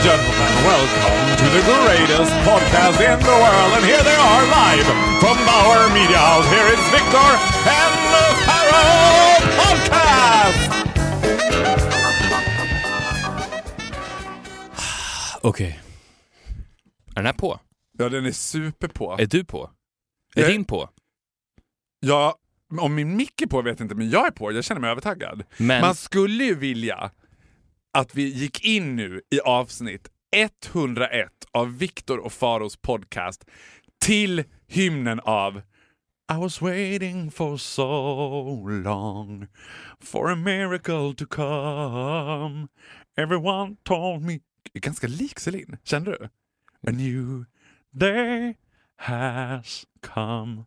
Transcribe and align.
And 0.00 0.08
gentlemen, 0.08 0.52
welcome 0.64 1.36
to 1.36 1.44
the 1.56 1.62
greatest 1.62 2.32
podcast 2.48 3.00
in 3.00 3.18
the 3.20 3.36
world. 3.44 3.72
And 3.76 3.84
here 3.84 4.02
they 4.02 4.16
are 4.16 4.42
live 4.46 4.86
from 5.20 5.36
Bauer 5.46 5.88
Media 5.92 6.16
House. 6.18 6.46
Here 6.48 6.68
is 6.74 6.80
Victor 6.90 7.30
and 7.78 7.94
the 8.14 8.24
Pharaoh 8.46 9.40
Podcast! 9.60 10.70
Okej. 15.42 15.80
Är 17.10 17.14
den 17.14 17.26
här 17.26 17.32
på? 17.32 17.60
Ja, 17.98 18.08
den 18.08 18.26
är 18.26 18.32
super 18.32 18.88
på. 18.88 19.16
Är 19.20 19.26
du 19.26 19.44
på? 19.44 19.70
Är 20.34 20.40
Jag- 20.40 20.50
din 20.50 20.64
på? 20.64 20.88
Ja, 22.00 22.34
om 22.80 22.94
min 22.94 23.16
mick 23.16 23.40
är 23.42 23.46
på 23.46 23.62
vet 23.62 23.78
jag 23.80 23.84
inte, 23.84 23.94
men 23.94 24.10
jag 24.10 24.26
är 24.26 24.30
på. 24.30 24.52
Jag 24.52 24.64
känner 24.64 24.80
mig 24.80 24.90
övertaggad. 24.90 25.42
Men- 25.56 25.80
Man 25.80 25.94
skulle 25.94 26.44
ju 26.44 26.54
vilja 26.54 27.10
att 27.92 28.14
vi 28.14 28.28
gick 28.28 28.64
in 28.64 28.96
nu 28.96 29.22
i 29.30 29.40
avsnitt 29.40 30.08
101 30.36 31.28
av 31.52 31.78
Viktor 31.78 32.18
och 32.18 32.32
Faros 32.32 32.76
podcast 32.76 33.44
till 34.00 34.44
hymnen 34.66 35.20
av 35.20 35.62
I 36.32 36.36
was 36.36 36.60
waiting 36.60 37.30
for 37.30 37.56
so 37.56 38.68
long 38.68 39.46
for 40.00 40.30
a 40.30 40.36
miracle 40.36 41.14
to 41.14 41.26
come 41.26 42.68
Everyone 43.16 43.76
told 43.82 44.22
me... 44.22 44.40
Ganska 44.74 45.06
lik 45.06 45.38
Celine, 45.38 45.78
kände 45.84 46.10
du? 46.10 46.24
A 46.88 46.92
new 46.92 47.44
day 47.90 48.56
has 48.96 49.84
come 50.00 50.64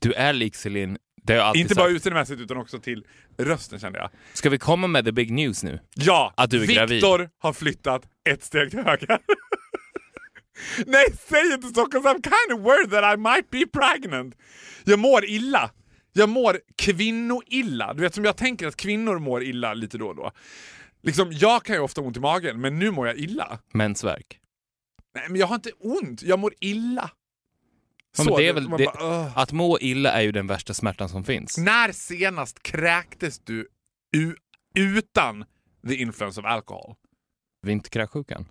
Du 0.00 0.12
är 0.12 0.32
lik 0.32 0.54
Celine. 0.54 0.98
Det 1.22 1.32
har 1.32 1.38
jag 1.38 1.46
alltid 1.46 1.60
Inte 1.60 1.74
sagt. 1.74 1.84
bara 1.84 1.90
utseendemässigt 1.90 2.40
utan 2.40 2.56
också 2.56 2.78
till 2.78 3.06
rösten 3.38 3.78
kände 3.80 3.98
jag. 3.98 4.10
Ska 4.32 4.50
vi 4.50 4.58
komma 4.58 4.86
med 4.86 5.04
the 5.04 5.12
big 5.12 5.30
news 5.30 5.62
nu? 5.62 5.80
Ja, 5.94 6.34
Att 6.36 6.50
du 6.50 6.62
är 6.62 6.66
gravid. 6.66 6.90
Viktor 6.96 7.30
har 7.38 7.52
flyttat 7.52 8.02
ett 8.28 8.44
steg 8.44 8.70
till 8.70 8.78
höger. 8.80 9.18
Nej, 10.86 11.04
säg 11.28 11.52
inte 11.52 11.68
så, 11.68 11.86
I'm 11.86 12.22
kind 12.22 12.60
of 12.60 12.66
worried 12.66 12.90
that 12.90 13.14
I 13.14 13.16
might 13.16 13.50
be 13.50 13.80
pregnant. 13.80 14.34
Jag 14.84 14.98
mår 14.98 15.24
illa. 15.24 15.70
Jag 16.12 16.28
mår 16.28 16.60
kvinnoilla. 16.76 17.94
Du 17.94 18.00
vet 18.00 18.14
som 18.14 18.24
jag 18.24 18.36
tänker 18.36 18.66
att 18.66 18.76
kvinnor 18.76 19.18
mår 19.18 19.42
illa 19.42 19.74
lite 19.74 19.98
då 19.98 20.08
och 20.08 20.16
då. 20.16 20.32
Liksom, 21.02 21.32
jag 21.32 21.64
kan 21.64 21.76
ju 21.76 21.82
ofta 21.82 22.00
ha 22.00 22.06
ont 22.06 22.16
i 22.16 22.20
magen, 22.20 22.60
men 22.60 22.78
nu 22.78 22.90
mår 22.90 23.06
jag 23.06 23.18
illa. 23.18 23.58
Mensvärk. 23.72 24.38
Nej, 25.14 25.24
men 25.28 25.40
jag 25.40 25.46
har 25.46 25.54
inte 25.54 25.70
ont, 25.78 26.22
jag 26.22 26.38
mår 26.38 26.54
illa. 26.60 27.10
Ja, 28.18 28.24
men 28.24 28.34
det 28.36 28.48
är 28.48 28.52
väl 28.52 28.70
det, 28.70 28.84
bara, 28.84 29.22
"Ugh." 29.24 29.38
att 29.38 29.52
må 29.52 29.78
illa 29.80 30.12
är 30.12 30.20
ju 30.20 30.32
den 30.32 30.46
värsta 30.46 30.74
smärtan 30.74 31.08
som 31.08 31.24
finns. 31.24 31.58
När 31.58 31.92
senast 31.92 32.62
kräktes 32.62 33.38
du 33.38 33.68
utan 34.74 35.44
the 35.88 35.94
influence 35.94 36.40
of 36.40 36.46
alcohol? 36.46 36.94
Vinterkräksjukan. 37.62 38.48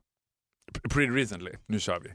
Pretty 0.90 1.12
recently. 1.14 1.52
Nu 1.66 1.80
kör 1.80 2.00
vi. 2.00 2.10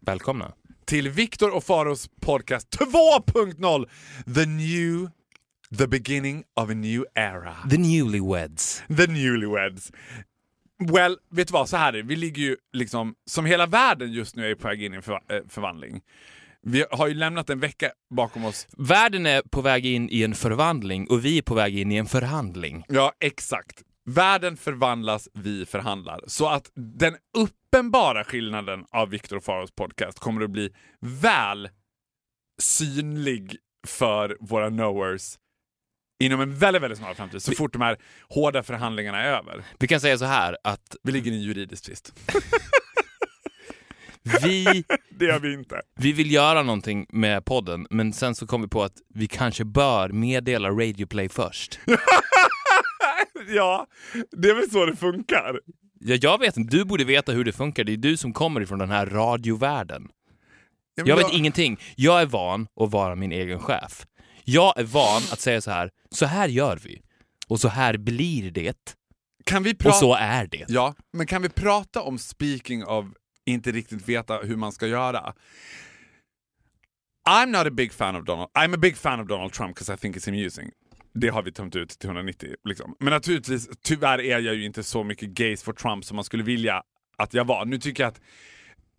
Välkomna. 0.00 0.52
Till 0.84 1.08
Viktor 1.10 1.54
och 1.54 1.64
Faros 1.64 2.10
podcast 2.20 2.68
2.0 2.78 3.88
The 4.34 4.46
new, 4.46 5.10
the 5.78 5.86
beginning 5.86 6.44
of 6.54 6.70
a 6.70 6.74
new 6.74 7.04
era. 7.14 7.56
The 7.70 7.78
newlyweds. 7.78 8.82
The 8.96 9.06
newlyweds. 9.06 9.92
Well, 10.92 11.18
vet 11.30 11.48
du 11.48 11.52
vad? 11.52 11.68
Så 11.68 11.76
här 11.76 11.88
är 11.88 11.96
det. 11.96 12.02
Vi 12.02 12.16
ligger 12.16 12.42
ju 12.42 12.56
liksom, 12.72 13.14
som 13.30 13.46
hela 13.46 13.66
världen 13.66 14.12
just 14.12 14.36
nu 14.36 14.50
är 14.50 14.54
på 14.54 14.68
väg 14.68 14.82
in 14.82 14.94
i 14.94 14.96
en 14.96 15.02
eh, 15.02 15.42
förvandling. 15.48 16.00
Vi 16.66 16.84
har 16.90 17.08
ju 17.08 17.14
lämnat 17.14 17.50
en 17.50 17.60
vecka 17.60 17.90
bakom 18.14 18.44
oss. 18.44 18.66
Världen 18.76 19.26
är 19.26 19.42
på 19.42 19.60
väg 19.60 19.86
in 19.86 20.08
i 20.10 20.22
en 20.22 20.34
förvandling 20.34 21.06
och 21.10 21.24
vi 21.24 21.38
är 21.38 21.42
på 21.42 21.54
väg 21.54 21.78
in 21.78 21.92
i 21.92 21.96
en 21.96 22.06
förhandling. 22.06 22.84
Ja, 22.88 23.12
exakt. 23.20 23.82
Världen 24.04 24.56
förvandlas, 24.56 25.28
vi 25.34 25.66
förhandlar. 25.66 26.20
Så 26.26 26.48
att 26.48 26.70
den 26.74 27.16
uppenbara 27.38 28.24
skillnaden 28.24 28.84
av 28.90 29.08
Viktor 29.08 29.40
Faros 29.40 29.70
podcast 29.70 30.18
kommer 30.18 30.44
att 30.44 30.50
bli 30.50 30.70
väl 31.00 31.68
synlig 32.62 33.56
för 33.86 34.36
våra 34.40 34.68
knowers 34.68 35.38
inom 36.22 36.40
en 36.40 36.58
väldigt, 36.58 36.82
väldigt 36.82 36.98
snar 36.98 37.14
framtid. 37.14 37.42
Så 37.42 37.52
fort 37.52 37.72
de 37.72 37.82
här 37.82 37.98
hårda 38.28 38.62
förhandlingarna 38.62 39.22
är 39.22 39.28
över. 39.28 39.64
Vi 39.78 39.88
kan 39.88 40.00
säga 40.00 40.18
så 40.18 40.24
här 40.24 40.56
att 40.64 40.96
Vi 41.02 41.12
ligger 41.12 41.32
i 41.32 41.34
en 41.34 41.42
juridisk 41.42 41.84
tvist. 41.84 42.14
vi, 44.42 44.84
Det 45.18 45.24
gör 45.24 45.38
vi 45.40 45.52
inte. 45.54 45.80
vi 45.96 46.12
vill 46.12 46.30
göra 46.32 46.62
någonting 46.62 47.06
med 47.08 47.44
podden 47.44 47.86
men 47.90 48.12
sen 48.12 48.34
så 48.34 48.46
kom 48.46 48.62
vi 48.62 48.68
på 48.68 48.82
att 48.82 48.96
vi 49.14 49.26
kanske 49.26 49.64
bör 49.64 50.08
meddela 50.08 50.70
Radioplay 50.70 51.28
först. 51.28 51.80
ja, 53.54 53.86
det 54.30 54.48
är 54.48 54.54
väl 54.54 54.70
så 54.70 54.86
det 54.86 54.96
funkar. 54.96 55.60
Ja, 56.00 56.16
jag 56.20 56.38
vet 56.38 56.56
inte, 56.56 56.76
du 56.76 56.84
borde 56.84 57.04
veta 57.04 57.32
hur 57.32 57.44
det 57.44 57.52
funkar. 57.52 57.84
Det 57.84 57.92
är 57.92 57.96
du 57.96 58.16
som 58.16 58.32
kommer 58.32 58.60
ifrån 58.60 58.78
den 58.78 58.90
här 58.90 59.06
radiovärlden. 59.06 60.08
Ja, 60.94 61.04
Jag 61.06 61.16
vet 61.16 61.32
ingenting. 61.32 61.80
Jag 61.96 62.20
är 62.22 62.26
van 62.26 62.66
att 62.80 62.90
vara 62.90 63.14
min 63.14 63.32
egen 63.32 63.58
chef. 63.58 64.06
Jag 64.44 64.78
är 64.78 64.84
van 64.84 65.22
att 65.32 65.40
säga 65.40 65.60
så 65.60 65.70
här, 65.70 65.90
så 66.10 66.26
här 66.26 66.48
gör 66.48 66.76
vi. 66.84 67.02
Och 67.48 67.60
så 67.60 67.68
här 67.68 67.96
blir 67.96 68.50
det. 68.50 68.96
Kan 69.44 69.62
vi 69.62 69.72
Och 69.72 69.78
prata... 69.78 69.96
så 69.96 70.14
är 70.14 70.46
det. 70.46 70.64
Ja, 70.68 70.94
men 71.12 71.26
kan 71.26 71.42
vi 71.42 71.48
prata 71.48 72.02
om 72.02 72.18
speaking 72.18 72.84
of 72.84 73.06
inte 73.46 73.72
riktigt 73.72 74.08
veta 74.08 74.38
hur 74.38 74.56
man 74.56 74.72
ska 74.72 74.86
göra? 74.86 75.34
I'm 77.28 77.46
not 77.46 77.66
a 77.66 77.70
big 77.70 77.92
fan 77.92 78.16
of 78.16 78.24
Donald 78.24 78.48
I'm 78.58 78.74
a 78.74 78.78
big 78.78 78.96
fan 78.96 79.20
of 79.20 79.28
Donald 79.28 79.52
Trump 79.52 79.74
because 79.74 79.94
I 79.94 79.96
think 79.96 80.16
it's 80.16 80.28
amusing. 80.28 80.70
Det 81.14 81.28
har 81.28 81.42
vi 81.42 81.52
tömt 81.52 81.76
ut 81.76 81.90
till 81.90 82.08
190. 82.08 82.54
Liksom. 82.64 82.96
Men 83.00 83.10
naturligtvis, 83.10 83.68
tyvärr 83.82 84.20
är 84.20 84.38
jag 84.38 84.54
ju 84.54 84.64
inte 84.64 84.82
så 84.82 85.04
mycket 85.04 85.28
gays 85.28 85.62
for 85.62 85.72
Trump 85.72 86.04
som 86.04 86.16
man 86.16 86.24
skulle 86.24 86.42
vilja 86.42 86.82
att 87.16 87.34
jag 87.34 87.44
var. 87.44 87.64
Nu 87.64 87.78
tycker 87.78 88.02
jag 88.02 88.08
att 88.08 88.20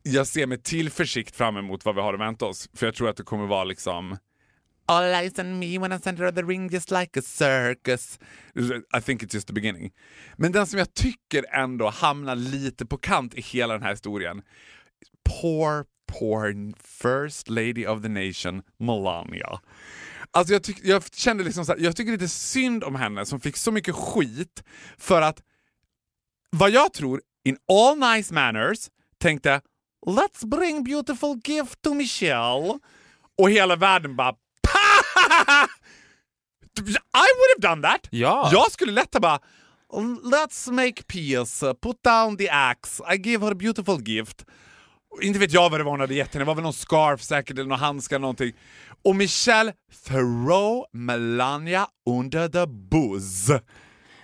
jag 0.03 0.27
ser 0.27 0.47
med 0.47 0.63
tillförsikt 0.63 1.35
fram 1.35 1.57
emot 1.57 1.85
vad 1.85 1.95
vi 1.95 2.01
har 2.01 2.13
att 2.13 2.19
vänta 2.19 2.45
oss. 2.45 2.69
För 2.73 2.87
jag 2.87 2.95
tror 2.95 3.09
att 3.09 3.17
det 3.17 3.23
kommer 3.23 3.47
vara 3.47 3.63
liksom 3.63 4.17
All 4.85 5.13
eyes 5.13 5.39
on 5.39 5.59
me 5.59 5.77
when 5.77 5.93
I 5.93 5.99
center 5.99 6.25
of 6.25 6.35
the 6.35 6.43
ring 6.43 6.69
just 6.69 6.91
like 6.91 7.19
a 7.19 7.21
circus. 7.21 8.19
I 8.93 9.01
think 9.01 9.23
it's 9.23 9.33
just 9.33 9.47
the 9.47 9.53
beginning. 9.53 9.91
Men 10.37 10.51
den 10.51 10.67
som 10.67 10.79
jag 10.79 10.93
tycker 10.93 11.45
ändå 11.53 11.89
hamnar 11.89 12.35
lite 12.35 12.85
på 12.85 12.97
kant 12.97 13.33
i 13.33 13.41
hela 13.41 13.73
den 13.73 13.83
här 13.83 13.91
historien. 13.91 14.41
Poor, 15.41 15.85
poor 16.11 16.73
first 16.83 17.49
lady 17.49 17.85
of 17.85 18.01
the 18.01 18.09
nation, 18.09 18.61
Melania. 18.79 19.59
Alltså 20.31 20.53
jag, 20.53 20.63
tyck, 20.63 20.79
jag 20.83 21.03
kände 21.13 21.43
liksom 21.43 21.65
så 21.65 21.71
här, 21.71 21.79
jag 21.79 21.95
tycker 21.95 22.11
lite 22.11 22.27
synd 22.27 22.83
om 22.83 22.95
henne 22.95 23.25
som 23.25 23.39
fick 23.39 23.57
så 23.57 23.71
mycket 23.71 23.95
skit 23.95 24.63
för 24.97 25.21
att 25.21 25.43
vad 26.49 26.71
jag 26.71 26.93
tror, 26.93 27.21
in 27.45 27.57
all 27.67 28.15
nice 28.15 28.33
manners, 28.33 28.89
tänkte 29.17 29.61
Let's 30.05 30.45
bring 30.45 30.83
beautiful 30.83 31.39
gift 31.43 31.81
to 31.81 31.93
Michelle. 31.93 32.79
Och 33.37 33.51
hela 33.51 33.75
världen 33.75 34.15
bara 34.15 34.35
i 37.15 37.27
would 37.35 37.49
have 37.55 37.75
done 37.75 37.81
that! 37.87 38.07
Ja. 38.09 38.49
Jag 38.51 38.71
skulle 38.71 38.91
lätt 38.91 39.13
ha 39.13 39.19
bara 39.19 39.39
Let's 40.23 40.71
make 40.71 41.03
peace, 41.07 41.73
put 41.81 42.03
down 42.03 42.37
the 42.37 42.49
axe, 42.49 43.03
I 43.13 43.17
give 43.29 43.45
her 43.45 43.51
a 43.51 43.55
beautiful 43.55 44.01
gift. 44.01 44.45
Inte 45.21 45.39
vet 45.39 45.53
jag 45.53 45.69
vad 45.69 45.79
det 45.79 45.83
var 45.83 45.91
hon 45.91 45.99
hade 45.99 46.13
gett 46.15 46.33
henne, 46.33 46.43
det 46.43 46.47
var 46.47 46.55
väl 46.55 46.63
någon 46.63 46.73
scarf 46.73 47.21
säkert 47.21 47.57
eller 47.57 47.69
någon 47.69 47.79
handskar 47.79 48.15
eller 48.15 48.21
någonting. 48.21 48.53
Och 49.03 49.15
Michelle 49.15 49.73
throw 50.07 50.85
Melania 50.93 51.87
under 52.09 52.47
the 52.47 52.67
bus. 52.67 53.49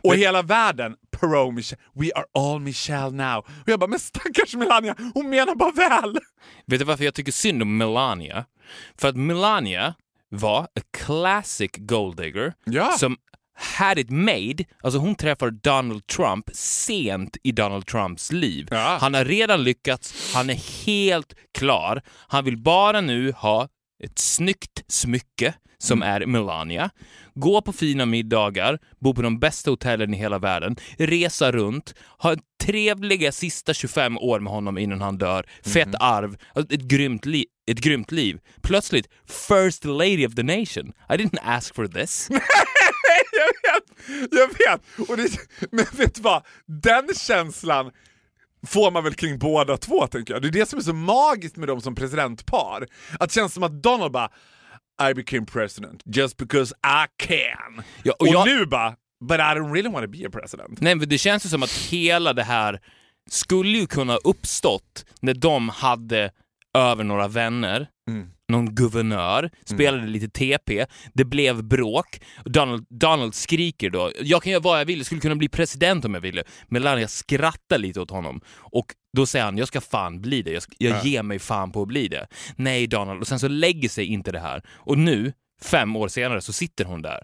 Och 0.04 0.16
hela 0.16 0.42
världen, 0.42 0.96
pro 1.12 1.52
Michelle, 1.52 1.82
we 1.94 2.12
are 2.16 2.26
all 2.34 2.60
Michelle 2.60 3.10
now. 3.10 3.38
Och 3.38 3.70
jag 3.70 3.80
bara, 3.80 3.90
men 3.90 4.00
stackars 4.00 4.56
Melania, 4.56 4.96
hon 5.14 5.30
menar 5.30 5.56
bara 5.56 5.72
väl. 5.72 6.20
Vet 6.66 6.80
du 6.80 6.86
varför 6.86 7.04
jag 7.04 7.14
tycker 7.14 7.32
synd 7.32 7.62
om 7.62 7.78
Melania? 7.78 8.46
För 8.98 9.08
att 9.08 9.16
Melania 9.16 9.94
var 10.30 10.64
a 10.64 10.82
classic 10.98 11.72
golddigger 11.78 12.54
Ja. 12.66 12.92
som 12.92 13.18
had 13.80 14.00
it 14.00 14.10
made. 14.10 14.66
Alltså 14.84 15.00
hon 15.00 15.16
träffar 15.16 15.50
Donald 15.52 16.08
Trump 16.08 16.50
sent 16.54 17.38
i 17.44 17.52
Donald 17.52 17.86
Trumps 17.88 18.32
liv. 18.32 18.68
Ja. 18.72 18.98
Han 19.02 19.14
har 19.14 19.26
redan 19.26 19.64
lyckats, 19.64 20.34
han 20.36 20.50
är 20.50 20.86
helt 20.86 21.34
klar. 21.58 22.02
Han 22.28 22.46
vill 22.46 22.58
bara 22.58 23.02
nu 23.02 23.32
ha 23.38 23.68
ett 24.04 24.20
snyggt 24.20 24.84
smycke 24.88 25.54
som 25.78 26.02
är 26.02 26.26
Melania, 26.26 26.90
gå 27.36 27.62
på 27.62 27.74
fina 27.74 28.06
middagar, 28.06 28.80
bo 29.00 29.14
på 29.14 29.22
de 29.22 29.40
bästa 29.40 29.70
hotellen 29.72 30.14
i 30.14 30.18
hela 30.18 30.40
världen, 30.40 30.76
resa 30.98 31.52
runt, 31.52 31.94
ha 32.18 32.36
trevliga 32.64 33.32
sista 33.32 33.74
25 33.74 34.18
år 34.18 34.40
med 34.40 34.54
honom 34.54 34.78
innan 34.78 35.02
han 35.02 35.18
dör, 35.18 35.46
fett 35.66 35.96
arv, 36.00 36.38
alltså 36.54 36.74
ett 36.76 36.82
grymt, 36.82 37.26
li- 37.26 37.46
ett 37.72 37.80
grymt 37.80 38.12
liv. 38.12 38.40
Plötsligt, 38.62 39.08
first 39.48 39.86
lady 39.86 40.28
of 40.28 40.36
the 40.36 40.44
nation. 40.44 40.94
I 41.10 41.14
didn't 41.14 41.38
ask 41.44 41.76
for 41.76 41.88
this. 41.88 42.28
jag 43.32 43.72
vet! 43.72 44.32
Jag 44.32 44.48
vet! 44.48 45.10
Och 45.10 45.18
det, 45.18 45.30
men 45.72 45.86
vet 45.92 46.16
du 46.16 46.22
vad? 46.22 46.46
Den 46.66 47.08
känslan 47.16 47.92
får 48.68 48.92
man 48.92 49.04
väl 49.04 49.14
kring 49.14 49.40
båda 49.40 49.78
två 49.78 50.08
tänker 50.08 50.34
jag. 50.34 50.42
Det 50.42 50.48
är 50.48 50.52
det 50.52 50.66
som 50.70 50.80
är 50.80 50.84
så 50.84 50.94
magiskt 50.94 51.58
med 51.58 51.68
dem 51.68 51.82
som 51.82 51.96
presidentpar. 51.96 52.88
Att 53.20 53.30
det 53.30 53.34
känns 53.36 53.54
som 53.54 53.64
att 53.64 53.84
Donald 53.84 54.12
bara 54.12 54.30
I 55.12 55.14
became 55.14 55.46
president 55.46 56.02
just 56.06 56.38
because 56.38 56.74
I 56.76 57.26
can. 57.28 57.84
Ja, 58.04 58.14
och 58.14 58.22
och 58.22 58.28
jag- 58.28 58.48
nu 58.48 58.66
bara 58.66 58.96
But 59.22 59.38
I 59.40 59.42
don't 59.42 59.74
really 59.74 59.90
want 59.90 60.06
to 60.06 60.12
be 60.12 60.28
a 60.28 60.30
president. 60.34 60.82
Nej, 60.82 60.96
men 60.96 61.10
det 61.10 61.18
känns 61.18 61.46
ju 61.46 61.50
som 61.50 61.64
att 61.64 61.72
hela 61.72 62.34
det 62.34 62.44
här 62.44 62.80
skulle 63.30 63.78
ju 63.78 63.88
kunna 63.88 64.16
uppstått 64.16 65.06
när 65.22 65.34
de 65.34 65.70
hade 65.70 66.32
över 66.78 67.04
några 67.04 67.28
vänner, 67.28 67.88
någon 68.50 68.76
guvernör, 68.76 69.50
spelade 69.66 70.08
lite 70.08 70.30
TP, 70.30 70.86
det 71.14 71.26
blev 71.26 71.64
bråk. 71.64 72.22
Donald, 72.46 72.86
Donald 72.90 73.36
skriker 73.36 73.90
då, 73.90 74.12
jag 74.22 74.44
kan 74.44 74.52
göra 74.52 74.62
vad 74.62 74.80
jag 74.80 74.86
vill, 74.86 74.98
jag 74.98 75.06
skulle 75.06 75.22
kunna 75.22 75.36
bli 75.36 75.50
president 75.50 76.06
om 76.06 76.14
jag 76.14 76.22
ville. 76.22 76.44
Melania 76.68 77.08
skrattar 77.08 77.78
lite 77.78 78.02
åt 78.02 78.12
honom 78.12 78.42
och 78.58 78.86
då 79.14 79.26
säger 79.26 79.46
han, 79.46 79.58
jag 79.58 79.68
ska 79.68 79.82
fan 79.82 80.22
bli 80.22 80.42
det, 80.42 80.52
jag, 80.52 80.64
ska, 80.64 80.74
jag 80.78 81.06
ger 81.06 81.24
mig 81.24 81.40
fan 81.40 81.72
på 81.72 81.82
att 81.82 81.88
bli 81.88 82.08
det. 82.08 82.28
Nej 82.56 82.88
Donald, 82.88 83.22
och 83.22 83.28
sen 83.28 83.40
så 83.40 83.48
lägger 83.48 83.90
sig 83.90 84.06
inte 84.06 84.32
det 84.32 84.40
här. 84.40 84.64
Och 84.70 84.98
nu, 84.98 85.34
fem 85.62 85.96
år 85.96 86.08
senare, 86.08 86.42
så 86.42 86.54
sitter 86.54 86.86
hon 86.86 87.02
där. 87.02 87.24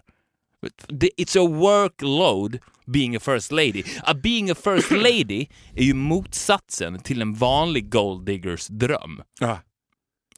It's 1.18 1.36
a 1.36 1.48
workload 1.48 2.58
being 2.86 3.16
a 3.16 3.20
first 3.20 3.52
lady. 3.52 3.82
A 4.04 4.14
being 4.14 4.50
a 4.50 4.54
first 4.54 4.90
lady 4.90 5.46
är 5.74 5.84
ju 5.84 5.94
motsatsen 5.94 6.98
till 6.98 7.22
en 7.22 7.34
vanlig 7.34 7.90
golddiggers 7.90 8.66
dröm. 8.66 9.22
Ja. 9.40 9.58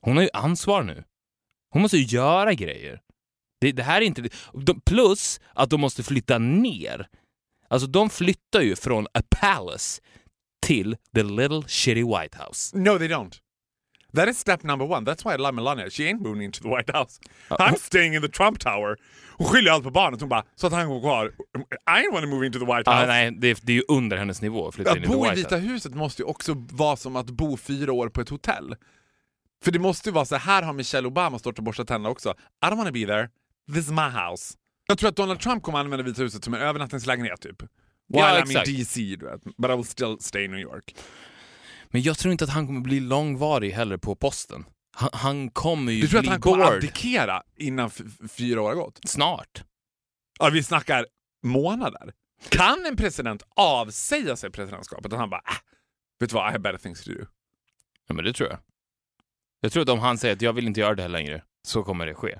Hon 0.00 0.16
har 0.16 0.22
ju 0.24 0.30
ansvar 0.32 0.82
nu. 0.82 1.04
Hon 1.70 1.82
måste 1.82 1.96
ju 1.96 2.04
göra 2.04 2.54
grejer. 2.54 3.00
Det, 3.60 3.72
det 3.72 3.82
här 3.82 4.00
är 4.00 4.04
inte... 4.04 4.28
De, 4.52 4.80
plus 4.80 5.40
att 5.54 5.70
de 5.70 5.80
måste 5.80 6.02
flytta 6.02 6.38
ner. 6.38 7.08
Alltså 7.68 7.88
de 7.88 8.10
flyttar 8.10 8.60
ju 8.60 8.76
från 8.76 9.06
a 9.14 9.22
palace 9.30 10.02
till 10.66 10.96
the 11.14 11.22
little 11.22 11.62
shitty 11.68 12.04
White 12.04 12.38
House. 12.38 12.78
No 12.78 12.98
they 12.98 13.08
don't. 13.08 13.34
That 14.14 14.28
is 14.28 14.38
step 14.38 14.62
number 14.62 14.90
one. 14.90 15.06
That's 15.06 15.24
why 15.24 15.34
I 15.34 15.36
love 15.36 15.52
Melania. 15.52 15.90
She 15.90 16.02
ain't 16.04 16.20
moving 16.22 16.42
into 16.42 16.62
the 16.62 16.68
White 16.68 16.92
House. 16.92 17.20
I'm 17.50 17.76
staying 17.76 18.14
in 18.14 18.22
the 18.22 18.28
Trump 18.28 18.58
Tower. 18.58 18.96
Hon 19.36 19.46
skyller 19.46 19.70
allt 19.70 19.84
på 19.84 19.90
barnet. 19.90 20.20
Hon 20.20 20.28
bara, 20.28 20.44
så 20.56 20.66
att 20.66 20.72
han 20.72 20.88
går 20.88 21.00
kvar. 21.00 21.26
I 21.26 21.30
ain't 21.90 22.12
want 22.12 22.24
to 22.24 22.30
move 22.30 22.46
into 22.46 22.58
the 22.58 22.64
White 22.64 22.90
House. 22.90 23.02
Ah, 23.02 23.06
nej, 23.06 23.30
det, 23.30 23.60
det 23.62 23.72
är 23.72 23.76
ju 23.76 23.84
under 23.88 24.16
hennes 24.16 24.42
nivå 24.42 24.68
att 24.68 24.74
flytta 24.74 24.90
in 24.90 24.96
Att 24.98 25.04
i 25.04 25.06
the 25.06 25.16
bo 25.16 25.26
i 25.26 25.28
White 25.28 25.36
Vita 25.36 25.56
House. 25.56 25.68
huset 25.68 25.94
måste 25.94 26.22
ju 26.22 26.26
också 26.26 26.54
vara 26.56 26.96
som 26.96 27.16
att 27.16 27.30
bo 27.30 27.56
fyra 27.56 27.92
år 27.92 28.08
på 28.08 28.20
ett 28.20 28.28
hotell. 28.28 28.76
För 29.64 29.72
det 29.72 29.78
måste 29.78 30.08
ju 30.08 30.12
vara 30.12 30.24
så 30.24 30.36
här 30.36 30.62
har 30.62 30.72
Michelle 30.72 31.08
Obama 31.08 31.38
stått 31.38 31.58
och 31.58 31.64
borstat 31.64 31.88
tänderna 31.88 32.10
också. 32.10 32.30
I 32.64 32.66
don't 32.66 32.76
wanna 32.76 32.92
be 32.92 33.06
there. 33.06 33.28
This 33.74 33.84
is 33.84 33.90
my 33.90 34.08
house. 34.30 34.54
Jag 34.86 34.98
tror 34.98 35.08
att 35.08 35.16
Donald 35.16 35.40
Trump 35.40 35.62
kommer 35.62 35.78
använda 35.78 36.04
Vita 36.04 36.22
huset 36.22 36.44
som 36.44 36.54
en 36.54 36.60
övernattningslägenhet 36.60 37.40
typ. 37.40 37.62
While 37.62 37.68
Ja, 38.20 38.40
I'm 38.40 38.42
exakt. 38.42 38.68
in 38.68 38.76
DC, 38.76 39.00
du 39.16 39.26
vet. 39.26 39.44
But 39.44 39.70
I 39.70 39.74
will 39.76 39.84
still 39.84 40.16
stay 40.20 40.44
in 40.44 40.50
New 40.50 40.60
York. 40.60 40.96
Men 41.90 42.02
jag 42.02 42.18
tror 42.18 42.32
inte 42.32 42.44
att 42.44 42.50
han 42.50 42.66
kommer 42.66 42.80
bli 42.80 43.00
långvarig 43.00 43.70
heller 43.70 43.96
på 43.96 44.14
posten. 44.16 44.64
Han, 44.96 45.10
han 45.12 45.50
kommer 45.50 45.92
ju 45.92 46.00
Du 46.00 46.08
tror 46.08 46.18
att 46.18 46.22
bli 46.22 46.30
han 46.30 46.40
kommer 46.40 46.56
bored 46.64 46.74
abdikera 46.76 47.42
innan 47.56 47.90
fyra 48.30 48.62
år 48.62 48.68
har 48.68 48.74
gått? 48.74 49.00
snart. 49.06 49.64
Ja, 50.38 50.50
vi 50.50 50.62
snackar 50.62 51.06
månader. 51.42 52.12
Kan 52.48 52.86
en 52.86 52.96
president 52.96 53.42
avsäga 53.56 54.36
sig 54.36 54.50
presidentskapet 54.50 55.12
och 55.12 55.18
han 55.18 55.30
bara 55.30 55.40
äh, 55.46 55.54
vet 56.20 56.30
du 56.30 56.34
vad, 56.34 56.42
I 56.48 56.52
have 56.52 56.58
better 56.58 56.78
things 56.78 57.04
to 57.04 57.10
do. 57.10 57.26
Ja, 58.08 58.14
men 58.14 58.24
det 58.24 58.32
tror 58.32 58.48
jag. 58.48 58.58
Jag 59.60 59.72
tror 59.72 59.82
att 59.82 59.88
om 59.88 59.98
han 59.98 60.18
säger 60.18 60.34
att 60.34 60.42
jag 60.42 60.52
vill 60.52 60.66
inte 60.66 60.80
göra 60.80 60.94
det 60.94 61.02
här 61.02 61.08
längre, 61.08 61.42
så 61.66 61.82
kommer 61.82 62.06
det 62.06 62.14
ske. 62.14 62.38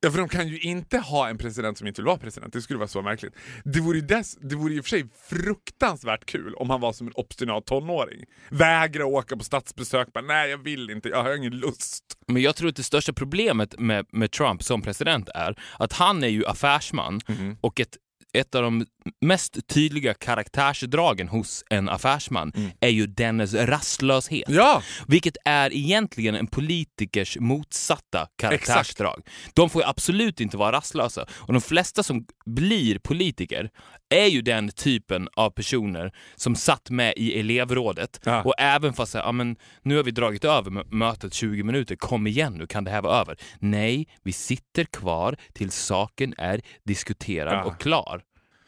Ja, 0.00 0.10
för 0.10 0.18
de 0.18 0.28
kan 0.28 0.48
ju 0.48 0.58
inte 0.58 0.98
ha 0.98 1.28
en 1.28 1.38
president 1.38 1.78
som 1.78 1.86
inte 1.86 2.00
vill 2.02 2.06
vara 2.06 2.18
president. 2.18 2.52
Det 2.52 2.62
skulle 2.62 2.78
vara 2.78 2.88
så 2.88 3.02
märkligt. 3.02 3.34
Det 3.64 3.80
vore 3.80 4.00
dess, 4.00 4.36
det 4.40 4.56
vore 4.56 4.74
i 4.74 4.80
och 4.80 4.84
för 4.84 4.90
sig 4.90 5.08
fruktansvärt 5.28 6.26
kul 6.26 6.54
om 6.54 6.70
han 6.70 6.80
var 6.80 6.92
som 6.92 7.06
en 7.06 7.12
obstinat 7.16 7.66
tonåring. 7.66 8.24
Vägra 8.48 9.06
åka 9.06 9.36
på 9.36 9.44
statsbesök. 9.44 10.12
Bara, 10.12 10.24
Nej, 10.24 10.50
jag 10.50 10.58
vill 10.58 10.90
inte. 10.90 11.08
Jag 11.08 11.22
har 11.22 11.36
ingen 11.36 11.52
lust. 11.52 12.04
Men 12.26 12.42
jag 12.42 12.56
tror 12.56 12.68
att 12.68 12.76
det 12.76 12.82
största 12.82 13.12
problemet 13.12 13.78
med, 13.78 14.06
med 14.12 14.30
Trump 14.30 14.62
som 14.62 14.82
president 14.82 15.28
är 15.28 15.58
att 15.78 15.92
han 15.92 16.24
är 16.24 16.28
ju 16.28 16.46
affärsman 16.46 17.20
och 17.60 17.80
ett, 17.80 17.96
ett 18.32 18.54
av 18.54 18.62
de 18.62 18.86
mest 19.20 19.68
tydliga 19.68 20.14
karaktärsdragen 20.14 21.28
hos 21.28 21.64
en 21.70 21.88
affärsman 21.88 22.52
är 22.80 22.88
ju 22.88 23.06
dennes 23.06 23.54
rastlöshet. 23.54 24.48
Ja! 24.48 24.82
Vilket 25.06 25.36
är 25.44 25.72
egentligen 25.72 26.34
en 26.34 26.46
politikers 26.46 27.36
motsatta 27.40 28.28
karaktärsdrag. 28.36 29.22
De 29.54 29.70
får 29.70 29.82
absolut 29.88 30.40
inte 30.40 30.56
vara 30.56 30.72
rastlösa. 30.72 31.26
Och 31.32 31.52
de 31.52 31.60
flesta 31.62 32.02
som 32.02 32.26
blir 32.46 32.98
politiker 32.98 33.70
är 34.08 34.26
ju 34.26 34.42
den 34.42 34.68
typen 34.68 35.28
av 35.36 35.50
personer 35.50 36.12
som 36.36 36.54
satt 36.56 36.90
med 36.90 37.12
i 37.16 37.40
elevrådet 37.40 38.20
Ja. 38.24 38.42
och 38.42 38.54
även 38.58 38.92
fast 38.92 39.12
säga, 39.12 39.24
ja, 39.24 39.32
men 39.32 39.56
nu 39.82 39.96
har 39.96 40.02
vi 40.04 40.10
dragit 40.10 40.44
över 40.44 40.70
mö- 40.70 40.86
mötet 40.94 41.34
20 41.34 41.62
minuter, 41.62 41.96
kom 41.96 42.26
igen 42.26 42.54
nu, 42.54 42.66
kan 42.66 42.84
det 42.84 42.90
här 42.90 43.02
vara 43.02 43.20
över? 43.20 43.36
Nej, 43.58 44.08
vi 44.22 44.32
sitter 44.32 44.84
kvar 44.84 45.36
tills 45.52 45.74
saken 45.76 46.34
är 46.38 46.60
diskuterad 46.84 47.52
Ja. 47.54 47.64
och 47.64 47.80
klar. 47.80 48.22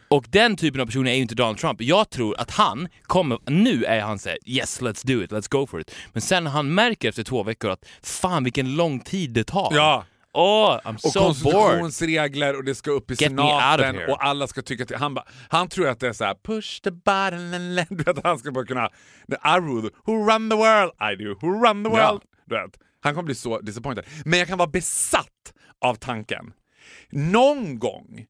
Och 0.09 0.25
den 0.29 0.57
typen 0.57 0.81
av 0.81 0.87
personer 0.87 1.11
är 1.11 1.15
ju 1.15 1.23
inte 1.23 1.35
Donald 1.35 1.59
Trump. 1.59 1.81
Jag 1.83 2.11
tror 2.11 2.41
att 2.41 2.51
han 2.51 2.89
kommer, 3.03 3.39
nu 3.51 3.85
är 3.85 4.01
han 4.01 4.19
såhär 4.19 4.39
yes 4.47 4.81
let's 4.81 5.07
do 5.07 5.23
it, 5.23 5.31
let's 5.31 5.49
go 5.51 5.67
for 5.67 5.81
it. 5.81 5.95
Men 6.13 6.23
sen 6.23 6.47
han 6.47 6.75
märker 6.75 7.09
efter 7.09 7.25
två 7.25 7.43
veckor 7.43 7.71
att 7.71 7.85
fan 8.03 8.45
vilken 8.45 8.77
lång 8.77 9.01
tid 9.01 9.31
det 9.31 9.45
tar. 9.45 9.69
Ja! 9.75 10.05
Åh, 10.33 10.81
I'm 10.85 10.95
Och 10.95 11.01
so 11.01 11.21
bored. 11.21 11.27
konstitutionsregler 11.27 12.57
och 12.57 12.65
det 12.65 12.75
ska 12.75 12.91
upp 12.91 13.11
i 13.11 13.15
Get 13.15 13.19
senaten 13.31 13.97
och 14.09 14.25
alla 14.25 14.47
ska 14.47 14.63
tycka 14.63 14.87
till. 14.87 14.97
Han, 14.97 15.15
ba, 15.15 15.25
han 15.49 15.69
tror 15.69 15.89
att 15.89 16.01
det 16.01 16.09
är 16.09 16.13
så 16.13 16.25
här: 16.25 16.35
push 16.45 16.81
the 16.83 16.91
button 16.91 17.55
and 17.55 17.75
let... 17.75 17.89
Du 17.91 17.97
vet, 18.05 18.19
att 18.19 18.25
han 18.25 18.39
ska 18.39 18.51
bara 18.53 18.65
kunna... 18.67 18.87
I 19.29 19.61
rule, 19.61 19.91
who 20.07 20.13
run 20.31 20.51
the 20.51 20.57
world? 20.57 20.93
I 21.13 21.25
do. 21.25 21.35
Who 21.41 21.67
run 21.67 21.85
the 21.85 21.91
Ja. 21.91 22.11
world? 22.11 22.23
Vet. 22.47 22.79
Han 23.03 23.15
kommer 23.15 23.27
bli 23.27 23.35
så 23.35 23.61
disappointed. 23.61 24.05
Men 24.25 24.39
jag 24.39 24.49
kan 24.49 24.59
vara 24.59 24.69
besatt 24.71 25.53
av 25.81 25.95
tanken. 25.95 26.53
Någon 27.11 27.79
gång 27.79 28.27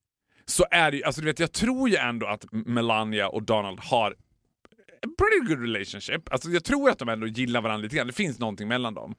så 0.46 0.64
är 0.70 0.90
det 0.90 0.96
ju, 0.96 1.04
alltså 1.04 1.20
du 1.20 1.26
vet 1.26 1.38
jag 1.38 1.52
tror 1.52 1.88
ju 1.88 1.96
ändå 1.96 2.26
att 2.26 2.44
Melania 2.52 3.28
och 3.28 3.42
Donald 3.42 3.80
har 3.80 4.14
pretty 5.00 5.48
good 5.48 5.60
relationship. 5.60 6.32
Alltså 6.32 6.50
jag 6.50 6.64
tror 6.64 6.90
att 6.90 6.98
de 6.98 7.08
ändå 7.08 7.26
gillar 7.26 7.60
varandra 7.60 7.82
lite 7.82 7.96
grann. 7.96 8.06
Det 8.06 8.12
finns 8.12 8.38
någonting 8.38 8.68
mellan 8.68 8.94
dem. 8.94 9.14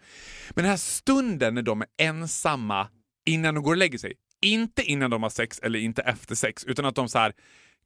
Men 0.50 0.64
den 0.64 0.70
här 0.70 0.78
stunden 0.78 1.56
när 1.56 1.62
de 1.62 1.82
är 1.82 1.88
ensamma 1.98 2.88
innan 3.26 3.56
de 3.56 3.64
går 3.64 3.72
och 3.72 3.78
lägger 3.78 3.98
sig. 3.98 4.14
Inte 4.42 4.84
innan 4.84 5.10
de 5.10 5.24
har 5.24 5.30
sex 5.30 5.60
eller 5.60 5.80
inte 5.80 6.02
efter 6.02 6.36
sex, 6.36 6.64
utan 6.64 6.86
att 6.86 6.96
de 6.96 7.10
så 7.10 7.20
här 7.20 7.34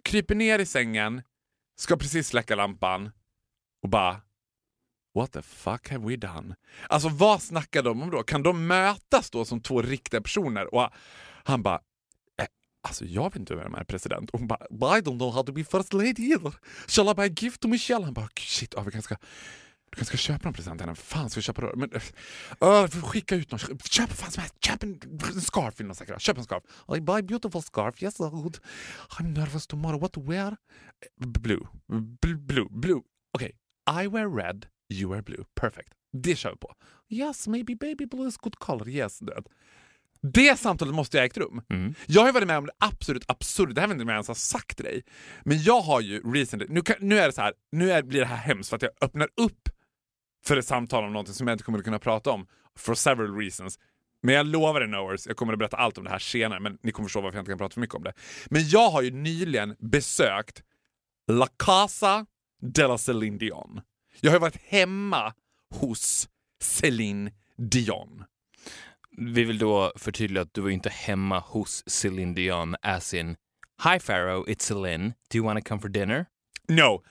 kryper 0.04 0.36
ner 0.36 0.60
i 0.60 0.66
sängen, 0.66 1.22
ska 1.80 1.98
precis 1.98 2.28
släcka 2.28 2.56
lampan 2.56 3.12
och 3.84 3.90
bara 3.90 4.22
What 5.16 5.32
the 5.32 5.42
fuck 5.42 5.90
have 5.90 6.08
we 6.08 6.16
done? 6.16 6.56
Alltså 6.90 7.10
vad 7.10 7.42
snackar 7.42 7.84
de 7.84 8.02
om 8.02 8.12
då? 8.12 8.24
Kan 8.24 8.44
de 8.44 8.68
mötas 8.68 9.30
då 9.32 9.46
som 9.46 9.62
två 9.62 9.82
riktiga 9.82 10.22
personer? 10.22 10.74
Och 10.74 10.90
han 11.44 11.64
bara 11.64 11.80
Alltså 12.86 13.06
jag 13.06 13.24
vet 13.24 13.36
inte 13.36 13.56
vem 13.56 13.64
som 13.64 13.76
är 13.76 13.84
president. 13.84 14.30
Och 14.30 14.40
hon 14.40 14.48
bara 14.48 14.98
I 14.98 15.02
don't 15.02 15.18
know 15.18 15.34
how 15.34 15.44
to 15.44 15.54
be 15.54 15.64
first 15.64 15.94
lady 15.94 16.24
either. 16.32 16.54
Shall 16.88 17.10
I 17.10 17.14
buy 17.14 17.26
a 17.26 17.34
gift 17.38 17.62
to 17.62 17.68
Michelle? 17.68 18.06
Han 18.06 18.14
bara 18.14 18.30
shit, 18.36 18.74
ja, 18.76 18.82
vi 18.82 18.92
kanske 18.92 19.16
ska 19.16 19.26
du 19.90 19.96
kanske 19.96 20.18
ska 20.18 20.34
köpa 20.34 20.48
en 20.48 20.54
present 20.54 20.80
till 20.80 20.86
henne. 20.86 20.96
Fan 20.96 21.30
ska 21.30 21.40
vi 21.40 21.42
köpa 21.42 21.62
rör? 21.62 21.76
Men, 21.76 21.90
uh, 21.94 23.06
skicka 23.06 23.36
ut 23.36 23.52
någon. 23.52 23.60
Köp 23.90 24.10
fan 24.10 24.32
som 24.32 24.42
helst. 24.42 24.56
Köp 24.66 24.84
en, 24.84 25.00
en 25.36 25.42
scarf 25.42 25.80
vill 25.80 25.88
någon 25.88 25.96
säkert. 25.96 26.22
Köp 26.22 26.38
en 26.38 26.44
scarf. 26.44 26.64
I 26.98 27.02
buy 27.02 27.22
beautiful 27.22 27.62
scarf. 27.62 28.04
Yes, 28.04 28.18
good. 28.18 28.58
I'm 29.10 29.34
nervous 29.34 29.68
tomorrow. 29.68 30.02
What 30.02 30.12
to 30.12 30.22
wear? 30.22 30.48
Eh, 30.48 31.28
blue. 31.28 31.68
Blue. 32.22 32.38
Blue. 32.38 32.68
blue. 32.70 33.02
Okej. 33.34 33.52
I 34.04 34.08
wear 34.08 34.30
red. 34.36 34.66
You 34.90 35.12
wear 35.12 35.22
blue. 35.22 35.44
Perfect. 35.56 35.90
Det 36.14 36.36
kör 36.36 36.52
vi 36.52 36.58
på. 36.58 36.74
Yes, 37.10 37.48
maybe 37.48 37.76
baby 37.76 38.06
blue 38.06 38.28
is 38.28 38.38
good 38.38 38.60
color. 38.60 38.90
Yes. 38.90 39.20
Det, 39.20 39.44
det 40.34 40.60
samtalet 40.60 40.96
måste 40.96 41.18
ju 41.18 41.22
ha 41.22 41.26
ägt 41.26 41.38
rum. 41.38 41.62
Jag 42.06 42.22
har 42.22 42.32
varit 42.32 42.48
med 42.48 42.58
om 42.58 42.66
det 42.66 42.72
absolut 42.80 43.24
absurda, 43.28 43.74
det 43.74 43.82
här 43.82 43.88
vet 43.88 43.92
jag 43.92 43.96
inte 43.96 44.04
om 44.04 44.10
jag 44.10 44.16
ens 44.16 44.28
har 44.28 44.36
sagt 44.36 44.76
till 44.78 44.86
dig. 44.86 45.04
Men 45.44 45.64
jag 45.64 45.82
har 45.82 46.02
ju 46.02 46.34
recently, 46.34 46.68
nu, 46.70 46.82
kan, 46.82 46.96
nu 47.00 47.20
är 47.20 47.28
det 47.28 47.34
så 47.34 47.42
här, 47.42 47.54
nu 47.72 47.92
är, 47.92 48.04
blir 48.04 48.20
det 48.20 48.26
här 48.26 48.36
hemskt 48.36 48.70
för 48.70 48.76
att 48.76 48.82
jag 48.82 48.92
öppnar 49.02 49.30
upp 49.38 49.70
för 50.46 50.58
ett 50.58 50.66
samtal 50.66 51.04
om 51.04 51.14
någonting 51.14 51.34
som 51.34 51.48
jag 51.48 51.56
inte 51.56 51.64
kommer 51.64 51.78
att 51.78 51.86
kunna 51.86 52.00
prata 52.00 52.32
om 52.32 52.48
for 52.78 52.96
several 52.96 53.38
reasons. 53.38 53.80
Men 54.24 54.36
jag 54.36 54.46
lovar 54.46 54.82
er 54.82 54.88
Knowers, 54.88 55.28
jag 55.28 55.38
kommer 55.38 55.54
att 55.54 55.60
berätta 55.60 55.78
allt 55.78 55.98
om 55.98 56.04
det 56.04 56.10
här 56.10 56.20
senare, 56.20 56.60
men 56.60 56.78
ni 56.84 56.92
kommer 56.92 57.08
förstå 57.08 57.22
varför 57.22 57.38
jag 57.38 57.42
inte 57.42 57.52
kan 57.52 57.58
prata 57.58 57.74
för 57.74 57.82
mycket 57.82 57.96
om 57.96 58.04
det. 58.04 58.14
Men 58.50 58.70
jag 58.70 58.90
har 58.90 59.02
ju 59.02 59.12
nyligen 59.12 59.76
besökt 59.80 60.64
La 61.32 61.48
Casa 61.48 62.26
de 62.62 62.88
la 62.88 62.98
Céline 62.98 63.38
Dion. 63.38 63.82
Jag 64.20 64.32
har 64.32 64.36
ju 64.36 64.42
varit 64.42 64.62
hemma 64.68 65.34
hos 65.76 66.30
Céline 66.62 67.32
Dion. 67.58 68.24
Vi 69.18 69.44
vill 69.44 69.58
då 69.58 69.94
förtydliga 69.96 70.42
att 70.42 70.54
du 70.54 70.62
var 70.62 70.70
inte 70.70 70.90
hemma 70.90 71.40
hos 71.40 71.84
Celine 71.88 72.34
Dion 72.34 72.76
as 72.82 73.14
in 73.14 73.36
Hi 73.84 74.00
Pharaoh, 74.00 74.44
it's 74.48 74.64
Celine. 74.64 75.14
Do 75.30 75.38
you 75.38 75.46
want 75.46 75.60
to 75.60 75.70
come 75.70 75.82
for 75.82 75.90
dinner? 75.90 76.26
No. 76.70 77.04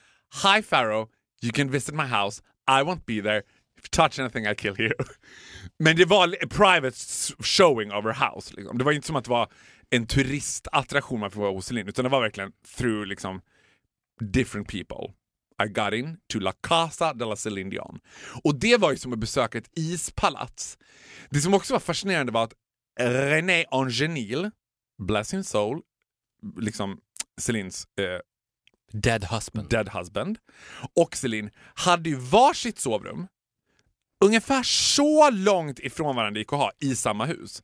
Hi 0.43 0.61
Pharaoh, 0.61 1.09
you 1.41 1.51
can 1.51 1.71
visit 1.71 1.95
my 1.95 2.05
house. 2.05 2.41
I 2.67 2.83
won't 2.83 3.05
be 3.05 3.21
there. 3.21 3.43
If 3.77 3.85
you 3.85 3.89
touch 3.91 4.19
anything 4.19 4.47
I 4.47 4.55
kill 4.55 4.75
you. 4.79 4.91
Men 5.79 5.95
det 5.95 6.05
var 6.05 6.35
en 6.41 6.49
private 6.49 6.95
showing 7.43 7.91
of 7.91 8.03
her 8.05 8.13
house. 8.13 8.53
Liksom. 8.55 8.77
Det 8.77 8.83
var 8.83 8.91
inte 8.91 9.07
som 9.07 9.15
att 9.15 9.23
det 9.23 9.29
var 9.29 9.47
en 9.89 10.07
turistattraktion 10.07 11.19
man 11.19 11.31
får 11.31 11.41
vara 11.41 11.51
hos 11.51 11.65
Celine, 11.65 11.87
utan 11.87 12.03
det 12.03 12.09
var 12.09 12.21
verkligen 12.21 12.51
through 12.77 13.05
liksom 13.05 13.41
different 14.21 14.67
people. 14.67 15.13
I 15.63 15.67
got 15.67 15.93
in 15.93 16.17
to 16.27 16.39
La 16.39 16.51
Casa 16.51 17.13
de 17.13 17.29
la 17.29 17.35
Celine 17.35 17.69
Dion. 17.69 17.99
Och 18.43 18.55
det 18.59 18.77
var 18.77 18.91
ju 18.91 18.97
som 18.97 19.13
att 19.13 19.19
besöka 19.19 19.57
ett 19.57 19.69
ispalats. 19.75 20.77
Det 21.29 21.39
som 21.39 21.53
också 21.53 21.73
var 21.73 21.79
fascinerande 21.79 22.31
var 22.31 22.43
att 22.43 22.53
René 22.99 23.65
Angenil, 23.71 24.51
bless 24.97 25.33
his 25.33 25.49
soul, 25.49 25.81
liksom 26.57 26.99
Celines 27.41 27.87
eh, 27.99 28.19
Dead 28.91 29.23
husband. 29.23 29.69
dead 29.69 29.89
husband 29.89 30.37
och 30.95 31.15
Celine 31.15 31.49
hade 31.75 32.09
ju 32.09 32.15
varsitt 32.15 32.79
sovrum 32.79 33.27
ungefär 34.25 34.63
så 34.63 35.29
långt 35.29 35.79
ifrån 35.79 36.15
varandra 36.15 36.31
det 36.33 36.39
gick 36.39 36.53
att 36.53 36.59
ha 36.59 36.71
i 36.79 36.95
samma 36.95 37.25
hus. 37.25 37.63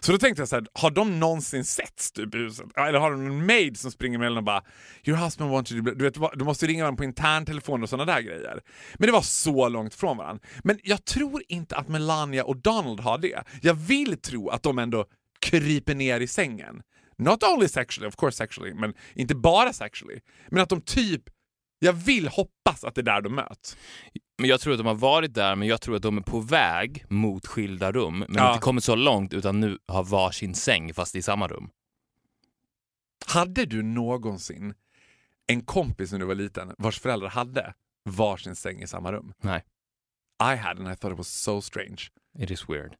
Så 0.00 0.12
då 0.12 0.18
tänkte 0.18 0.40
jag 0.40 0.48
så 0.48 0.56
här, 0.56 0.66
har 0.72 0.90
de 0.90 1.20
någonsin 1.20 1.64
setts 1.64 2.12
typ 2.12 2.34
i 2.34 2.38
huset? 2.38 2.66
Eller 2.76 2.98
har 2.98 3.10
de 3.10 3.26
en 3.26 3.46
maid 3.46 3.78
som 3.78 3.90
springer 3.90 4.18
mellan 4.18 4.38
och 4.38 4.44
bara 4.44 4.62
“Your 5.04 5.18
husband 5.18 5.50
wants 5.50 5.72
you 5.72 5.84
to...” 5.84 5.90
Du, 5.90 6.04
vet, 6.04 6.14
du 6.34 6.44
måste 6.44 6.66
ringa 6.66 6.82
varandra 6.84 6.96
på 6.96 7.04
interntelefon 7.04 7.82
och 7.82 7.88
sådana 7.88 8.12
där 8.12 8.20
grejer. 8.20 8.60
Men 8.98 9.06
det 9.06 9.12
var 9.12 9.22
så 9.22 9.68
långt 9.68 9.94
från 9.94 10.16
varandra. 10.16 10.46
Men 10.64 10.78
jag 10.82 11.04
tror 11.04 11.42
inte 11.48 11.76
att 11.76 11.88
Melania 11.88 12.44
och 12.44 12.56
Donald 12.56 13.00
har 13.00 13.18
det. 13.18 13.44
Jag 13.62 13.74
vill 13.74 14.20
tro 14.20 14.48
att 14.48 14.62
de 14.62 14.78
ändå 14.78 15.04
kryper 15.40 15.94
ner 15.94 16.20
i 16.20 16.26
sängen. 16.26 16.82
Not 17.18 17.42
only 17.42 17.68
sexually, 17.68 18.08
of 18.08 18.16
course 18.16 18.36
sexually, 18.36 18.74
men 18.74 18.94
inte 19.14 19.34
bara 19.34 19.72
sexually. 19.72 20.20
Men 20.48 20.62
att 20.62 20.68
de 20.68 20.80
typ, 20.80 21.22
jag 21.82 21.92
vill 21.92 22.28
hoppas 22.28 22.84
att 22.84 22.94
det 22.94 23.00
är 23.00 23.02
där 23.02 23.20
de 23.20 23.34
möts. 23.34 23.76
Men 24.38 24.50
jag 24.50 24.60
tror 24.60 24.72
att 24.72 24.78
de 24.78 24.86
har 24.86 24.94
varit 24.94 25.34
där, 25.34 25.56
men 25.56 25.68
jag 25.68 25.80
tror 25.80 25.96
att 25.96 26.02
de 26.02 26.16
är 26.18 26.22
på 26.22 26.40
väg 26.40 27.04
mot 27.08 27.46
skilda 27.46 27.92
rum. 27.92 28.18
Men 28.18 28.34
Ja. 28.34 28.48
inte 28.52 28.62
kommit 28.62 28.84
så 28.84 28.94
långt, 28.94 29.34
utan 29.34 29.60
nu 29.60 29.78
har 29.88 30.04
varsin 30.04 30.54
säng 30.54 30.94
fast 30.94 31.14
i 31.16 31.22
samma 31.22 31.48
rum. 31.48 31.70
Hade 33.26 33.64
du 33.66 33.82
någonsin 33.82 34.74
en 35.46 35.60
kompis 35.64 36.12
när 36.12 36.18
du 36.18 36.24
var 36.24 36.34
liten 36.34 36.74
vars 36.78 37.00
föräldrar 37.00 37.28
hade 37.28 37.74
varsin 38.04 38.56
säng 38.56 38.82
i 38.82 38.86
samma 38.86 39.12
rum? 39.12 39.32
Nej, 39.42 39.64
I 40.42 40.56
had 40.56 40.78
and 40.78 40.92
I 40.92 40.96
thought 40.96 41.12
it 41.12 41.18
was 41.18 41.28
so 41.28 41.60
strange. 41.62 42.10
it 42.38 42.50
is 42.50 42.68
weird. 42.68 42.94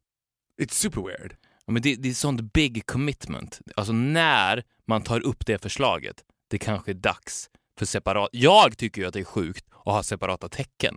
It's 0.61 0.73
super 0.73 1.01
weird. 1.01 1.35
Ja, 1.65 1.71
Men 1.73 1.81
det, 1.81 1.95
det 1.95 2.09
är 2.09 2.13
sånt 2.13 2.41
big 2.53 2.85
commitment. 2.85 3.59
Alltså 3.75 3.93
när 3.93 4.63
man 4.87 5.01
tar 5.01 5.19
upp 5.19 5.45
det 5.45 5.61
förslaget, 5.61 6.23
det 6.49 6.57
kanske 6.57 6.91
är 6.91 6.95
dags 6.95 7.49
för 7.81 7.85
separat... 7.85 8.29
Jag 8.31 8.77
tycker 8.77 9.01
ju 9.01 9.07
att 9.07 9.13
det 9.13 9.19
är 9.19 9.23
sjukt 9.23 9.65
att 9.71 9.93
ha 9.93 10.03
separata 10.03 10.49
tecken. 10.49 10.95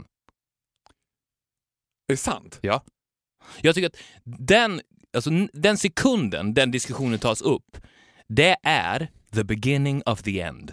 Är 2.08 2.12
det 2.12 2.16
sant? 2.16 2.58
Ja. 2.62 2.84
Jag 3.60 3.74
tycker 3.74 3.86
att 3.88 3.96
den, 4.24 4.80
alltså, 5.16 5.30
den 5.52 5.78
sekunden 5.78 6.54
den 6.54 6.70
diskussionen 6.70 7.18
tas 7.18 7.42
upp, 7.42 7.76
det 8.28 8.56
är 8.62 9.08
the 9.32 9.44
beginning 9.44 10.02
of 10.06 10.22
the 10.22 10.40
end. 10.40 10.72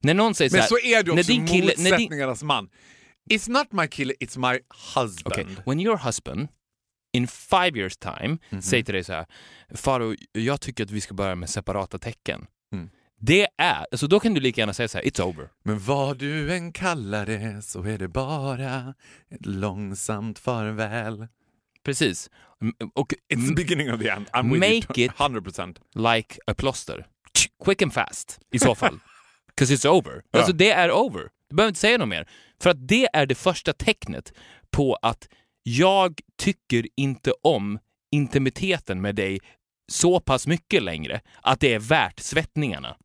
När 0.00 0.14
någon 0.14 0.34
säger 0.34 0.50
Men 0.50 0.62
så, 0.62 0.68
så 0.68 0.74
här, 0.82 0.98
är 0.98 1.02
du 1.02 1.12
när 1.12 1.20
också 1.20 1.32
din 1.32 1.46
kille, 1.46 1.72
när 1.78 1.84
din, 1.84 1.92
motsättningarnas 1.92 2.42
man. 2.42 2.70
It's 3.30 3.50
not 3.50 3.72
my 3.72 3.88
kille, 3.88 4.14
it's 4.20 4.52
my 4.52 4.60
husband. 5.00 5.26
okay, 5.26 5.56
when 5.66 5.80
your 5.80 5.96
husband 5.96 6.48
in 7.12 7.26
five 7.26 7.78
years 7.78 7.96
time 7.96 8.38
Mhm. 8.50 8.62
säger 8.62 8.84
till 8.84 8.94
dig 8.94 9.04
så 9.04 9.12
här, 9.12 9.26
Faro, 9.74 10.14
jag 10.32 10.60
tycker 10.60 10.84
att 10.84 10.90
vi 10.90 11.00
ska 11.00 11.14
börja 11.14 11.34
med 11.34 11.50
separata 11.50 11.98
tecken. 11.98 12.46
Det 13.26 13.46
är, 13.58 13.86
alltså 13.92 14.06
då 14.06 14.20
kan 14.20 14.34
du 14.34 14.40
lika 14.40 14.60
gärna 14.60 14.72
säga 14.74 14.88
så 14.88 14.98
här, 14.98 15.04
it's 15.04 15.20
over. 15.22 15.48
Men 15.64 15.78
vad 15.78 16.18
du 16.18 16.54
än 16.54 16.72
kallar 16.72 17.26
det 17.26 17.62
så 17.64 17.82
är 17.82 17.98
det 17.98 18.08
bara 18.08 18.94
ett 19.30 19.46
långsamt 19.46 20.38
farväl. 20.38 21.26
Precis. 21.84 22.30
Och 22.94 23.12
It's 23.34 23.48
the 23.48 23.54
beginning 23.54 23.92
of 23.92 24.00
the 24.00 24.08
end. 24.08 24.26
I'm 24.32 24.52
with 24.54 24.60
Make 24.86 25.00
you 25.00 25.10
it- 25.10 25.12
100%. 25.18 25.76
like 26.16 26.38
a 26.46 26.54
plåster. 26.56 27.06
Quick 27.64 27.82
and 27.82 27.92
fast 27.92 28.40
i 28.52 28.58
så 28.58 28.74
fall. 28.74 28.98
'Cause 29.60 29.74
it's 29.74 29.86
over. 29.88 30.22
Alltså 30.32 30.52
det 30.52 30.70
är 30.70 30.90
over. 30.90 31.28
Du 31.50 31.56
behöver 31.56 31.68
inte 31.68 31.80
säga 31.80 31.98
något 31.98 32.08
mer. 32.08 32.28
För 32.60 32.70
att 32.70 32.88
det 32.88 33.08
är 33.12 33.26
det 33.26 33.34
första 33.34 33.72
tecknet 33.72 34.32
på 34.70 34.94
att 35.02 35.28
jag 35.62 36.20
tycker 36.38 36.86
inte 36.96 37.32
om 37.42 37.78
intimiteten 38.12 39.00
med 39.00 39.14
dig 39.14 39.38
så 39.92 40.20
pass 40.20 40.46
mycket 40.46 40.82
längre 40.82 41.20
att 41.42 41.60
det 41.60 41.74
är 41.74 41.78
värt 41.78 42.20
svettningarna. 42.20 42.96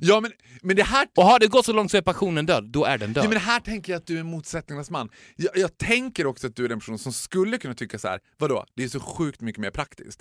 Ja, 0.00 0.20
men, 0.20 0.32
men 0.62 0.76
det 0.76 0.82
här 0.82 1.08
Och 1.16 1.24
har 1.24 1.38
det 1.38 1.46
gått 1.46 1.66
så 1.66 1.72
långt 1.72 1.90
så 1.90 1.96
är 1.96 2.02
passionen 2.02 2.46
död, 2.46 2.64
då 2.64 2.84
är 2.84 2.98
den 2.98 3.12
död. 3.12 3.24
Ja, 3.24 3.28
men 3.28 3.38
här 3.38 3.60
tänker 3.60 3.92
jag 3.92 4.00
att 4.00 4.06
du 4.06 4.18
är 4.18 4.22
motsättningarnas 4.22 4.90
man. 4.90 5.08
Jag, 5.36 5.56
jag 5.56 5.78
tänker 5.78 6.26
också 6.26 6.46
att 6.46 6.56
du 6.56 6.64
är 6.64 6.68
den 6.68 6.78
person 6.78 6.98
som 6.98 7.12
skulle 7.12 7.58
kunna 7.58 7.74
tycka 7.74 7.98
så 7.98 8.08
här. 8.08 8.20
vadå, 8.38 8.64
det 8.74 8.84
är 8.84 8.88
så 8.88 9.00
sjukt 9.00 9.40
mycket 9.40 9.60
mer 9.60 9.70
praktiskt. 9.70 10.20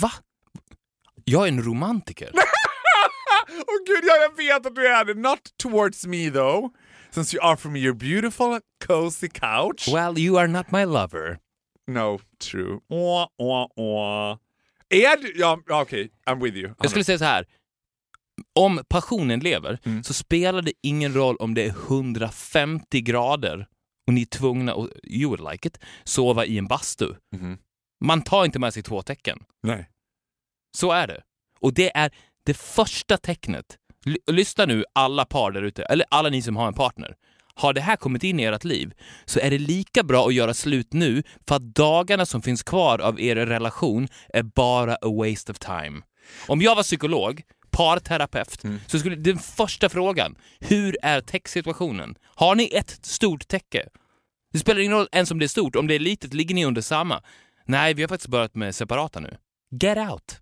Va? 0.00 0.12
Jag 1.24 1.44
är 1.44 1.48
en 1.48 1.62
romantiker. 1.62 2.30
Åh 3.50 3.86
gud, 3.86 4.04
ja, 4.04 4.16
jag 4.16 4.36
vet 4.36 4.66
att 4.66 4.74
du 4.74 4.86
är 4.86 5.04
det. 5.04 5.14
Not 5.14 5.38
towards 5.56 6.06
me 6.06 6.30
though. 6.30 6.68
Since 7.10 7.36
you 7.36 7.52
offer 7.52 7.68
me 7.70 7.78
your 7.78 7.94
beautiful 7.94 8.60
cozy 8.86 9.28
couch. 9.28 9.88
well, 9.88 10.18
you 10.18 10.38
are 10.38 10.48
not 10.48 10.70
my 10.70 10.84
lover. 10.84 11.38
No, 11.86 12.20
true. 12.50 12.80
Åh, 12.90 13.26
åh, 13.38 13.66
åh. 13.76 14.38
Är 14.90 15.22
du... 15.22 15.32
Ja, 15.36 15.60
okej. 15.68 16.10
I'm 16.26 16.42
with 16.42 16.56
you. 16.56 16.74
Jag 16.80 16.90
skulle 16.90 17.04
säga 17.04 17.18
så 17.18 17.24
här. 17.24 17.46
Om 18.60 18.80
passionen 18.88 19.40
lever 19.40 19.78
Mm. 19.84 20.04
så 20.04 20.14
spelar 20.14 20.62
det 20.62 20.72
ingen 20.82 21.14
roll 21.14 21.36
om 21.36 21.54
det 21.54 21.64
är 21.64 21.68
150 21.88 23.00
grader 23.00 23.66
och 24.06 24.14
ni 24.14 24.20
är 24.20 24.26
tvungna 24.26 24.72
att, 24.74 24.88
you 25.04 25.28
would 25.36 25.52
like 25.52 25.68
it, 25.68 25.78
sova 26.04 26.44
i 26.44 26.58
en 26.58 26.66
bastu. 26.66 27.08
Mhm. 27.36 27.58
Man 28.04 28.22
tar 28.22 28.44
inte 28.44 28.58
med 28.58 28.74
sig 28.74 28.82
två 28.82 29.02
tecken. 29.02 29.38
Nej. 29.62 29.88
Så 30.76 30.92
är 30.92 31.06
det. 31.06 31.22
Och 31.60 31.74
det 31.74 31.96
är 31.96 32.10
det 32.46 32.54
första 32.54 33.16
tecknet. 33.16 33.64
L- 34.06 34.16
lyssna 34.30 34.64
nu 34.66 34.84
alla 34.92 35.24
par 35.24 35.50
där 35.50 35.62
ute, 35.62 35.82
eller 35.82 36.06
alla 36.10 36.28
ni 36.28 36.42
som 36.42 36.56
har 36.56 36.68
en 36.68 36.74
partner. 36.74 37.14
Har 37.54 37.72
det 37.72 37.80
här 37.80 37.96
kommit 37.96 38.24
in 38.24 38.40
i 38.40 38.44
ert 38.44 38.64
liv 38.64 38.92
så 39.24 39.40
är 39.40 39.50
det 39.50 39.58
lika 39.58 40.02
bra 40.02 40.26
att 40.26 40.34
göra 40.34 40.54
slut 40.54 40.92
nu 40.92 41.22
för 41.48 41.54
att 41.56 41.62
dagarna 41.74 42.26
som 42.26 42.42
finns 42.42 42.62
kvar 42.62 42.98
av 42.98 43.20
er 43.20 43.36
relation 43.36 44.08
är 44.28 44.42
bara 44.42 44.94
a 44.94 45.08
waste 45.18 45.52
of 45.52 45.58
time. 45.58 46.00
Om 46.48 46.62
jag 46.62 46.74
var 46.76 46.82
psykolog, 46.82 47.42
parterapeut, 47.78 48.62
så 48.86 48.98
skulle 48.98 49.16
den 49.16 49.38
första 49.38 49.88
frågan, 49.88 50.36
hur 50.60 50.96
är 51.02 51.20
täcksituationen? 51.20 52.14
Har 52.24 52.54
ni 52.54 52.70
ett 52.74 52.98
stort 53.06 53.48
täcke? 53.48 53.88
Det 54.52 54.58
spelar 54.58 54.80
ingen 54.80 54.92
roll 54.96 55.08
ens 55.12 55.30
om 55.30 55.38
det 55.38 55.44
är 55.46 55.48
stort, 55.48 55.76
om 55.76 55.86
det 55.86 55.94
är 55.94 55.98
litet 55.98 56.34
ligger 56.34 56.54
ni 56.54 56.64
under 56.64 56.82
samma. 56.82 57.22
Nej, 57.64 57.94
vi 57.94 58.02
har 58.02 58.08
faktiskt 58.08 58.28
börjat 58.28 58.54
med 58.54 58.74
separata 58.74 59.20
nu. 59.20 59.36
Get 59.82 59.98
out! 59.98 60.40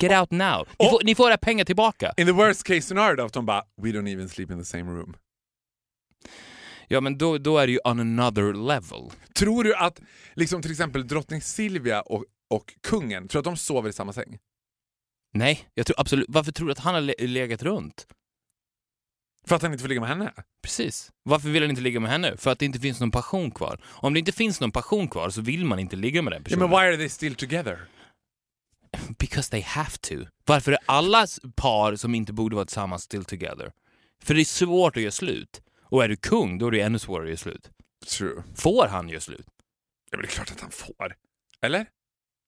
Get 0.00 0.20
out 0.20 0.30
now! 0.30 0.68
Ni, 0.78 0.86
Och- 0.86 0.90
får, 0.90 1.00
ni 1.04 1.14
får 1.14 1.28
era 1.30 1.36
pengar 1.38 1.64
tillbaka. 1.64 2.12
In 2.16 2.26
the 2.26 2.32
worst 2.32 2.62
case 2.64 2.80
scenario 2.82 3.16
då, 3.16 3.24
att 3.24 3.32
de 3.32 3.46
bara 3.46 3.62
“We 3.82 3.88
don't 3.88 4.12
even 4.12 4.28
sleep 4.28 4.50
in 4.50 4.58
the 4.58 4.64
same 4.64 4.92
room”. 4.92 5.16
Ja, 6.88 7.00
men 7.00 7.18
då, 7.18 7.38
då 7.38 7.58
är 7.58 7.66
det 7.66 7.72
ju 7.72 7.78
on 7.84 8.00
another 8.00 8.52
level. 8.68 9.10
Tror 9.34 9.64
du 9.64 9.74
att 9.76 10.00
liksom 10.34 10.62
till 10.62 10.70
exempel 10.70 11.06
drottning 11.08 11.40
Silvia 11.40 12.00
och, 12.00 12.24
och 12.50 12.74
kungen, 12.82 13.28
tror 13.28 13.38
att 13.40 13.44
de 13.44 13.56
sover 13.56 13.88
i 13.90 13.92
samma 13.92 14.12
säng? 14.12 14.38
Nej, 15.32 15.68
jag 15.74 15.86
tror 15.86 16.00
absolut... 16.00 16.26
Varför 16.28 16.52
tror 16.52 16.66
du 16.66 16.72
att 16.72 16.78
han 16.78 16.94
har 16.94 17.00
le- 17.00 17.14
legat 17.26 17.62
runt? 17.62 18.06
För 19.46 19.56
att 19.56 19.62
han 19.62 19.72
inte 19.72 19.82
får 19.82 19.88
ligga 19.88 20.00
med 20.00 20.08
henne? 20.08 20.32
Precis. 20.62 21.12
Varför 21.22 21.48
vill 21.48 21.62
han 21.62 21.70
inte 21.70 21.82
ligga 21.82 22.00
med 22.00 22.10
henne? 22.10 22.36
För 22.36 22.50
att 22.50 22.58
det 22.58 22.64
inte 22.64 22.78
finns 22.80 23.00
någon 23.00 23.10
passion 23.10 23.50
kvar. 23.50 23.80
Om 23.86 24.12
det 24.12 24.18
inte 24.18 24.32
finns 24.32 24.60
någon 24.60 24.72
passion 24.72 25.08
kvar 25.08 25.30
så 25.30 25.40
vill 25.40 25.64
man 25.64 25.78
inte 25.78 25.96
ligga 25.96 26.22
med 26.22 26.32
den 26.32 26.40
Ja, 26.40 26.44
personen. 26.44 26.60
men 26.60 26.70
why 26.70 26.86
are 26.86 26.96
they 26.96 27.08
still 27.08 27.34
together? 27.34 27.78
Because 29.18 29.50
they 29.50 29.60
have 29.62 29.90
to. 30.00 30.14
Varför 30.44 30.72
är 30.72 30.78
alla 30.86 31.26
par 31.56 31.96
som 31.96 32.14
inte 32.14 32.32
borde 32.32 32.54
vara 32.56 32.64
tillsammans 32.66 33.02
still 33.02 33.24
together? 33.24 33.72
För 34.22 34.34
det 34.34 34.40
är 34.40 34.44
svårt 34.44 34.96
att 34.96 35.02
göra 35.02 35.12
slut. 35.12 35.62
Och 35.82 36.04
är 36.04 36.08
du 36.08 36.16
kung, 36.16 36.58
då 36.58 36.66
är 36.66 36.70
det 36.70 36.80
ännu 36.80 36.98
svårare 36.98 37.24
att 37.24 37.28
göra 37.28 37.36
slut. 37.38 37.70
True. 38.06 38.42
Får 38.56 38.86
han 38.86 39.08
göra 39.08 39.20
slut? 39.20 39.46
Ja, 40.10 40.16
men 40.16 40.20
det 40.20 40.26
är 40.26 40.30
klart 40.30 40.50
att 40.50 40.60
han 40.60 40.70
får. 40.70 41.16
Eller? 41.60 41.80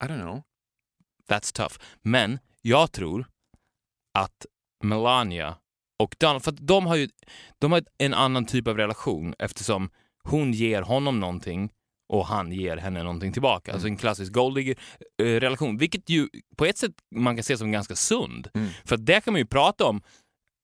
I 0.05 0.07
don't 0.07 0.21
know. 0.23 0.43
That's 1.29 1.55
tough. 1.55 1.75
Men 2.03 2.38
jag 2.66 2.92
tror 2.92 3.26
att 4.18 4.47
Melania 4.85 5.56
och 6.02 6.16
Donald, 6.18 6.44
för 6.44 6.50
att 6.50 6.66
de 6.66 6.87
har 6.87 6.97
ju 6.97 7.09
de 7.59 7.73
har 7.73 7.85
en 7.99 8.14
annan 8.14 8.47
typ 8.47 8.68
av 8.68 8.76
relation 8.76 9.35
eftersom 9.38 9.90
hon 10.25 10.52
ger 10.52 10.83
honom 10.83 11.21
någonting 11.21 11.71
och 12.12 12.26
han 12.26 12.52
ger 12.52 12.76
henne 12.76 13.02
någonting 13.02 13.33
tillbaka. 13.33 13.73
Alltså 13.73 13.88
en 13.88 13.97
klassisk 13.97 14.33
golddigger-relation, 14.33 15.78
vilket 15.78 16.11
ju 16.11 16.28
på 16.56 16.64
ett 16.64 16.78
sätt 16.78 16.92
man 17.14 17.37
kan 17.37 17.44
se 17.44 17.56
som 17.56 17.73
ganska 17.73 17.97
sund. 17.97 18.49
Mm. 18.54 18.68
För 18.85 18.97
där 18.97 19.21
kan 19.21 19.33
man 19.33 19.40
ju 19.40 19.47
prata 19.47 19.85
om, 19.85 20.02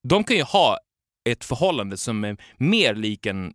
de 0.09 0.25
kan 0.25 0.37
ju 0.37 0.43
ha 0.43 0.79
ett 1.29 1.45
förhållande 1.45 1.97
som 1.97 2.25
är 2.25 2.37
mer 2.57 2.95
lik 2.95 3.27
en 3.27 3.55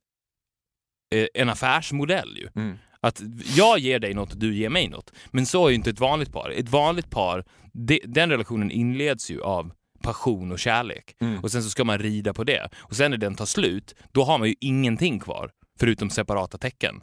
eh, 1.16 1.28
en 1.34 1.50
affärsmodell 1.50 2.38
ju. 2.38 2.50
Mm. 2.56 2.78
Att 3.06 3.22
jag 3.56 3.80
ger 3.80 4.00
dig 4.00 4.14
något 4.14 4.32
och 4.32 4.38
du 4.40 4.56
ger 4.56 4.70
mig 4.70 4.90
något. 4.90 5.12
Men 5.32 5.46
så 5.46 5.66
är 5.66 5.70
ju 5.70 5.76
inte 5.76 5.90
ett 5.90 6.00
vanligt 6.00 6.32
par. 6.34 6.50
Ett 6.50 6.70
vanligt 6.70 7.10
par, 7.10 7.46
det, 7.74 8.00
den 8.04 8.30
relationen 8.30 8.72
inleds 8.72 9.32
ju 9.32 9.42
av 9.42 9.72
passion 10.02 10.52
och 10.52 10.60
kärlek. 10.60 11.16
Mm. 11.22 11.40
Och 11.40 11.52
sen 11.52 11.64
så 11.64 11.70
ska 11.70 11.84
man 11.84 12.00
rida 12.00 12.34
på 12.34 12.44
det. 12.44 12.70
Och 12.76 12.96
sen 12.96 13.12
när 13.12 13.18
den 13.18 13.36
tar 13.36 13.46
slut, 13.46 13.96
då 14.12 14.24
har 14.24 14.38
man 14.38 14.48
ju 14.48 14.56
ingenting 14.60 15.20
kvar. 15.20 15.52
Förutom 15.80 16.10
separata 16.10 16.58
tecken. 16.58 17.02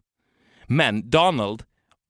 Men 0.66 1.10
Donald 1.10 1.62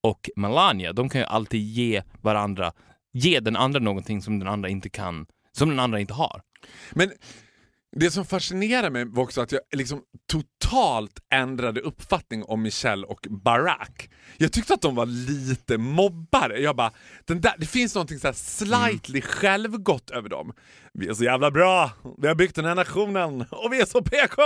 och 0.02 0.30
Melania, 0.36 0.92
de 0.92 1.08
kan 1.08 1.20
ju 1.20 1.26
alltid 1.26 1.60
ge 1.60 2.02
varandra, 2.20 2.72
ge 3.12 3.40
den 3.40 3.56
andra 3.56 3.80
någonting 3.80 4.22
som 4.22 4.38
den 4.38 4.48
andra 4.48 4.68
inte 4.68 4.90
kan, 4.90 5.26
som 5.52 5.68
den 5.68 5.80
andra 5.80 6.00
inte 6.00 6.14
har. 6.14 6.42
Men 6.92 7.10
det 7.96 8.10
som 8.10 8.24
fascinerar 8.24 8.90
mig 8.90 9.04
var 9.04 9.22
också 9.22 9.40
att 9.40 9.52
jag 9.52 9.60
liksom 9.72 10.02
totalt 10.30 11.18
ändrade 11.34 11.80
uppfattning 11.80 12.44
om 12.44 12.62
Michelle 12.62 13.06
och 13.06 13.26
Barack. 13.30 14.10
Jag 14.36 14.52
tyckte 14.52 14.74
att 14.74 14.82
de 14.82 14.94
var 14.94 15.06
lite 15.06 15.78
mobbare. 15.78 16.60
Jag 16.60 16.76
bara, 16.76 16.92
den 17.24 17.40
där, 17.40 17.54
det 17.58 17.66
finns 17.66 17.94
någonting 17.94 18.18
så 18.18 18.26
här 18.26 18.34
slightly 18.34 19.20
självgott 19.20 20.10
över 20.10 20.28
dem. 20.28 20.52
Vi 20.92 21.08
är 21.08 21.14
så 21.14 21.24
jävla 21.24 21.50
bra, 21.50 21.90
vi 22.18 22.28
har 22.28 22.34
byggt 22.34 22.56
den 22.56 22.64
här 22.64 22.74
nationen 22.74 23.44
och 23.50 23.72
vi 23.72 23.80
är 23.80 23.86
så 23.86 24.02
PK! 24.02 24.42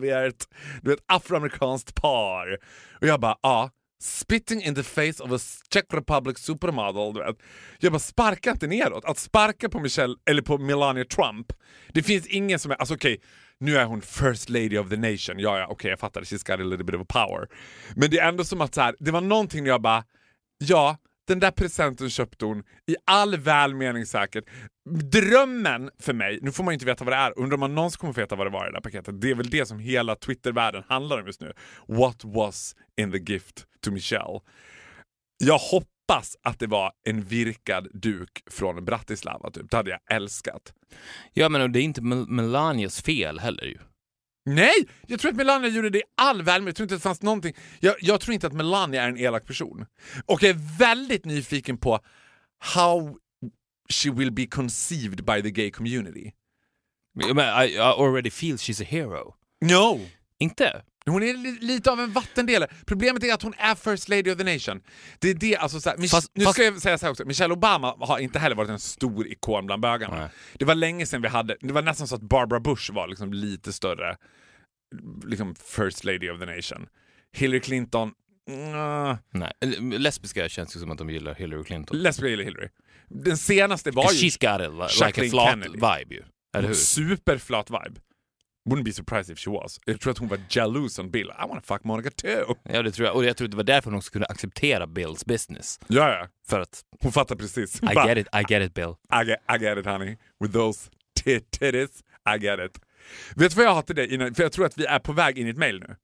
Vi 0.00 0.10
är 0.10 0.28
ett, 0.28 0.48
du 0.82 0.90
vet, 0.90 1.00
afroamerikanskt 1.06 1.94
par. 1.94 2.58
Och 3.00 3.06
jag 3.06 3.20
bara, 3.20 3.36
ja. 3.42 3.70
Spitting 4.02 4.62
in 4.62 4.74
the 4.74 4.82
face 4.82 5.20
of 5.20 5.32
a 5.32 5.38
Czech 5.68 5.84
Republic 5.92 6.38
supermodel. 6.38 7.14
Du 7.14 7.20
vet. 7.20 7.36
Jag 7.78 7.92
bara, 7.92 7.98
sparka 7.98 8.50
inte 8.50 8.66
neråt. 8.66 9.04
Att 9.04 9.18
sparka 9.18 9.68
på 9.68 9.80
Michelle, 9.80 10.14
eller 10.30 10.42
på 10.42 10.58
Melania 10.58 11.04
Trump, 11.04 11.52
det 11.92 12.02
finns 12.02 12.26
ingen 12.26 12.58
som 12.58 12.70
är... 12.70 12.76
Alltså 12.76 12.94
okej, 12.94 13.20
nu 13.58 13.76
är 13.76 13.84
hon 13.84 14.00
first 14.02 14.48
lady 14.48 14.78
of 14.78 14.88
the 14.88 14.96
nation. 14.96 15.38
Ja, 15.38 15.58
ja, 15.58 15.66
okej, 15.70 15.90
jag 15.90 15.98
fattar. 15.98 16.20
She's 16.20 16.46
got 16.46 16.60
a 16.60 16.68
little 16.68 16.84
bit 16.84 16.94
of 16.94 17.08
power. 17.08 17.48
Men 17.96 18.10
det 18.10 18.18
är 18.18 18.28
ändå 18.28 18.44
som 18.44 18.60
att 18.60 18.74
så 18.74 18.80
här, 18.80 18.96
det 18.98 19.10
var 19.10 19.20
någonting 19.20 19.66
jag 19.66 19.82
bara, 19.82 20.04
ja, 20.58 20.96
den 21.30 21.40
där 21.40 21.50
presenten 21.50 22.10
köpte 22.10 22.44
hon 22.44 22.58
i 22.86 22.96
all 23.04 23.36
välmening 23.36 24.06
säkert. 24.06 24.44
Drömmen 25.12 25.90
för 25.98 26.12
mig, 26.12 26.38
nu 26.42 26.52
får 26.52 26.64
man 26.64 26.72
ju 26.72 26.74
inte 26.74 26.86
veta 26.86 27.04
vad 27.04 27.12
det 27.12 27.16
är, 27.16 27.38
undrar 27.38 27.54
om 27.54 27.60
man 27.60 27.74
någonsin 27.74 27.98
kommer 27.98 28.12
få 28.12 28.20
veta 28.20 28.36
vad 28.36 28.46
det 28.46 28.50
var 28.50 28.64
i 28.66 28.68
det 28.68 28.72
där 28.76 28.80
paketet. 28.80 29.20
Det 29.20 29.30
är 29.30 29.34
väl 29.34 29.50
det 29.50 29.66
som 29.66 29.78
hela 29.78 30.16
Twitter-världen 30.16 30.82
handlar 30.88 31.20
om 31.20 31.26
just 31.26 31.40
nu. 31.40 31.52
What 31.88 32.24
was 32.24 32.76
in 33.00 33.12
the 33.12 33.18
gift 33.32 33.64
to 33.84 33.90
Michelle? 33.90 34.40
Jag 35.44 35.58
hoppas 35.58 36.36
att 36.42 36.58
det 36.58 36.66
var 36.66 36.92
en 37.08 37.22
virkad 37.22 37.88
duk 37.94 38.42
från 38.50 38.84
Bratislava, 38.84 39.50
typ. 39.50 39.70
det 39.70 39.76
hade 39.76 39.90
jag 39.90 40.00
älskat. 40.10 40.72
Ja, 41.32 41.48
men 41.48 41.72
det 41.72 41.80
är 41.80 41.82
inte 41.82 42.02
Mel- 42.02 42.26
Melanias 42.28 43.02
fel 43.02 43.38
heller 43.38 43.64
ju. 43.64 43.78
Nej! 44.44 44.88
Jag 45.06 45.20
tror 45.20 45.30
att 45.30 45.36
Melania 45.36 45.70
gjorde 45.70 45.90
det 45.90 45.98
i 45.98 46.02
all 46.16 46.42
välmening. 46.42 46.66
Jag 46.68 46.76
tror 46.76 46.84
inte 46.84 46.94
att 46.94 47.00
det 47.00 47.08
fanns 47.08 47.22
någonting. 47.22 47.54
Jag, 47.80 47.94
jag 48.00 48.20
tror 48.20 48.34
inte 48.34 48.46
att 48.46 48.52
Melania 48.52 49.02
är 49.02 49.08
en 49.08 49.18
elak 49.18 49.46
person. 49.46 49.86
Och 50.26 50.42
jag 50.42 50.50
är 50.50 50.78
väldigt 50.78 51.24
nyfiken 51.24 51.78
på 51.78 52.00
how 52.58 53.16
she 53.88 54.10
will 54.10 54.32
be 54.32 54.46
conceived 54.46 55.24
by 55.24 55.42
the 55.42 55.50
gay 55.50 55.70
community. 55.70 56.32
I, 57.22 57.74
I 57.74 57.78
already 57.78 58.30
feel 58.30 58.56
she's 58.56 58.82
a 58.82 58.86
hero. 58.88 59.34
No! 59.60 60.00
Inte? 60.38 60.82
Hon 61.06 61.22
är 61.22 61.34
li- 61.34 61.58
lite 61.60 61.90
av 61.90 62.00
en 62.00 62.12
vattendelare. 62.12 62.70
Problemet 62.86 63.24
är 63.24 63.34
att 63.34 63.42
hon 63.42 63.54
är 63.58 63.74
first 63.74 64.08
lady 64.08 64.30
of 64.32 64.38
the 64.38 64.44
nation. 64.44 64.80
Det 65.18 65.30
är 65.30 65.34
det, 65.34 65.56
alltså 65.56 65.80
så 65.80 65.90
här, 65.90 66.08
Fast- 66.08 66.30
nu 66.34 66.44
fast- 66.44 66.54
ska 66.54 66.64
jag 66.64 66.82
säga 66.82 66.98
så 66.98 67.08
också, 67.10 67.24
Michelle 67.24 67.54
Obama 67.54 67.94
har 68.00 68.18
inte 68.18 68.38
heller 68.38 68.56
varit 68.56 68.70
en 68.70 68.78
stor 68.80 69.26
ikon 69.26 69.66
bland 69.66 69.82
bögarna. 69.82 70.16
Nej. 70.18 70.28
Det 70.54 70.64
var 70.64 70.74
länge 70.74 71.06
sedan 71.06 71.22
vi 71.22 71.28
hade, 71.28 71.56
det 71.60 71.72
var 71.72 71.82
nästan 71.82 72.08
så 72.08 72.14
att 72.14 72.22
Barbara 72.22 72.60
Bush 72.60 72.92
var 72.92 73.08
liksom 73.08 73.32
lite 73.32 73.72
större 73.72 74.16
liksom 75.24 75.54
first 75.54 76.04
lady 76.04 76.30
of 76.30 76.40
the 76.40 76.46
nation. 76.46 76.86
Hillary 77.32 77.60
Clinton, 77.60 78.12
mm, 78.50 79.16
Nej. 79.30 79.52
Lesbiska 79.98 80.48
känns 80.48 80.76
ju 80.76 80.80
som 80.80 80.90
att 80.90 80.98
de 80.98 81.10
gillar 81.10 81.34
Hillary 81.34 81.64
Clinton. 81.64 81.98
lesbiska 81.98 82.28
gillar 82.28 82.44
Hillary. 82.44 82.68
Den 83.08 83.36
senaste 83.38 83.90
var 83.90 84.12
ju 84.12 84.18
She's 84.28 84.40
got 84.40 84.66
a, 84.66 84.86
li- 84.88 85.06
like 85.06 85.26
a 85.26 85.30
flat 85.30 85.48
Kennedy. 85.50 85.72
vibe 85.72 86.14
ju. 86.14 86.74
Superflat 86.74 87.70
vibe. 87.70 88.00
Wouldn't 88.70 88.84
be 88.84 88.92
surprised 88.92 89.32
if 89.32 89.38
she 89.38 89.50
was. 89.50 89.80
Jag 89.84 90.00
tror 90.00 90.10
att 90.10 90.18
hon 90.18 90.28
var 90.28 90.38
jealous 90.50 90.98
on 90.98 91.10
Bill. 91.10 91.26
I 91.44 91.48
wanna 91.48 91.60
fuck 91.64 91.84
Monica 91.84 92.10
too. 92.10 92.54
Ja, 92.62 92.82
det 92.82 92.90
tror 92.92 93.06
jag. 93.06 93.16
Och 93.16 93.24
jag 93.24 93.36
tror 93.36 93.48
det 93.48 93.56
var 93.56 93.64
därför 93.64 93.90
hon 93.90 93.98
också 93.98 94.10
kunde 94.12 94.26
acceptera 94.26 94.86
Bills 94.86 95.24
business. 95.26 95.80
Ja, 95.86 96.08
ja. 96.12 96.28
För 96.48 96.60
att, 96.60 96.80
Hon 97.02 97.12
fattar 97.12 97.36
precis. 97.36 97.82
I 97.82 97.86
Bara, 97.94 98.08
get 98.14 98.18
it, 98.18 98.26
I 98.34 98.52
get 98.52 98.62
it 98.62 98.74
Bill. 98.74 98.94
I 99.22 99.28
get, 99.28 99.38
I 99.60 99.64
get 99.64 99.78
it 99.78 99.86
honey. 99.86 100.16
With 100.40 100.52
those 100.54 100.90
tit- 101.24 101.50
titties, 101.50 101.90
I 102.36 102.44
get 102.44 102.60
it. 102.60 102.80
Vet 103.36 103.50
du 103.50 103.56
vad 103.56 103.64
jag 103.66 103.74
har 103.74 103.82
till 103.82 103.96
dig 103.96 104.14
innan? 104.14 104.34
För 104.34 104.42
jag 104.42 104.52
tror 104.52 104.66
att 104.66 104.78
vi 104.78 104.84
är 104.86 104.98
på 104.98 105.12
väg 105.12 105.38
in 105.38 105.46
i 105.46 105.50
ett 105.50 105.56
mail 105.56 105.80
nu. 105.80 105.96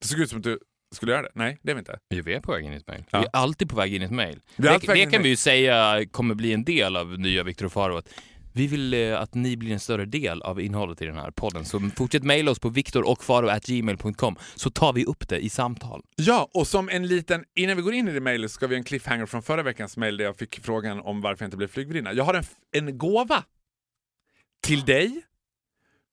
Det 0.00 0.06
såg 0.06 0.18
ut 0.20 0.28
som 0.30 0.38
att 0.38 0.44
du 0.44 0.58
skulle 0.94 1.12
göra 1.12 1.22
det. 1.22 1.30
Nej, 1.34 1.58
det 1.62 1.70
är 1.70 1.74
vi 1.74 1.78
inte. 1.78 1.98
Jo, 2.10 2.22
vi 2.26 2.34
är 2.34 2.40
på 2.40 2.52
väg 2.52 2.64
in 2.64 2.72
i 2.72 2.76
ett 2.76 2.86
mejl. 2.86 3.04
Ja. 3.10 3.18
Vi 3.20 3.24
är 3.26 3.30
alltid 3.32 3.68
på 3.70 3.76
väg 3.76 3.94
in 3.94 4.02
i 4.02 4.04
ett 4.04 4.10
mejl. 4.10 4.40
Är 4.56 4.62
Det, 4.62 4.92
det 4.94 5.10
kan 5.10 5.22
vi 5.22 5.28
ju 5.28 5.36
säga 5.36 6.04
kommer 6.10 6.34
bli 6.34 6.52
en 6.52 6.64
del 6.64 6.96
av 6.96 7.18
nya 7.18 7.42
Victor 7.42 7.66
och 7.66 7.72
Faro. 7.72 7.96
att 7.96 8.08
Vi 8.56 8.66
vill 8.66 8.94
eh, 8.94 9.20
att 9.20 9.34
ni 9.34 9.56
blir 9.56 9.72
en 9.72 9.80
större 9.80 10.04
del 10.04 10.42
av 10.42 10.60
innehållet 10.60 11.02
i 11.02 11.06
den 11.06 11.16
här 11.16 11.30
podden. 11.30 11.64
Så 11.64 11.90
fortsätt 11.96 12.22
mejla 12.22 12.50
oss 12.50 12.58
på 12.58 12.68
viktorochfaro.gmail.com 12.68 14.36
så 14.54 14.70
tar 14.70 14.92
vi 14.92 15.04
upp 15.04 15.28
det 15.28 15.38
i 15.38 15.50
samtal. 15.50 16.02
Ja, 16.16 16.48
och 16.54 16.66
som 16.66 16.88
en 16.88 17.06
liten, 17.06 17.44
innan 17.54 17.76
vi 17.76 17.82
går 17.82 17.94
in 17.94 18.08
i 18.08 18.12
det 18.12 18.20
mejlet 18.20 18.50
ska 18.50 18.66
vi 18.66 18.74
ha 18.74 18.78
en 18.78 18.84
cliffhanger 18.84 19.26
från 19.26 19.42
förra 19.42 19.62
veckans 19.62 19.96
mejl 19.96 20.16
där 20.16 20.24
jag 20.24 20.36
fick 20.36 20.60
frågan 20.64 21.00
om 21.00 21.20
varför 21.20 21.44
jag 21.44 21.46
inte 21.46 21.56
blev 21.56 21.68
flygvärdinna. 21.68 22.12
Jag 22.12 22.24
har 22.24 22.34
en, 22.34 22.44
en 22.72 22.98
gåva 22.98 23.44
till 24.62 24.84
dig 24.84 25.22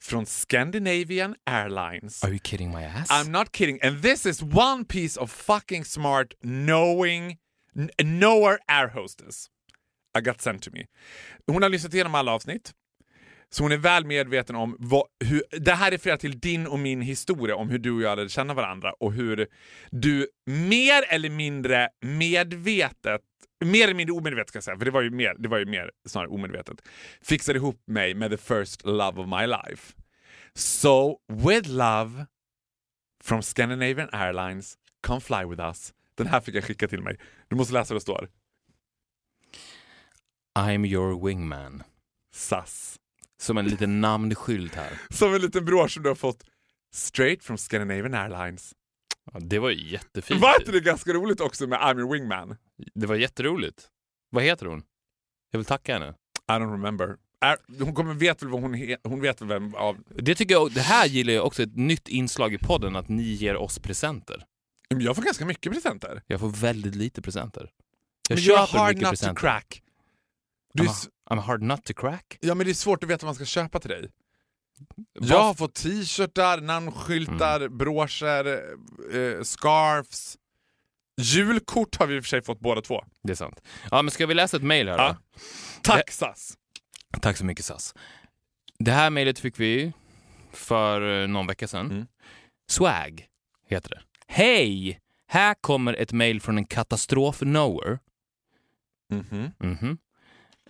från 0.03 0.25
Scandinavian 0.25 1.35
Airlines. 1.45 2.23
Are 2.23 2.31
you 2.31 2.39
kidding 2.43 2.71
my 2.71 2.83
ass? 2.83 3.09
I'm 3.09 3.29
not 3.29 3.55
kidding. 3.55 3.79
And 3.83 4.01
this 4.01 4.25
is 4.25 4.41
one 4.41 4.85
piece 4.85 5.19
of 5.19 5.31
fucking 5.31 5.85
smart 5.85 6.33
knowing 6.41 7.37
knower 7.97 8.57
air 8.67 8.87
hostess 8.87 9.47
i 10.19 10.21
got 10.21 10.41
sent 10.41 10.63
to 10.63 10.69
me. 10.73 10.85
Hon 11.47 11.63
har 11.63 11.69
lyssnat 11.69 11.93
igenom 11.93 12.15
alla 12.15 12.31
avsnitt. 12.31 12.73
Så 13.53 13.63
hon 13.63 13.71
är 13.71 13.77
väl 13.77 14.05
medveten 14.05 14.55
om 14.55 14.75
vad, 14.79 15.03
hur, 15.25 15.43
det 15.51 15.71
här 15.71 15.91
refererar 15.91 16.17
till 16.17 16.39
din 16.39 16.67
och 16.67 16.79
min 16.79 17.01
historia 17.01 17.55
om 17.55 17.69
hur 17.69 17.79
du 17.79 17.91
och 17.91 18.01
jag 18.01 18.17
lärde 18.17 18.29
känna 18.29 18.53
varandra 18.53 18.93
och 18.99 19.13
hur 19.13 19.47
du 19.89 20.27
mer 20.45 21.03
eller 21.09 21.29
mindre 21.29 21.89
medvetet, 22.01 23.21
mer 23.65 23.83
eller 23.83 23.93
mindre 23.93 24.13
omedvetet 24.13 24.49
ska 24.49 24.57
jag 24.57 24.63
säga, 24.63 24.77
för 24.77 24.85
det 24.85 24.91
var 24.91 25.01
ju 25.01 25.09
mer, 25.09 25.35
det 25.39 25.49
var 25.49 25.57
ju 25.57 25.65
mer 25.65 25.91
snarare 26.07 26.29
omedvetet, 26.29 26.81
fixade 27.21 27.57
ihop 27.57 27.83
mig 27.87 28.13
med 28.13 28.31
the 28.31 28.37
first 28.37 28.85
love 28.85 29.21
of 29.21 29.27
my 29.27 29.47
life. 29.47 29.93
So 30.55 31.17
with 31.27 31.69
love 31.69 32.25
from 33.23 33.41
Scandinavian 33.41 34.09
Airlines, 34.11 34.75
come 35.07 35.21
fly 35.21 35.45
with 35.45 35.61
us. 35.61 35.93
Den 36.15 36.27
här 36.27 36.39
fick 36.39 36.55
jag 36.55 36.63
skicka 36.63 36.87
till 36.87 37.01
mig. 37.01 37.17
Du 37.47 37.55
måste 37.55 37.73
läsa 37.73 37.93
vad 37.93 38.01
det 38.01 38.01
står. 38.01 38.27
I'm 40.59 40.85
your 40.85 41.25
wingman. 41.25 41.83
SAS. 42.33 42.99
Som 43.41 43.57
en 43.57 43.65
liten 43.65 44.01
namnskylt 44.01 44.75
här. 44.75 45.01
Som 45.09 45.33
en 45.33 45.41
liten 45.41 45.65
bror 45.65 45.87
som 45.87 46.03
du 46.03 46.09
har 46.09 46.15
fått 46.15 46.43
straight 46.93 47.43
from 47.43 47.57
Scandinavian 47.57 48.13
Airlines. 48.13 48.73
Ja, 49.33 49.39
det 49.39 49.59
var 49.59 49.69
ju 49.69 49.89
jättefint. 49.89 50.41
Var 50.41 50.59
inte 50.59 50.71
det 50.71 50.79
ganska 50.79 51.13
roligt 51.13 51.41
också 51.41 51.67
med 51.67 51.79
I'm 51.79 51.99
your 51.99 52.13
wingman? 52.13 52.57
Det 52.93 53.05
var 53.05 53.15
jätteroligt. 53.15 53.87
Vad 54.29 54.43
heter 54.43 54.65
hon? 54.65 54.83
Jag 55.51 55.59
vill 55.59 55.65
tacka 55.65 55.93
henne. 55.93 56.13
I 56.49 56.51
don't 56.51 56.71
remember. 56.71 57.15
Hon 57.79 57.93
kommer 57.93 58.13
vet 58.13 58.43
väl 58.43 58.49
vad 58.49 58.61
hon 58.61 58.73
he, 58.73 58.97
Hon 59.03 59.21
vet 59.21 59.41
väl 59.41 59.47
vem 59.47 59.75
av... 59.75 59.97
Det, 60.15 60.35
tycker 60.35 60.53
jag, 60.53 60.71
det 60.71 60.81
här 60.81 61.05
gillar 61.07 61.33
jag 61.33 61.45
också, 61.45 61.63
ett 61.63 61.75
nytt 61.75 62.07
inslag 62.07 62.53
i 62.53 62.57
podden, 62.57 62.95
att 62.95 63.09
ni 63.09 63.23
ger 63.23 63.55
oss 63.55 63.79
presenter. 63.79 64.45
Jag 64.87 65.15
får 65.15 65.23
ganska 65.23 65.45
mycket 65.45 65.73
presenter. 65.73 66.21
Jag 66.27 66.39
får 66.39 66.49
väldigt 66.49 66.95
lite 66.95 67.21
presenter. 67.21 67.69
Jag 68.29 68.35
men 68.35 68.43
köper 68.43 68.87
mycket 68.93 69.09
presenter. 69.09 69.33
to 69.33 69.39
crack. 69.39 69.83
I'm, 70.79 70.89
a, 70.89 70.93
I'm 71.29 71.39
a 71.39 71.41
hard 71.41 71.61
nut 71.61 71.83
to 71.85 71.93
crack. 71.93 72.37
ja 72.41 72.55
men 72.55 72.65
det 72.65 72.71
är 72.71 72.73
svårt 72.73 73.03
att 73.03 73.09
veta 73.09 73.25
vad 73.25 73.29
man 73.29 73.35
ska 73.35 73.45
köpa 73.45 73.79
till 73.79 73.89
dig. 73.89 74.09
Jag 75.13 75.41
har 75.43 75.53
fått 75.53 75.75
t-shirtar, 75.75 76.61
namnskyltar, 76.61 77.59
Mm. 77.61 77.77
broscher, 77.77 78.45
eh, 79.13 79.43
scarfs. 79.43 80.37
Julkort 81.21 81.95
har 81.95 82.07
vi 82.07 82.15
i 82.15 82.19
och 82.19 82.23
för 82.23 82.29
sig 82.29 82.41
fått 82.41 82.59
båda 82.59 82.81
två. 82.81 83.03
Det 83.23 83.31
är 83.31 83.35
sant. 83.35 83.61
Ja, 83.91 84.01
men 84.01 84.11
ska 84.11 84.25
vi 84.25 84.33
läsa 84.33 84.57
ett 84.57 84.63
mejl 84.63 84.87
här 84.89 84.97
Ja. 84.97 85.17
Tack 85.83 86.11
SAS! 86.11 86.53
Tack 87.21 87.37
så 87.37 87.45
mycket 87.45 87.65
SAS. 87.65 87.95
Det 88.79 88.91
här 88.91 89.09
mejlet 89.09 89.39
fick 89.39 89.59
vi 89.59 89.93
för 90.51 91.21
eh, 91.21 91.27
någon 91.27 91.47
vecka 91.47 91.67
sedan. 91.67 91.91
Mm. 91.91 92.07
Swag 92.69 93.25
heter 93.67 93.89
det. 93.89 94.01
Hej! 94.27 94.99
Här 95.27 95.53
kommer 95.61 95.93
ett 95.93 96.11
mejl 96.11 96.41
från 96.41 96.57
en 96.57 96.65
katastrof-knower. 96.65 97.99
Mhm. 99.11 99.51
Mhm. 99.59 99.97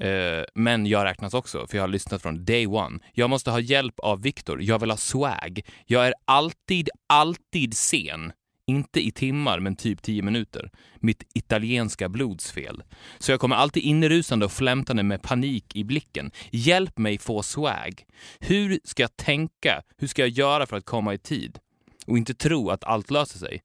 Eh, 0.01 0.43
men 0.55 0.85
jag 0.85 1.05
räknas 1.05 1.33
också, 1.33 1.67
för 1.67 1.77
jag 1.77 1.83
har 1.83 1.87
lyssnat 1.87 2.21
från 2.21 2.45
day 2.45 2.67
one. 2.67 2.99
Jag 3.13 3.29
måste 3.29 3.51
ha 3.51 3.59
hjälp 3.59 3.99
av 3.99 4.21
Viktor. 4.21 4.61
Jag 4.61 4.79
vill 4.79 4.89
ha 4.89 4.97
swag. 4.97 5.61
Jag 5.85 6.07
är 6.07 6.13
alltid, 6.25 6.89
alltid 7.07 7.77
sen. 7.77 8.33
Inte 8.67 8.99
i 9.07 9.11
timmar, 9.11 9.59
men 9.59 9.75
typ 9.75 10.01
tio 10.01 10.21
minuter. 10.21 10.71
Mitt 10.95 11.23
italienska 11.33 12.09
blodsfel. 12.09 12.83
Så 13.19 13.31
jag 13.31 13.39
kommer 13.39 13.55
alltid 13.55 13.83
inrusande 13.83 14.45
och 14.45 14.51
flämtande 14.51 15.03
med 15.03 15.21
panik 15.21 15.75
i 15.75 15.83
blicken. 15.83 16.31
Hjälp 16.51 16.97
mig 16.97 17.17
få 17.17 17.43
swag. 17.43 18.05
Hur 18.39 18.79
ska 18.83 19.03
jag 19.03 19.17
tänka? 19.17 19.81
Hur 19.97 20.07
ska 20.07 20.21
jag 20.21 20.29
göra 20.29 20.65
för 20.65 20.77
att 20.77 20.85
komma 20.85 21.13
i 21.13 21.17
tid? 21.17 21.59
och 22.07 22.17
inte 22.17 22.33
tro 22.33 22.69
att 22.69 22.83
allt 22.83 23.11
löser 23.11 23.39
sig. 23.39 23.61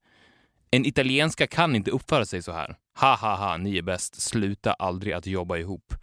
En 0.71 0.85
italienska 0.85 1.47
kan 1.47 1.75
inte 1.75 1.91
uppföra 1.91 2.25
sig 2.25 2.41
så 2.41 2.51
här. 2.51 2.75
Ha 2.99 3.15
ha 3.15 3.35
ha, 3.35 3.57
ni 3.57 3.77
är 3.77 3.81
bäst. 3.81 4.21
Sluta 4.21 4.73
aldrig 4.73 5.13
att 5.13 5.27
jobba 5.27 5.57
ihop. 5.57 5.93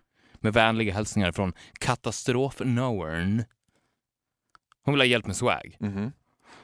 Med 0.45 0.53
vänliga 0.53 0.95
hälsningar 0.95 1.33
från 1.33 1.53
Katastrof-knowern. 1.81 3.45
Hon 4.85 4.95
vill 4.95 5.01
ha 5.01 5.07
hjälp 5.07 5.27
med 5.27 5.37
swag. 5.37 5.77
Mhm. 5.81 6.13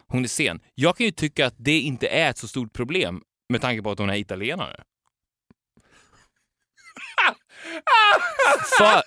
Hon 0.06 0.24
är 0.24 0.28
sen. 0.28 0.60
Jag 0.74 0.96
kan 0.96 1.06
ju 1.06 1.12
tycka 1.12 1.46
att 1.46 1.54
det 1.58 1.80
inte 1.80 2.08
är 2.08 2.30
ett 2.30 2.38
så 2.38 2.48
stort 2.48 2.72
problem 2.72 3.22
med 3.48 3.60
tanke 3.60 3.82
på 3.82 3.90
att 3.90 3.98
hon 3.98 4.10
är 4.10 4.14
italienare. 4.14 4.84
För, 8.78 8.84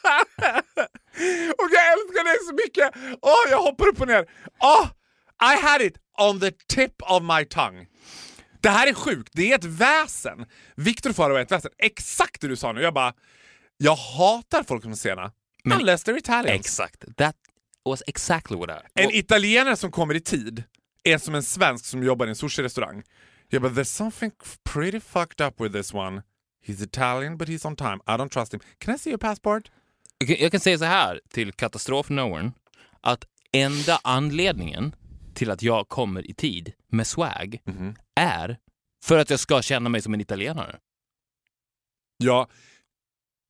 Och 1.57 1.69
jag 1.71 1.93
älskar 1.93 2.23
dig 2.23 2.37
så 2.47 2.53
mycket! 2.53 3.17
Åh, 3.21 3.49
jag 3.49 3.61
hoppar 3.61 3.87
upp 3.87 4.01
och 4.01 4.07
ner. 4.07 4.25
Åh, 4.59 4.87
I 5.53 5.61
had 5.61 5.81
it 5.81 5.97
on 6.19 6.39
the 6.39 6.51
tip 6.51 7.01
of 7.01 7.23
my 7.23 7.45
tongue. 7.45 7.85
Det 8.61 8.69
här 8.69 8.87
är 8.87 8.93
sjukt, 8.93 9.29
det 9.33 9.51
är 9.51 9.55
ett 9.55 9.65
väsen. 9.65 10.45
Victor 10.75 11.13
Faro 11.13 11.35
är 11.35 11.41
ett 11.41 11.51
väsen. 11.51 11.71
Exakt 11.77 12.41
det 12.41 12.47
du 12.47 12.55
sa 12.55 12.71
nu. 12.71 12.81
Jag 12.81 12.93
bara, 12.93 13.13
jag 13.83 13.95
hatar 13.95 14.63
folk 14.63 14.83
som 14.83 14.91
är 14.91 14.95
sena. 14.95 15.31
Men- 15.63 15.79
Unless 15.79 16.05
they're 16.05 16.17
Italians. 16.17 16.59
exakt. 16.59 17.05
That 17.17 17.35
was 17.85 18.03
exactly 18.07 18.57
what 18.57 18.69
I... 18.69 19.01
En 19.03 19.11
italienare 19.11 19.75
som 19.75 19.91
kommer 19.91 20.15
i 20.15 20.21
tid 20.21 20.63
är 21.03 21.17
som 21.17 21.35
en 21.35 21.43
svensk 21.43 21.85
som 21.85 22.03
jobbar 22.03 22.25
i 22.25 22.29
en 22.29 22.35
sushi-restaurang. 22.35 23.03
Jag 23.49 23.61
bara, 23.61 23.71
there's 23.71 23.83
something 23.83 24.31
pretty 24.63 24.99
fucked 24.99 25.47
up 25.47 25.61
with 25.61 25.73
this 25.75 25.93
one. 25.93 26.21
He's 26.65 26.83
Italian 26.83 27.37
but 27.37 27.49
he's 27.49 27.67
on 27.67 27.75
time. 27.75 27.95
I 28.07 28.11
don't 28.11 28.29
trust 28.29 28.53
him. 28.53 28.59
Can 28.77 28.95
I 28.95 28.97
see 28.97 29.09
your 29.09 29.17
passport? 29.17 29.71
Jag 30.17 30.27
kan- 30.27 30.37
Jag 30.39 30.51
kan 30.51 30.59
säga 30.59 30.77
så 30.77 30.85
här 30.85 31.21
till 31.29 31.53
katastrofknowern 31.53 32.51
att 33.01 33.25
enda 33.51 33.99
anledningen 34.03 34.95
till 35.33 35.51
att 35.51 35.61
jag 35.61 35.89
kommer 35.89 36.29
i 36.29 36.33
tid 36.33 36.73
med 36.87 37.07
swag 37.07 37.59
är 38.15 38.57
för 39.05 39.17
att 39.17 39.29
jag 39.29 39.39
ska 39.39 39.61
känna 39.61 39.89
mig 39.89 40.01
som 40.01 40.13
en 40.13 40.21
italienare. 40.21 40.79
Ja, 42.17 42.47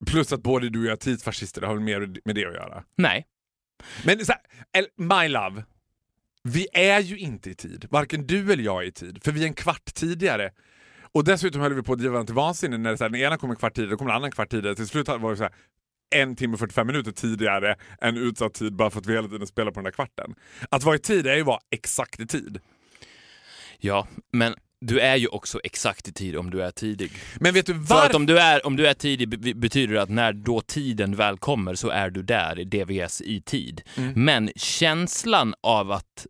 plus 0.06 0.34
att 0.34 0.44
både 0.44 0.70
du 0.70 0.80
och 0.80 0.86
jag 0.86 0.92
är 0.92 0.96
tidsfascister, 0.96 1.62
det 1.62 1.68
har 1.68 1.74
väl 1.74 1.84
mer 1.84 2.00
med 2.26 2.36
det 2.36 2.46
att 2.46 2.54
göra. 2.54 2.84
Nej. 2.96 3.26
Men 4.06 4.26
så 4.26 4.34
här, 4.74 4.88
my 4.96 5.28
love, 5.28 5.64
vi 6.44 6.68
är 6.74 7.00
ju 7.00 7.18
inte 7.18 7.50
i 7.50 7.56
tid. 7.56 7.88
Varken 7.90 8.28
du 8.28 8.54
eller 8.54 8.64
jag 8.64 8.84
är 8.84 8.88
i 8.88 8.92
tid, 8.92 9.24
för 9.24 9.32
vi 9.32 9.44
är 9.44 9.48
en 9.48 9.54
kvart 9.54 9.94
tidigare. 9.94 10.52
Och 11.12 11.24
dessutom 11.24 11.62
höll 11.62 11.74
vi 11.74 11.84
på 11.84 11.94
att 11.94 12.00
driva 12.00 12.18
den 12.18 12.26
till 12.26 12.36
vansinne 12.36 12.78
när 12.78 12.92
det 12.92 12.98
så 12.98 13.04
här, 13.04 13.10
den 13.10 13.22
ena 13.22 13.38
kom 13.38 13.50
en 13.50 13.56
kvart 13.56 13.74
tidigare, 13.74 13.94
då 13.94 13.98
kom 13.98 14.08
den 14.08 14.16
andra 14.16 14.26
en 14.26 14.32
kvart 14.32 14.50
tidigare. 14.50 14.76
Till 14.76 14.88
slut 14.88 15.08
var 15.08 15.32
det 15.32 15.38
så 15.38 15.44
här, 15.44 15.54
en 16.16 16.36
timme 16.36 16.54
och 16.54 16.60
45 16.60 16.88
minuter 16.88 17.12
tidigare 17.12 17.76
än 18.02 18.18
utsatt 18.18 18.54
tid 18.54 18.76
bara 18.76 18.90
för 18.90 19.00
att 19.00 19.06
vi 19.06 19.14
hela 19.14 19.28
tiden 19.28 19.48
spelar 19.48 19.72
på 19.72 19.76
den 19.76 19.84
där 19.84 19.92
kvarten. 19.92 20.36
Att 20.70 20.84
vara 20.84 20.96
i 20.96 21.00
tid 21.00 21.28
är 21.28 21.36
ju 21.36 21.42
att 21.42 21.48
vara 21.48 21.60
exakt 21.72 22.20
i 22.20 22.28
tid. 22.28 22.60
Ja, 23.80 24.08
men 24.32 24.56
du 24.88 25.00
är 25.00 25.16
ju 25.16 25.28
också 25.28 25.60
exakt 25.64 26.08
i 26.08 26.14
tid 26.14 26.36
om 26.36 26.50
du 26.52 26.64
är 26.64 26.72
tidig. 26.72 27.12
Men 27.40 27.54
vet 27.54 27.66
du 27.66 27.74
För 27.74 27.80
att 27.82 27.90
varför? 27.90 28.16
om 28.16 28.26
du 28.26 28.40
är, 28.40 28.66
om 28.66 28.76
du 28.76 28.88
är 28.88 28.94
tidig 28.94 29.30
be- 29.30 29.54
betyder 29.54 29.94
det 29.94 30.02
att 30.02 30.10
när 30.10 30.34
då 30.34 30.62
tiden 30.62 31.16
väl 31.16 31.38
kommer 31.38 31.76
så 31.76 31.90
är 31.90 32.10
du 32.10 32.24
där, 32.24 32.60
i 32.60 32.64
DVS, 32.64 33.22
i 33.22 33.42
tid. 33.42 33.82
Men 34.16 34.52
känslan 34.56 35.54
av 35.62 35.92
att 35.92 36.28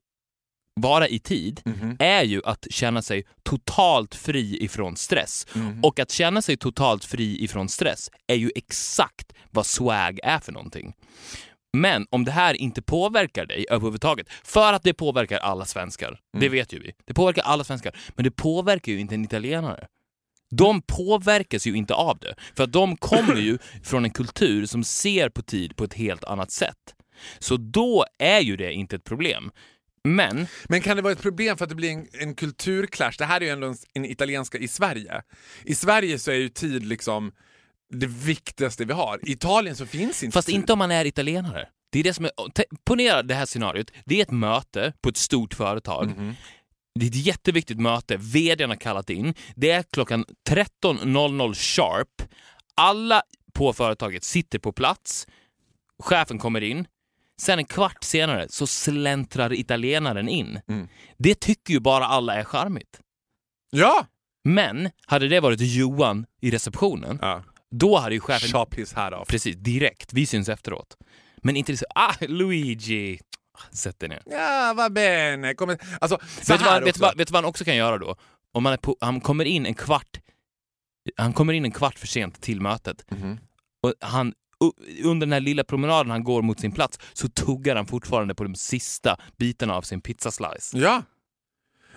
vara 0.81 1.07
i 1.07 1.19
tid 1.19 1.61
är 1.99 2.23
ju 2.23 2.41
att 2.45 2.67
känna 2.69 3.01
sig 3.01 3.23
totalt 3.43 4.15
fri 4.15 4.63
ifrån 4.63 4.95
stress. 4.95 5.47
Och 5.83 5.99
att 5.99 6.11
känna 6.11 6.41
sig 6.41 6.57
totalt 6.57 7.05
fri 7.05 7.43
ifrån 7.43 7.69
stress 7.69 8.09
är 8.27 8.35
ju 8.35 8.51
exakt 8.55 9.33
vad 9.51 9.65
swag 9.65 10.19
är 10.23 10.39
för 10.39 10.51
någonting. 10.51 10.93
Men 11.77 12.07
om 12.09 12.25
det 12.25 12.31
här 12.31 12.53
inte 12.53 12.81
påverkar 12.81 13.45
dig 13.45 13.65
överhuvudtaget, 13.69 14.27
för 14.43 14.73
att 14.73 14.83
det 14.83 14.93
påverkar 14.93 15.37
alla 15.37 15.65
svenskar, 15.65 16.19
det 16.37 16.49
vet 16.49 16.73
ju 16.73 16.79
vi. 16.79 16.91
Det 17.05 17.13
påverkar 17.13 17.41
alla 17.41 17.63
svenskar, 17.63 17.97
men 18.15 18.23
det 18.23 18.31
påverkar 18.31 18.91
ju 18.91 18.99
inte 18.99 19.15
en 19.15 19.23
italienare. 19.23 19.87
De 20.55 20.81
påverkas 20.81 21.67
ju 21.67 21.75
inte 21.75 21.93
av 21.93 22.19
det, 22.19 22.35
för 22.55 22.63
att 22.63 22.71
de 22.71 22.97
kommer 22.97 23.35
ju 23.35 23.57
från 23.83 24.05
en 24.05 24.11
kultur 24.11 24.65
som 24.65 24.83
ser 24.83 25.29
på 25.29 25.41
tid 25.41 25.75
på 25.75 25.83
ett 25.83 25.93
helt 25.93 26.23
annat 26.23 26.51
sätt. 26.51 26.95
Så 27.39 27.57
då 27.57 28.05
är 28.19 28.39
ju 28.39 28.57
det 28.57 28.73
inte 28.73 28.95
ett 28.95 29.03
problem. 29.03 29.51
Men 30.03 30.47
Men 30.67 30.81
kan 30.81 30.95
det 30.95 31.01
vara 31.03 31.13
ett 31.13 31.21
problem 31.21 31.57
för 31.57 31.65
att 31.65 31.69
det 31.69 31.75
blir 31.75 31.91
en, 31.91 32.07
en 32.13 32.35
kulturclash? 32.35 33.17
Det 33.17 33.25
här 33.25 33.41
är 33.41 33.45
ju 33.45 33.51
ändå 33.51 33.67
en, 33.67 33.75
en 33.93 34.05
italienska 34.05 34.57
i 34.57 34.67
Sverige. 34.67 35.21
I 35.63 35.75
Sverige 35.75 36.19
så 36.19 36.31
är 36.31 36.35
ju 36.35 36.49
tid 36.49 36.85
liksom 36.85 37.31
det 37.93 38.07
viktigaste 38.07 38.85
vi 38.85 38.93
har. 38.93 39.19
I 39.23 39.31
Italien 39.31 39.75
så 39.75 39.85
finns 39.85 40.23
inte 40.23 40.33
Fast 40.33 40.49
inte 40.49 40.73
om 40.73 40.79
man 40.79 40.91
är 40.91 41.05
italienare. 41.05 41.67
Det 41.91 41.99
är 41.99 42.03
det 42.03 42.13
som 42.13 42.25
är, 42.25 42.31
ponera 42.85 43.23
det 43.23 43.33
här 43.33 43.45
scenariot. 43.45 43.91
Det 44.05 44.17
är 44.19 44.21
ett 44.21 44.31
möte 44.31 44.93
på 45.01 45.09
ett 45.09 45.17
stort 45.17 45.53
företag. 45.53 46.07
Mhm. 46.07 46.35
Det 46.99 47.05
är 47.05 47.09
ett 47.09 47.25
jätteviktigt 47.25 47.79
möte. 47.79 48.17
VDn 48.17 48.69
har 48.69 48.75
kallat 48.75 49.09
in. 49.09 49.33
Det 49.55 49.71
är 49.71 49.83
klockan 49.83 50.25
13.00 50.49 51.53
sharp. 51.53 52.29
Alla 52.75 53.21
på 53.53 53.73
företaget 53.73 54.23
sitter 54.23 54.59
på 54.59 54.71
plats. 54.71 55.27
Chefen 56.03 56.39
kommer 56.39 56.61
in. 56.61 56.87
Sen 57.41 57.59
en 57.59 57.65
kvart 57.65 58.03
senare 58.03 58.47
så 58.49 58.67
släntrar 58.67 59.53
italienaren 59.53 60.29
in. 60.29 60.59
Mm. 60.67 60.87
Det 61.17 61.39
tycker 61.39 61.73
ju 61.73 61.79
bara 61.79 62.05
alla 62.05 62.35
är 62.35 62.43
charmigt. 62.43 62.99
Ja! 63.71 64.05
Men 64.43 64.89
hade 65.05 65.27
det 65.27 65.39
varit 65.39 65.61
Johan 65.61 66.25
i 66.41 66.51
receptionen, 66.51 67.19
ja. 67.21 67.43
Då 67.73 67.97
hade 67.97 68.15
ju 68.15 68.21
chefen 68.21 68.49
Chop 68.49 68.75
his 68.75 68.93
hat 68.93 69.13
off. 69.13 69.27
Precis, 69.27 69.55
direkt. 69.55 70.13
Vi 70.13 70.25
syns 70.25 70.49
efteråt. 70.49 70.97
Men 71.37 71.55
inte 71.55 71.77
så, 71.77 71.85
ah, 71.95 72.13
Luigi! 72.21 73.19
Sätt 73.71 73.99
dig 73.99 74.09
ner. 74.09 74.21
Ja, 74.25 74.73
vad 74.77 74.93
bene. 74.93 75.53
Kommer... 75.53 75.77
Alltså, 76.01 76.17
så 76.41 76.53
Vet 76.53 76.59
du, 76.59 76.65
vad, 76.65 76.83
vet, 76.83 76.97
vad, 76.97 77.17
vet 77.17 77.27
du 77.27 77.31
vad 77.31 77.43
han 77.43 77.49
också 77.49 77.65
kan 77.65 77.75
göra 77.75 77.97
då? 77.97 78.15
Om 78.51 78.63
man 78.63 78.73
är 78.73 78.77
på, 78.77 78.97
han 78.99 79.21
kommer 79.21 79.45
in 79.45 79.65
en 79.65 79.73
kvart 79.73 80.19
han 81.17 81.33
kommer 81.33 81.53
in 81.53 81.65
en 81.65 81.71
kvart 81.71 81.99
för 81.99 82.07
sent 82.07 82.41
till 82.41 82.61
mötet. 82.61 83.11
Mhm. 83.11 83.39
Och 83.81 83.93
han, 83.99 84.33
under 85.03 85.25
den 85.25 85.33
här 85.33 85.39
lilla 85.39 85.63
promenaden 85.63 86.11
han 86.11 86.23
går 86.23 86.41
mot 86.41 86.59
sin 86.59 86.71
plats 86.71 86.99
så 87.13 87.29
tuggar 87.29 87.75
han 87.75 87.85
fortfarande 87.85 88.35
på 88.35 88.43
de 88.43 88.55
sista 88.55 89.17
bitarna 89.37 89.75
av 89.75 89.81
sin 89.81 90.01
pizzaslice. 90.01 90.77
Ja. 90.77 91.03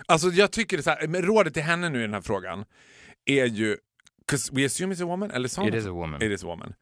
Alltså 0.05 0.29
jag 0.29 0.51
tycker 0.51 0.81
så 0.81 0.89
här, 0.89 1.21
rådet 1.21 1.53
till 1.53 1.63
henne 1.63 1.89
nu 1.89 1.99
i 1.99 2.01
den 2.01 2.13
här 2.13 2.21
frågan 2.21 2.65
är 3.25 3.45
ju, 3.45 3.77
'cause 4.27 4.51
we 4.53 4.65
assume 4.65 4.91
it's 4.95 5.01
a 5.03 5.05
woman, 5.05 5.31
eller? 5.31 5.67
It 5.67 5.73
is 5.75 5.85
a 5.85 5.91
woman. 5.91 6.21
It 6.21 6.31
is 6.31 6.43
a 6.43 6.47
woman. 6.47 6.73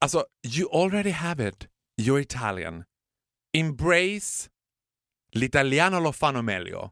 Alltså, 0.00 0.24
you 0.56 0.68
already 0.72 1.10
have 1.10 1.48
it. 1.48 1.66
You're 2.00 2.20
Italian. 2.20 2.84
Embrace 3.52 4.48
l'italiano 5.32 6.00
lo 6.00 6.12
fanno 6.12 6.42
meglio. 6.42 6.90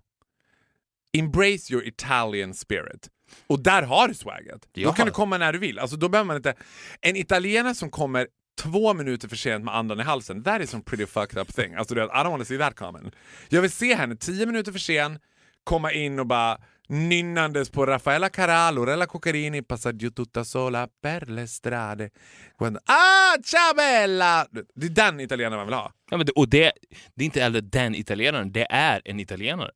Embrace 1.12 1.70
your 1.72 1.84
Italian 1.84 2.54
spirit. 2.54 3.08
Och 3.46 3.62
där 3.62 3.82
har 3.82 4.08
du 4.08 4.14
swaget. 4.14 4.68
Då 4.72 4.80
Ja. 4.80 4.92
kan 4.92 5.06
du 5.06 5.12
komma 5.12 5.38
när 5.38 5.52
du 5.52 5.58
vill. 5.58 5.78
Alltså, 5.78 5.96
då 5.96 6.08
behöver 6.08 6.26
man 6.26 6.36
inte... 6.36 6.54
En 7.00 7.16
italienare 7.16 7.74
som 7.74 7.90
kommer 7.90 8.28
två 8.58 8.94
minuter 8.94 9.28
för 9.28 9.36
sent 9.36 9.64
med 9.64 9.74
andan 9.76 10.00
i 10.00 10.02
halsen, 10.02 10.44
that 10.44 10.60
is 10.62 10.70
some 10.70 10.82
pretty 10.82 11.06
fucked 11.06 11.38
up 11.42 11.54
thing. 11.54 11.74
Alltså, 11.74 11.94
I 11.94 11.98
don't 11.98 12.30
want 12.30 12.42
to 12.42 12.44
see 12.46 12.58
that 12.58 12.74
coming. 12.76 13.12
Jag 13.48 13.62
vill 13.62 13.70
se 13.70 13.94
henne 13.94 14.16
tio 14.16 14.46
minuter 14.46 14.72
för 14.72 14.78
sen 14.78 15.18
komma 15.64 15.92
in 15.92 16.18
och 16.18 16.26
bara 16.26 16.58
nynnandes 16.88 17.70
på 17.70 17.86
Raffaella 17.86 18.28
Carrà, 18.28 18.70
Lorella 18.70 19.06
Cuccarini, 19.06 19.62
passa 19.62 19.92
giù 19.92 20.10
tutta 20.10 20.44
sola 20.44 20.88
per 21.02 21.28
le 21.30 21.46
strade. 21.46 22.10
Quando- 22.58 22.80
Ah, 22.84 23.36
ciao 23.42 23.74
bella! 23.74 24.46
Det 24.74 24.86
är 24.86 24.90
den 24.90 25.20
italienaren 25.20 25.56
man 25.58 25.66
vill 25.66 25.74
ha. 25.74 25.92
Ja, 26.10 26.16
men 26.16 26.26
det, 26.26 26.32
och 26.32 26.48
det, 26.48 26.72
det 27.14 27.24
är 27.24 27.26
inte 27.26 27.40
heller 27.42 27.60
den 27.60 27.94
italienaren, 27.94 28.52
det 28.52 28.66
är 28.70 29.02
en 29.04 29.20
italienare. 29.20 29.70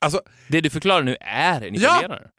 Alltså, 0.00 0.22
Det 0.48 0.60
du 0.60 0.70
förklarar 0.70 1.02
nu 1.02 1.16
är 1.20 1.60
en 1.60 1.74
Ja! 1.74 1.80
italienare. 1.98 2.30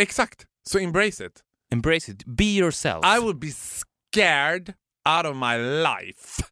exakt. 0.00 0.46
Så 0.68 0.78
embrace 0.78 1.26
it. 1.26 1.42
Embrace 1.72 2.12
it. 2.12 2.24
Be 2.26 2.44
yourself. 2.44 3.04
I 3.16 3.18
would 3.20 3.38
be 3.38 3.50
scared 3.50 4.74
out 5.08 5.26
of 5.26 5.36
my 5.36 5.56
life 5.82 6.42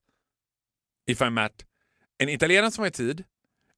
if 1.06 1.20
I 1.20 1.30
met 1.30 1.52
en 2.18 2.28
italienare 2.28 2.70
som 2.70 2.82
har 2.84 2.90
tid, 2.90 3.24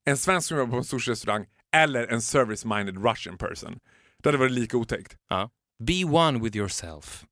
en 0.05 0.17
svensk 0.17 0.47
som 0.47 0.57
jobbar 0.57 0.71
på 0.71 0.77
en 0.77 0.83
sushi-restaurang 0.83 1.45
eller 1.75 2.07
en 2.07 2.21
service-minded 2.21 3.03
Russian 3.09 3.37
person. 3.37 3.79
Det 4.23 4.29
hade 4.29 4.37
varit 4.37 4.51
lika 4.51 4.77
otäckt. 4.77 5.17
Ja. 5.29 5.49
Be 5.83 6.03
one 6.03 6.39
with 6.39 6.57
yourself. 6.57 7.25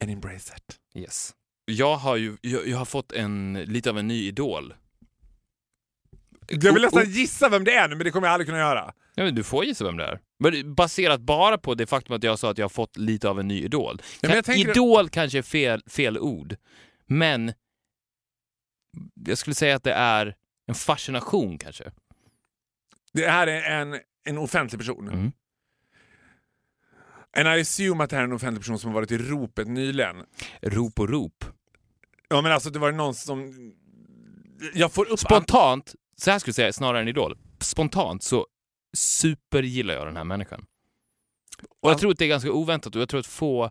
And 0.00 0.10
embrace 0.10 0.52
it. 0.56 0.78
Yes. 0.94 1.34
Jag 1.64 1.96
har 1.96 2.16
ju 2.16 2.36
jag, 2.40 2.66
jag 2.68 2.78
har 2.78 2.84
fått 2.84 3.12
en, 3.12 3.52
lite 3.66 3.90
av 3.90 3.98
en 3.98 4.08
ny 4.08 4.26
idol. 4.28 4.74
Jag 6.48 6.72
vill 6.72 6.82
nästan 6.82 7.10
gissa 7.10 7.48
vem 7.48 7.64
det 7.64 7.74
är 7.74 7.88
nu, 7.88 7.94
men 7.96 8.04
det 8.04 8.10
kommer 8.10 8.26
jag 8.28 8.34
aldrig 8.34 8.46
kunna 8.48 8.58
göra. 8.58 8.94
Ja, 9.14 9.24
men 9.24 9.34
du 9.34 9.42
får 9.42 9.64
gissa 9.64 9.84
vem 9.84 9.96
det 9.96 10.04
är. 10.04 10.20
Men 10.38 10.74
baserat 10.74 11.20
bara 11.20 11.58
på 11.58 11.74
det 11.74 11.86
faktum 11.86 12.16
att 12.16 12.22
jag 12.22 12.38
sa 12.38 12.50
att 12.50 12.58
jag 12.58 12.64
har 12.64 12.68
fått 12.70 12.96
lite 12.96 13.28
av 13.28 13.40
en 13.40 13.48
ny 13.48 13.62
idol. 13.62 14.02
men 14.20 14.28
Kan- 14.28 14.36
jag 14.36 14.44
tänker- 14.44 14.70
idol 14.70 15.08
kanske 15.08 15.38
är 15.38 15.42
fel, 15.42 15.82
fel 15.86 16.18
ord, 16.18 16.56
men 17.06 17.52
jag 19.26 19.38
skulle 19.38 19.54
säga 19.54 19.76
att 19.76 19.84
det 19.84 19.92
är 19.92 20.34
en 20.66 20.74
fascination 20.74 21.58
kanske. 21.58 21.92
Det 23.12 23.28
här 23.28 23.46
är 23.46 23.80
en, 23.80 24.00
en 24.24 24.38
offentlig 24.38 24.80
person. 24.80 25.08
Mm. 25.08 25.32
And 27.36 27.58
I 27.58 27.60
assume 27.60 28.04
att 28.04 28.10
det 28.10 28.16
här 28.16 28.22
är 28.22 28.26
en 28.26 28.32
offentlig 28.32 28.62
person 28.62 28.78
som 28.78 28.90
har 28.90 28.94
varit 28.94 29.10
i 29.10 29.18
ropet 29.18 29.68
nyligen. 29.68 30.16
Rop 30.62 31.00
och 31.00 31.08
rop. 31.08 31.44
Ja 32.28 32.42
men 32.42 32.52
alltså 32.52 32.70
det 32.70 32.78
var 32.78 32.92
någon 32.92 33.14
som... 33.14 33.72
Jag 34.74 34.92
får 34.92 35.08
upp... 35.08 35.18
Spontant, 35.18 35.94
så 36.16 36.30
här 36.30 36.38
skulle 36.38 36.50
jag 36.50 36.54
säga 36.54 36.72
snarare 36.72 37.02
än 37.02 37.08
idol. 37.08 37.38
spontant 37.60 38.22
så 38.22 38.46
supergillar 38.96 39.94
jag 39.94 40.06
den 40.06 40.16
här 40.16 40.24
människan. 40.24 40.64
Och 41.82 41.90
jag 41.90 41.98
tror 41.98 42.12
att 42.12 42.18
det 42.18 42.24
är 42.24 42.28
ganska 42.28 42.52
oväntat 42.52 42.94
och 42.94 43.02
jag 43.02 43.08
tror 43.08 43.20
att 43.20 43.26
få 43.26 43.70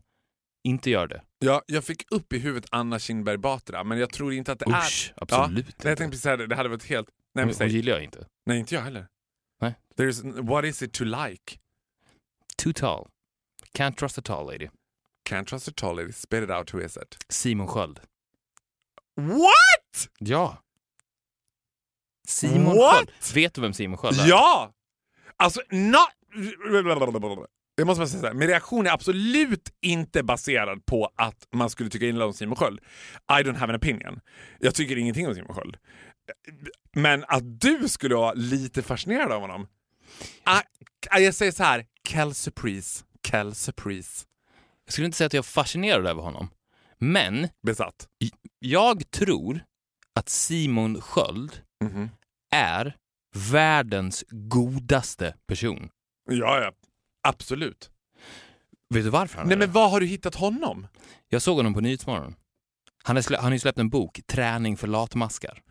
inte 0.63 0.89
gör 0.89 1.07
det. 1.07 1.21
Ja, 1.39 1.61
jag 1.65 1.83
fick 1.83 2.11
upp 2.11 2.33
i 2.33 2.39
huvudet 2.39 2.69
Anna 2.71 2.99
Kinberg 2.99 3.37
Batra, 3.37 3.83
men 3.83 3.97
jag 3.97 4.09
tror 4.09 4.33
inte 4.33 4.51
att 4.51 4.59
det 4.59 4.65
Usch, 4.65 5.13
är... 5.15 5.23
absolut 5.23 5.65
ja, 5.67 5.73
inte. 5.73 5.87
Jag 5.89 5.97
tänkte 5.97 6.11
precis 6.11 6.23
säga 6.23 6.37
det, 6.37 6.47
det 6.47 6.55
hade 6.55 6.69
varit 6.69 6.83
helt... 6.83 7.07
Nej, 7.35 7.45
men 7.45 7.55
Hon, 7.55 7.67
hon 7.67 7.69
gillar 7.69 7.93
jag 7.93 8.03
inte. 8.03 8.27
Nej, 8.45 8.59
inte 8.59 8.75
jag 8.75 8.81
heller. 8.81 9.07
There's, 9.97 10.23
what 10.23 10.65
is 10.65 10.81
it 10.81 10.93
to 10.93 11.05
like? 11.05 11.59
Too 12.57 12.73
tall. 12.73 13.07
Can't 13.73 13.97
trust 13.97 14.17
a 14.17 14.21
tall 14.21 14.45
lady. 14.45 14.69
Can't 15.25 15.47
trust 15.47 15.67
a 15.67 15.71
tall 15.71 15.95
lady, 15.95 16.11
spit 16.11 16.43
it 16.43 16.49
out, 16.49 16.69
who 16.73 16.79
is 16.79 16.97
it? 16.97 17.17
Simon 17.29 17.67
Sköld. 17.67 17.99
What? 19.15 20.09
Ja. 20.19 20.57
Simon 22.27 22.75
What? 22.75 22.95
Sköld. 22.95 23.11
Vet 23.33 23.53
du 23.53 23.61
vem 23.61 23.73
Simon 23.73 23.97
Sköld 23.97 24.19
är? 24.19 24.27
Ja! 24.27 24.73
Alltså, 25.37 25.61
not... 25.69 26.09
Jag 27.75 27.87
måste 27.87 27.99
bara 27.99 28.07
säga 28.07 28.21
så 28.21 28.27
här, 28.27 28.33
min 28.33 28.47
reaktion 28.47 28.87
är 28.87 28.91
absolut 28.91 29.69
inte 29.81 30.23
baserad 30.23 30.85
på 30.85 31.11
att 31.15 31.47
man 31.51 31.69
skulle 31.69 31.89
tycka 31.89 32.05
illa 32.05 32.25
om 32.25 32.33
Simon 32.33 32.55
Sköld. 32.55 32.79
I 33.29 33.43
don't 33.43 33.55
have 33.55 33.73
an 33.73 33.79
opinion. 33.79 34.19
Jag 34.59 34.75
tycker 34.75 34.97
ingenting 34.97 35.27
om 35.27 35.35
Simon 35.35 35.55
Sköld. 35.55 35.77
Men 36.93 37.23
att 37.27 37.61
du 37.61 37.89
skulle 37.89 38.15
vara 38.15 38.33
lite 38.33 38.81
fascinerad 38.81 39.31
av 39.31 39.41
honom. 39.41 39.67
Ah, 40.43 40.61
jag 41.19 41.35
säger 41.35 41.51
så 41.51 41.63
här, 41.63 41.85
Kel 42.07 42.33
surprise, 42.33 43.03
Kel 43.27 43.55
surprise. 43.55 44.25
Jag 44.85 44.93
skulle 44.93 45.05
inte 45.05 45.17
säga 45.17 45.25
att 45.25 45.33
jag 45.33 45.41
är 45.41 45.43
fascinerad 45.43 46.07
över 46.07 46.21
honom. 46.21 46.49
Men 46.97 47.47
Besatt. 47.63 48.07
jag 48.59 49.11
tror 49.11 49.63
att 50.15 50.29
Simon 50.29 51.01
Sköld 51.01 51.61
Mhm. 51.83 52.09
är 52.53 52.97
världens 53.51 54.23
godaste 54.29 55.35
person. 55.47 55.89
Ja, 56.29 56.59
ja. 56.59 56.71
Absolut. 57.27 57.89
Vet 58.89 59.03
du 59.03 59.09
varför 59.09 59.37
han 59.37 59.47
Nej 59.47 59.53
är 59.53 59.59
men 59.59 59.67
det? 59.67 59.73
var 59.73 59.89
har 59.89 59.99
du 59.99 60.05
hittat 60.05 60.35
honom? 60.35 60.87
Jag 61.29 61.41
såg 61.41 61.57
honom 61.57 61.73
på 61.73 61.81
Nyhetsmorgon. 61.81 62.35
Han 63.03 63.15
har, 63.15 63.35
han 63.35 63.43
har 63.43 63.51
ju 63.51 63.59
släppt 63.59 63.79
en 63.79 63.89
bok, 63.89 64.19
Träning 64.27 64.77
för 64.77 64.87
latmaskar. 64.87 65.61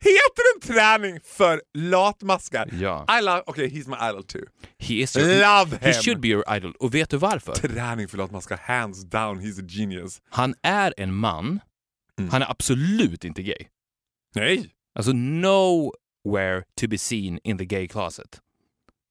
Heter 0.00 0.52
den 0.60 0.74
träning 0.74 1.20
för 1.24 1.62
latmaskar? 1.74 2.68
Ja. 2.72 3.18
I 3.18 3.22
love, 3.22 3.42
okay, 3.46 3.66
he's 3.68 3.88
my 3.88 4.08
idol 4.10 4.24
too. 4.24 4.44
He, 4.78 4.94
is 4.94 5.16
your, 5.16 5.28
Love 5.28 5.78
he 5.80 5.92
him. 5.92 6.02
should 6.02 6.20
be 6.20 6.28
your 6.28 6.44
idol. 6.56 6.72
Och 6.78 6.94
vet 6.94 7.10
du 7.10 7.16
varför? 7.16 7.54
Träning 7.54 8.08
för 8.08 8.18
latmaskar, 8.18 8.56
hands 8.56 9.04
down, 9.04 9.40
he's 9.40 9.60
a 9.60 9.66
genius. 9.68 10.22
Han 10.28 10.54
är 10.62 10.94
en 10.96 11.14
man. 11.14 11.60
Mm. 12.18 12.30
Han 12.30 12.42
är 12.42 12.50
absolut 12.50 13.24
inte 13.24 13.42
gay. 13.42 13.66
Nej! 14.34 14.70
Alltså 14.94 15.12
nowhere 15.12 16.64
to 16.80 16.88
be 16.88 16.98
seen 16.98 17.40
in 17.44 17.58
the 17.58 17.64
gay 17.64 17.88
closet. 17.88 18.40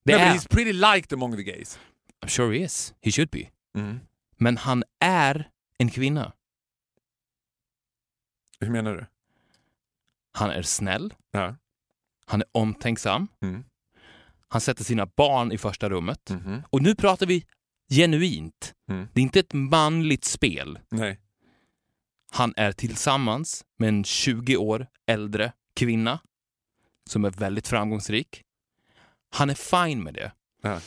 Det 0.06 0.14
är, 0.14 0.20
men 0.20 0.38
he's 0.38 0.50
pretty 0.50 0.74
liked 0.74 1.14
among 1.14 1.36
the 1.36 1.44
gays. 1.44 1.80
I'm 2.26 2.30
sure 2.30 2.58
he 2.58 2.64
is. 2.64 2.94
He 3.02 3.12
should 3.12 3.30
be. 3.30 3.50
Mm. 3.76 4.00
Men 4.38 4.58
han 4.58 4.84
är 5.00 5.50
en 5.78 5.90
kvinna. 5.90 6.34
Hur 8.60 8.70
menar 8.70 8.94
du? 8.94 9.06
Han 10.32 10.50
är 10.50 10.62
snäll. 10.62 11.14
Ja. 11.32 11.56
Han 12.26 12.42
är 12.42 12.48
omtänksam. 12.52 13.28
Mm. 13.42 13.64
Han 14.48 14.62
sätter 14.62 14.84
sina 14.84 15.06
barn 15.06 15.52
i 15.52 15.58
första 15.58 15.90
rummet. 15.90 16.30
Mhm. 16.30 16.64
Och 16.70 16.82
nu 16.82 16.96
pratar 16.96 17.26
vi 17.26 17.46
genuint. 17.90 18.74
Mm. 18.90 19.08
Det 19.14 19.20
är 19.20 19.24
inte 19.24 19.40
ett 19.40 19.54
manligt 19.54 20.26
spel. 20.26 20.80
Nej. 20.90 21.20
Han 22.32 22.54
är 22.58 22.72
tillsammans 22.72 23.66
med 23.80 23.90
en 23.90 24.04
20 24.04 24.58
år 24.58 24.88
äldre 25.08 25.54
kvinna 25.76 26.20
som 27.10 27.26
är 27.26 27.30
väldigt 27.30 27.68
framgångsrik. 27.68 28.44
Han 29.30 29.50
är 29.50 29.86
fine 29.86 30.04
med 30.04 30.14
det. 30.14 30.32
Ja. 30.62 30.80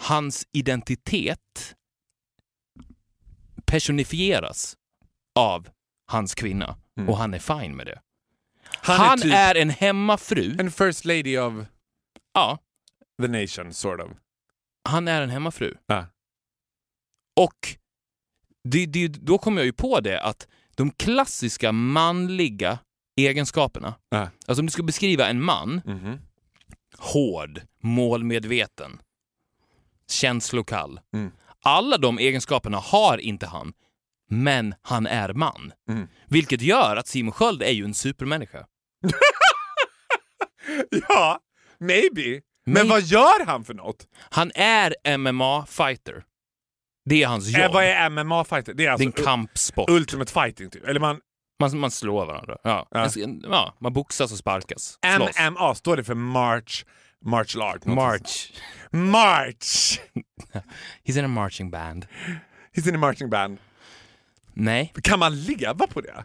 Hans 0.00 0.46
identitet 0.52 1.74
personifieras 3.64 4.76
av 5.34 5.68
hans 6.06 6.34
kvinna 6.34 6.76
Mm. 6.96 7.08
och 7.08 7.16
han 7.18 7.34
är 7.34 7.38
fine 7.38 7.76
med 7.76 7.86
det. 7.86 8.00
Han, 8.84 8.96
Han, 9.00 9.18
är 9.18 9.22
typ 9.22 9.32
är 9.34 9.54
en 9.54 9.70
hemmafru. 9.70 10.56
en 10.58 10.70
first 10.70 11.04
lady 11.04 11.38
of 11.38 11.54
Ja, 12.34 12.58
the 13.22 13.28
nation, 13.28 13.74
sort 13.74 14.00
of. 14.00 14.10
han 14.88 15.08
är 15.08 15.22
en 15.22 15.30
hemmafru. 15.30 15.74
Ja. 15.86 16.06
Och 17.40 17.76
det, 18.68 18.86
det, 18.86 19.08
då 19.08 19.38
kommer 19.38 19.58
jag 19.60 19.66
ju 19.66 19.72
på 19.72 20.00
det 20.00 20.20
att 20.22 20.48
de 20.76 20.90
klassiska 20.90 21.72
manliga 21.72 22.78
egenskaperna, 23.16 23.94
Ja. 24.08 24.28
alltså 24.46 24.60
om 24.62 24.66
du 24.66 24.70
ska 24.72 24.82
beskriva 24.82 25.28
en 25.28 25.42
man, 25.42 25.80
Mhm. 25.84 26.18
hård, 26.98 27.60
målmedveten, 27.82 29.00
känslokall. 30.10 31.00
Mm. 31.12 31.32
Alla 31.62 31.98
de 31.98 32.18
egenskaperna 32.18 32.78
har 32.78 33.18
inte 33.18 33.46
han, 33.46 33.72
men 34.30 34.74
han 34.82 35.06
är 35.06 35.32
man. 35.32 35.72
Mm. 35.88 36.08
Vilket 36.26 36.62
gör 36.62 36.96
att 36.96 37.06
Simon 37.06 37.32
Sköld 37.32 37.62
är 37.62 37.70
ju 37.72 37.84
en 37.84 37.94
supermänniska. 37.94 38.66
Ja, 41.08 41.38
maybe. 41.78 42.40
Men 42.66 42.86
May- 42.86 42.90
vad 42.90 43.02
gör 43.02 43.46
han 43.46 43.64
för 43.64 43.74
något? 43.74 44.06
Han 44.30 44.50
är 44.54 44.94
MMA-fighter. 45.18 46.22
Det 47.04 47.22
är 47.22 47.26
hans 47.26 47.48
jobb. 47.48 47.62
Eh, 47.62 47.72
vad 47.72 47.84
är 47.84 48.10
MMA-fighter? 48.10 48.74
Det 48.74 48.82
är 48.82 48.86
det 48.86 48.92
alltså 48.92 49.02
är 49.02 49.06
en 49.06 49.24
kampsport. 49.24 49.90
ultimate 49.90 50.32
fighting 50.32 50.70
typ. 50.70 50.84
Eller 50.84 51.00
man, 51.00 51.20
Man, 51.60 51.78
man 51.78 51.90
slår 51.90 52.26
varandra. 52.26 52.56
Ja. 52.62 52.88
Ja. 52.90 53.08
Ja. 53.42 53.74
man 53.80 53.92
boxas 53.92 54.32
och 54.32 54.38
sparkas. 54.38 54.98
Slåss. 55.16 55.30
MMA, 55.50 55.74
står 55.74 55.96
det 55.96 56.04
för 56.04 56.14
march, 56.14 56.84
art? 57.62 57.84
något 57.84 57.96
March. 57.96 58.52
March! 58.90 60.00
He's 61.04 61.18
in 61.18 61.24
a 61.24 61.28
marching 61.28 61.70
band. 61.70 62.06
He's 62.76 62.88
in 62.88 62.94
a 62.94 62.98
marching 62.98 63.30
band. 63.30 63.58
Nej, 64.56 64.92
Kan 65.02 65.18
man 65.18 65.42
leva 65.42 65.86
på 65.86 66.00
det? 66.00 66.24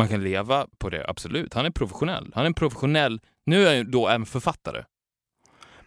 Man 0.00 0.08
kan 0.08 0.22
leva 0.22 0.66
på 0.78 0.90
det, 0.90 1.04
absolut. 1.08 1.54
Han 1.54 1.66
är 1.66 1.70
professionell. 1.70 2.32
Han 2.34 2.44
är 2.44 2.46
en 2.46 2.54
professionell... 2.54 3.20
Nu 3.46 3.62
är 3.62 3.66
han 3.66 3.76
ju 3.76 3.84
då 3.84 4.08
en 4.08 4.26
författare. 4.26 4.84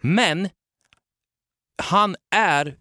Men 0.02 0.50
han 1.84 2.16
är... 2.36 2.78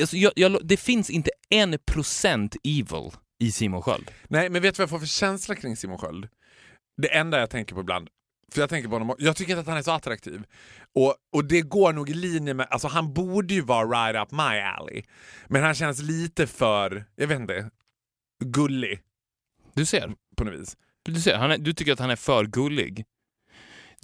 Alltså 0.00 0.16
jag, 0.16 0.32
jag, 0.36 0.66
det 0.66 0.76
finns 0.76 1.10
inte 1.10 1.30
en 1.50 1.78
procent 1.86 2.56
evil 2.64 3.10
i 3.38 3.52
Simon 3.52 3.82
Sköld. 3.82 4.10
Nej, 4.28 4.48
men 4.48 4.62
vet 4.62 4.74
du 4.74 4.78
vad 4.78 4.82
jag 4.82 4.90
får 4.90 4.98
för 4.98 5.06
känsla 5.06 5.54
kring 5.54 5.76
Simon 5.76 5.98
Sköld? 5.98 6.28
Det 7.02 7.16
enda 7.16 7.40
jag 7.40 7.50
tänker 7.50 7.74
på 7.74 7.80
ibland, 7.80 8.08
för 8.52 8.60
jag 8.60 8.70
tänker 8.70 8.88
på 8.88 8.94
honom, 8.94 9.16
jag 9.18 9.36
tycker 9.36 9.52
inte 9.52 9.60
att 9.60 9.66
han 9.66 9.76
är 9.76 9.82
så 9.82 9.90
attraktiv. 9.90 10.44
Och, 10.94 11.14
och 11.32 11.44
det 11.44 11.62
går 11.62 11.92
nog 11.92 12.10
i 12.10 12.14
linje 12.14 12.54
med, 12.54 12.66
alltså 12.70 12.88
han 12.88 13.14
borde 13.14 13.54
ju 13.54 13.60
vara 13.60 13.86
right 13.86 14.22
up 14.22 14.32
my 14.32 14.60
alley. 14.60 15.02
Men 15.46 15.62
han 15.62 15.74
känns 15.74 16.02
lite 16.02 16.46
för, 16.46 17.04
jag 17.16 17.26
vet 17.26 17.40
inte, 17.40 17.70
gullig 18.44 19.00
du 19.76 19.86
ser. 19.86 20.14
på 20.36 20.44
något 20.44 20.60
vis. 20.60 20.76
Du, 21.02 21.20
ser 21.20 21.36
han 21.36 21.50
är, 21.50 21.58
du 21.58 21.72
tycker 21.72 21.92
att 21.92 21.98
han 21.98 22.10
är 22.10 22.16
för 22.16 22.44
gullig. 22.44 23.04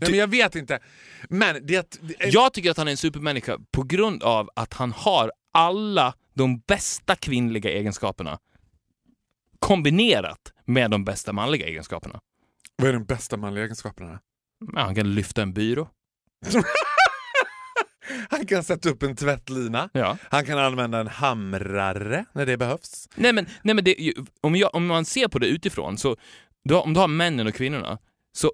Nej, 0.01 0.11
men 0.11 0.19
jag 0.19 0.27
vet 0.29 0.55
inte. 0.55 0.81
Men 1.29 1.67
det... 1.67 1.99
det 2.01 2.33
Jag 2.33 2.53
tycker 2.53 2.71
att 2.71 2.77
han 2.77 2.87
är 2.87 2.91
en 2.91 2.97
supermänniska 2.97 3.59
på 3.71 3.83
grund 3.83 4.23
av 4.23 4.51
att 4.57 4.75
han 4.75 4.93
har 4.93 5.33
alla 5.53 6.15
de 6.35 6.59
bästa 6.59 7.17
kvinnliga 7.17 7.71
egenskaperna 7.71 8.39
kombinerat 9.59 10.53
med 10.65 10.91
de 10.91 11.05
bästa 11.05 11.33
manliga 11.33 11.67
egenskaperna. 11.67 12.21
Vad 12.77 12.89
är 12.89 12.93
de 12.93 13.05
bästa 13.05 13.37
manliga 13.37 13.65
egenskaperna? 13.65 14.21
Ja, 14.75 14.81
han 14.81 14.95
kan 14.95 15.15
lyfta 15.15 15.43
en 15.43 15.53
byrå. 15.53 15.89
Han 18.33 18.47
kan 18.47 18.65
sätta 18.65 18.89
upp 18.89 19.03
en 19.03 19.17
tvättlina. 19.17 19.89
Ja. 19.93 20.19
Han 20.31 20.45
kan 20.45 20.59
använda 20.59 21.01
en 21.01 21.07
hamrare 21.07 22.25
när 22.33 22.47
det 22.47 22.57
behövs. 22.57 23.09
Nej 23.15 23.33
men, 23.33 23.47
nej, 23.63 23.75
men 23.75 23.85
det, 23.85 24.15
om, 24.41 24.57
jag, 24.57 24.75
om 24.75 24.87
man 24.87 25.05
ser 25.05 25.29
på 25.29 25.39
det 25.39 25.47
utifrån, 25.47 25.99
så 25.99 26.17
har, 26.71 26.83
om 26.83 26.95
du 26.95 27.01
har 27.01 27.09
männen 27.09 27.47
och 27.47 27.55
kvinnorna, 27.55 27.99
så 28.33 28.53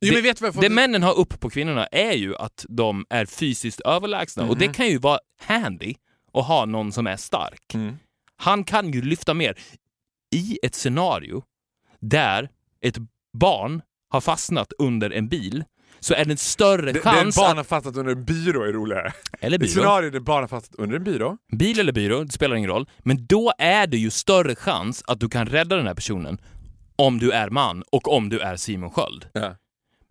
Jo, 0.00 0.14
det, 0.14 0.40
du 0.40 0.50
det 0.60 0.68
männen 0.68 1.02
har 1.02 1.18
upp 1.18 1.40
på 1.40 1.50
kvinnorna 1.50 1.86
är 1.86 2.12
ju 2.12 2.36
att 2.36 2.66
de 2.68 3.06
är 3.10 3.26
fysiskt 3.26 3.80
överlägsna 3.80 4.48
och 4.48 4.58
det 4.58 4.68
kan 4.68 4.88
ju 4.88 4.98
vara 4.98 5.18
handy 5.40 5.94
att 6.32 6.46
ha 6.46 6.64
någon 6.64 6.92
som 6.92 7.06
är 7.06 7.16
stark. 7.16 7.74
Mm. 7.74 7.96
Han 8.36 8.64
kan 8.64 8.92
ju 8.92 9.02
lyfta 9.02 9.34
mer. 9.34 9.58
I 10.34 10.58
ett 10.62 10.74
scenario 10.74 11.42
där 12.00 12.48
ett 12.80 12.96
barn 13.32 13.82
har 14.08 14.20
fastnat 14.20 14.72
under 14.78 15.10
en 15.10 15.28
bil 15.28 15.64
så 16.00 16.14
är 16.14 16.24
det 16.24 16.30
en 16.32 16.36
större 16.36 16.86
Det, 16.86 16.92
det 16.92 17.00
chans 17.00 17.36
barn 17.36 17.56
har 17.56 17.64
fastnat 17.64 17.96
under 17.96 18.12
en 18.12 18.24
byrå 18.24 18.62
är 18.62 18.72
roligare. 18.72 19.12
Eller 19.40 19.56
I 19.56 19.58
byrå. 19.58 19.70
scenario 19.70 20.10
där 20.10 20.20
barn 20.20 20.42
har 20.42 20.48
fastnat 20.48 20.78
under 20.80 20.96
en 20.96 21.04
byrå. 21.04 21.36
Bil 21.52 21.80
eller 21.80 21.92
byrå, 21.92 22.24
det 22.24 22.32
spelar 22.32 22.56
ingen 22.56 22.70
roll. 22.70 22.88
Men 22.98 23.26
då 23.26 23.52
är 23.58 23.86
det 23.86 23.96
ju 23.98 24.10
större 24.10 24.54
chans 24.56 25.02
att 25.06 25.20
du 25.20 25.28
kan 25.28 25.46
rädda 25.46 25.76
den 25.76 25.86
här 25.86 25.94
personen 25.94 26.38
om 26.96 27.18
du 27.18 27.30
är 27.30 27.50
man 27.50 27.82
och 27.92 28.12
om 28.16 28.28
du 28.28 28.38
är 28.40 28.56
Simon 28.56 28.90
Sköld. 28.90 29.26
Ja. 29.32 29.56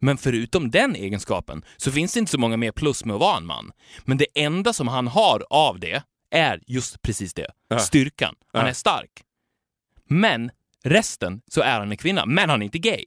Men 0.01 0.17
förutom 0.17 0.71
den 0.71 0.95
egenskapen 0.95 1.65
så 1.77 1.91
finns 1.91 2.13
det 2.13 2.19
inte 2.19 2.31
så 2.31 2.37
många 2.39 2.57
mer 2.57 2.71
plus 2.71 3.05
med 3.05 3.13
att 3.13 3.19
vara 3.19 3.37
en 3.37 3.45
man. 3.45 3.71
Men 4.05 4.17
det 4.17 4.25
enda 4.35 4.73
som 4.73 4.87
han 4.87 5.07
har 5.07 5.43
av 5.49 5.79
det 5.79 6.03
är 6.31 6.61
just 6.67 7.01
precis 7.01 7.33
det. 7.33 7.47
Ja. 7.67 7.79
Styrkan. 7.79 8.35
Han 8.53 8.61
Ja. 8.63 8.69
är 8.69 8.73
stark. 8.73 9.09
Men 10.09 10.51
resten 10.83 11.41
så 11.51 11.61
är 11.61 11.79
han 11.79 11.91
en 11.91 11.97
kvinna. 11.97 12.25
Men 12.25 12.49
han 12.49 12.61
är 12.61 12.65
inte 12.65 12.77
gay. 12.79 13.03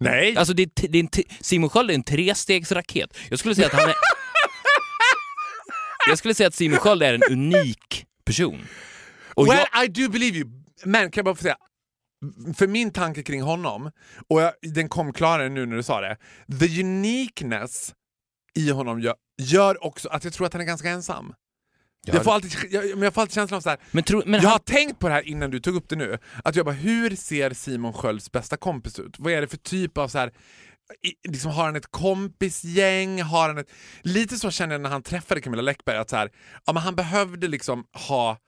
Nej! 0.00 0.36
Alltså 0.36 0.54
det 0.54 0.62
är, 0.62 0.88
det 0.88 0.98
är 0.98 1.02
en 1.02 1.24
Simon 1.40 1.70
Sköld 1.70 1.90
är 1.90 1.94
en 1.94 2.02
trestegsraket. 2.02 3.16
Jag 3.30 3.38
skulle 3.38 3.54
säga 3.54 3.66
att 3.66 3.72
han 3.72 3.88
är... 3.88 3.94
jag 6.08 6.18
skulle 6.18 6.34
säga 6.34 6.46
att 6.46 6.54
Simon 6.54 6.78
Sköld 6.78 7.02
är 7.02 7.14
en 7.14 7.22
unik 7.32 8.06
person. 8.24 8.66
Och 9.34 9.46
well, 9.46 9.66
jag, 9.72 9.84
I 9.84 9.88
do 9.88 10.08
believe 10.08 10.38
you. 10.38 10.48
Men 10.84 11.10
kan 11.10 11.20
jag 11.20 11.24
bara 11.24 11.34
få 11.34 11.42
säga, 11.42 11.56
för 12.56 12.66
min 12.66 12.92
tanke 12.92 13.22
kring 13.22 13.42
honom, 13.42 13.90
och 14.28 14.42
jag, 14.42 14.52
den 14.62 14.88
kom 14.88 15.12
klarare 15.12 15.48
nu 15.48 15.66
när 15.66 15.76
du 15.76 15.82
sa 15.82 16.00
det, 16.00 16.16
the 16.60 16.80
uniqueness 16.80 17.94
i 18.54 18.70
honom 18.70 19.00
gör, 19.00 19.14
gör 19.42 19.84
också 19.84 20.08
att 20.08 20.24
jag 20.24 20.32
tror 20.32 20.46
att 20.46 20.52
han 20.52 20.62
är 20.62 20.66
ganska 20.66 20.90
ensam. 20.90 21.34
Jag 22.06 22.24
får, 22.24 22.32
alltid, 22.32 22.50
jag, 22.70 22.84
men 22.88 23.02
jag 23.02 23.14
får 23.14 23.20
alltid 23.20 23.34
känslan 23.34 23.56
av 23.56 23.60
så 23.60 23.68
här, 23.68 23.78
men 23.90 24.04
tro, 24.04 24.22
men 24.26 24.32
jag 24.34 24.40
han, 24.40 24.50
har 24.52 24.58
tänkt 24.58 24.98
på 24.98 25.08
det 25.08 25.14
här 25.14 25.22
innan 25.28 25.50
du 25.50 25.60
tog 25.60 25.74
upp 25.76 25.88
det 25.88 25.96
nu, 25.96 26.18
att 26.44 26.56
jag 26.56 26.64
bara, 26.66 26.74
hur 26.74 27.16
ser 27.16 27.50
Simon 27.50 27.92
Skölds 27.92 28.32
bästa 28.32 28.56
kompis 28.56 28.98
ut? 28.98 29.18
Vad 29.18 29.32
är 29.32 29.40
det 29.40 29.48
för 29.48 29.56
typ 29.56 29.98
av 29.98 30.08
så 30.08 30.18
här, 30.18 30.32
i- 31.02 31.28
liksom, 31.28 31.50
har 31.50 31.64
han 31.64 31.76
ett 31.76 31.90
kompisgäng? 31.90 33.22
Har 33.22 33.48
han 33.48 33.58
ett... 33.58 33.70
Lite 34.02 34.36
så 34.36 34.50
känner 34.50 34.74
jag 34.74 34.80
när 34.80 34.90
han 34.90 35.02
träffade 35.02 35.40
Camilla 35.40 35.62
Läckberg, 35.62 35.96
att 35.96 36.10
så 36.10 36.16
här, 36.16 36.30
ja, 36.66 36.72
men 36.72 36.82
han 36.82 36.96
behövde 36.96 37.48
liksom 37.48 37.84
ha... 38.08 38.38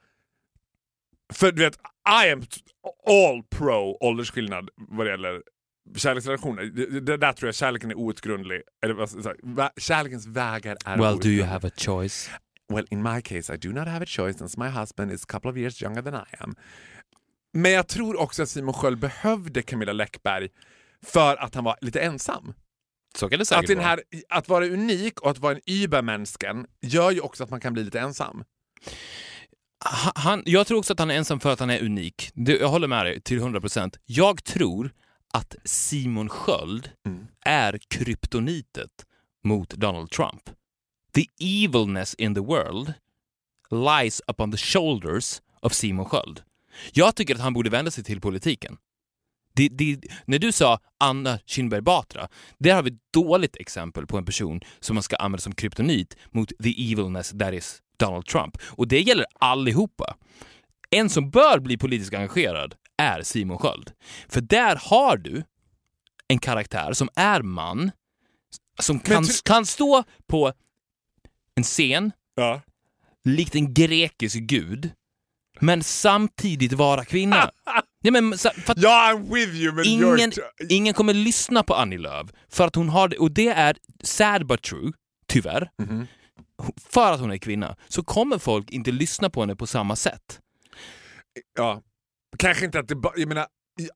För 1.32 1.52
du 1.52 1.62
vet, 1.62 1.74
I 2.26 2.30
am 2.32 2.42
all 3.06 3.42
pro 3.50 3.96
åldersskillnad 4.00 4.68
vad 4.76 5.06
det 5.06 5.10
gäller 5.10 5.42
kärleksrelationer. 5.96 6.62
Det, 6.64 7.00
det 7.00 7.16
där 7.16 7.32
tror 7.32 7.48
jag 7.48 7.54
kärleken 7.54 7.90
är 7.90 7.94
outgrundlig. 7.94 8.62
Eller, 8.84 8.94
jag 8.98 9.08
säga, 9.08 9.34
vä- 9.42 9.70
kärlekens 9.80 10.26
vägar 10.26 10.76
är 10.84 10.98
well, 10.98 11.18
do 11.18 11.28
you 11.28 11.46
have 11.46 11.68
a 11.68 11.70
choice? 11.76 12.30
Well, 12.70 12.87
in 12.90 13.02
my 13.02 13.22
case 13.22 13.54
I 13.54 13.56
do 13.56 13.72
not 13.72 13.88
have 13.88 14.02
a 14.02 14.06
choice 14.09 14.38
since 14.38 14.59
my 14.61 14.68
husband 14.68 15.12
is 15.12 15.22
a 15.22 15.26
couple 15.33 15.50
of 15.50 15.56
years 15.56 15.83
younger 15.83 16.02
than 16.02 16.14
I 16.14 16.37
am. 16.38 16.54
Men 17.52 17.72
jag 17.72 17.88
tror 17.88 18.20
också 18.20 18.42
att 18.42 18.48
Simon 18.48 18.74
Sköld 18.74 18.98
behövde 18.98 19.62
Camilla 19.62 19.92
Läckberg 19.92 20.48
för 21.02 21.37
att 21.37 21.54
han 21.54 21.64
var 21.64 21.76
lite 21.80 22.00
ensam. 22.00 22.54
Så 23.16 23.28
kan 23.28 23.38
det 23.38 23.44
säkert 23.44 23.64
Att, 23.64 23.68
den 23.68 23.76
vara. 23.78 23.87
här, 23.87 24.00
att 24.28 24.48
vara 24.48 24.66
unik 24.66 25.20
och 25.20 25.30
att 25.30 25.38
vara 25.38 25.54
en 25.54 25.61
übermänsken 25.66 26.66
gör 26.80 27.11
ju 27.11 27.20
också 27.20 27.44
att 27.44 27.50
man 27.50 27.61
kan 27.61 27.72
bli 27.72 27.85
lite 27.85 28.00
ensam. 28.00 28.44
Ha- 30.04 30.12
han, 30.14 30.42
jag 30.46 30.66
tror 30.66 30.78
också 30.78 30.92
att 30.92 30.98
han 30.98 31.11
är 31.11 31.14
ensam 31.14 31.40
för 31.40 31.52
att 31.52 31.61
han 31.61 31.70
är 31.70 31.83
unik. 31.85 32.30
Jag 32.35 32.68
håller 32.68 32.88
med 32.88 33.06
dig 33.06 33.20
till 33.20 33.40
100%. 33.40 33.96
Jag 34.06 34.44
tror 34.44 34.92
att 35.33 35.54
Simon 35.64 36.28
Sköld 36.28 36.90
Mm. 37.06 37.26
är 37.44 37.78
kryptonitet 37.88 39.06
mot 39.44 39.70
Donald 39.70 40.11
Trump. 40.11 40.50
The 41.12 41.27
evilness 41.38 42.14
in 42.14 42.35
the 42.35 42.40
world 42.40 42.94
lies 43.70 44.23
upon 44.27 44.53
the 44.53 44.59
shoulders 44.59 45.42
of 45.61 45.73
Simon 45.73 46.05
Sköld. 46.05 46.42
Jag 46.92 47.14
tycker 47.16 47.35
att 47.35 47.40
han 47.40 47.53
borde 47.53 47.70
vända 47.70 47.90
sig 47.90 48.05
till 48.05 48.20
politiken. 48.20 48.77
Det, 49.55 49.68
det, 49.68 50.01
när 50.25 50.38
du 50.38 50.53
sa 50.53 50.79
Anna 50.99 51.38
Kinberg 51.46 51.81
Batra, 51.81 52.29
där 52.59 52.75
har 52.75 52.83
vi 52.83 52.90
ett 52.90 53.12
dåligt 53.12 53.57
exempel 53.57 54.07
på 54.07 54.18
en 54.18 54.25
person 54.25 54.61
som 54.81 54.94
man 54.94 55.03
ska 55.03 55.16
använda 55.16 55.42
som 55.42 55.55
kryptonit 55.55 56.16
mot 56.31 56.53
the 56.62 56.92
evilness 56.92 57.31
that 57.38 57.55
is 57.55 57.83
Donald 57.96 58.27
Trump. 58.27 58.59
Och 58.62 58.88
det 58.88 59.01
gäller 59.01 59.27
allihopa. 59.40 60.16
En 60.90 61.11
som 61.11 61.31
bör 61.31 61.59
bli 61.59 61.79
politiskt 61.79 62.14
engagerad 62.14 62.75
är 62.96 63.23
Simon 63.23 63.59
Sköld. 63.59 63.90
För 64.29 64.40
där 64.40 64.81
har 64.83 65.16
du 65.16 65.44
en 66.29 66.38
karaktär 66.38 66.92
som 66.92 67.09
är 67.14 67.42
man, 67.42 67.90
som 68.79 69.01
kan, 69.01 69.25
kan 69.44 69.66
stå 69.66 70.05
på 70.27 70.53
en 71.61 71.64
scen 71.64 72.12
Ja. 72.37 72.61
likt 73.25 73.55
en 73.55 73.75
grekisk 73.75 74.37
gud, 74.38 74.90
men 75.61 75.83
samtidigt 75.83 76.73
vara 76.73 77.05
kvinna. 77.05 77.51
ja, 78.03 78.11
men, 78.11 78.38
så- 78.38 78.51
för 78.51 78.75
Ja, 78.77 79.12
I'm 79.14 79.35
with 79.35 79.55
you 79.55 79.73
men 79.75 79.85
ingen, 79.87 80.33
ingen 80.68 80.94
kommer 80.94 81.14
lyssna 81.14 81.62
på 81.62 81.75
Annie 81.75 81.99
Lööf 81.99 82.31
för 82.49 82.66
att 82.66 82.75
hon 82.75 82.88
har 82.88 83.09
det, 83.09 83.18
och 83.18 83.31
det 83.31 83.49
är 83.49 83.77
sad 84.03 84.46
but 84.46 84.62
true, 84.62 84.92
tyvärr. 85.29 85.70
Mhm. 85.83 86.07
För 86.90 87.12
att 87.12 87.20
hon 87.20 87.31
är 87.33 87.38
kvinna 87.38 87.77
så 87.88 88.03
kommer 88.05 88.38
folk 88.38 88.70
inte 88.70 88.90
lyssna 88.92 89.31
på 89.31 89.40
henne 89.40 89.57
på 89.57 89.66
samma 89.66 89.96
sätt. 89.96 90.40
Ja. 91.57 91.83
Kanske 92.38 92.64
inte 92.64 92.79
att 92.79 92.88
det 92.88 92.94
bara... 92.96 93.12
Jag 93.16 93.29
menar, 93.29 93.46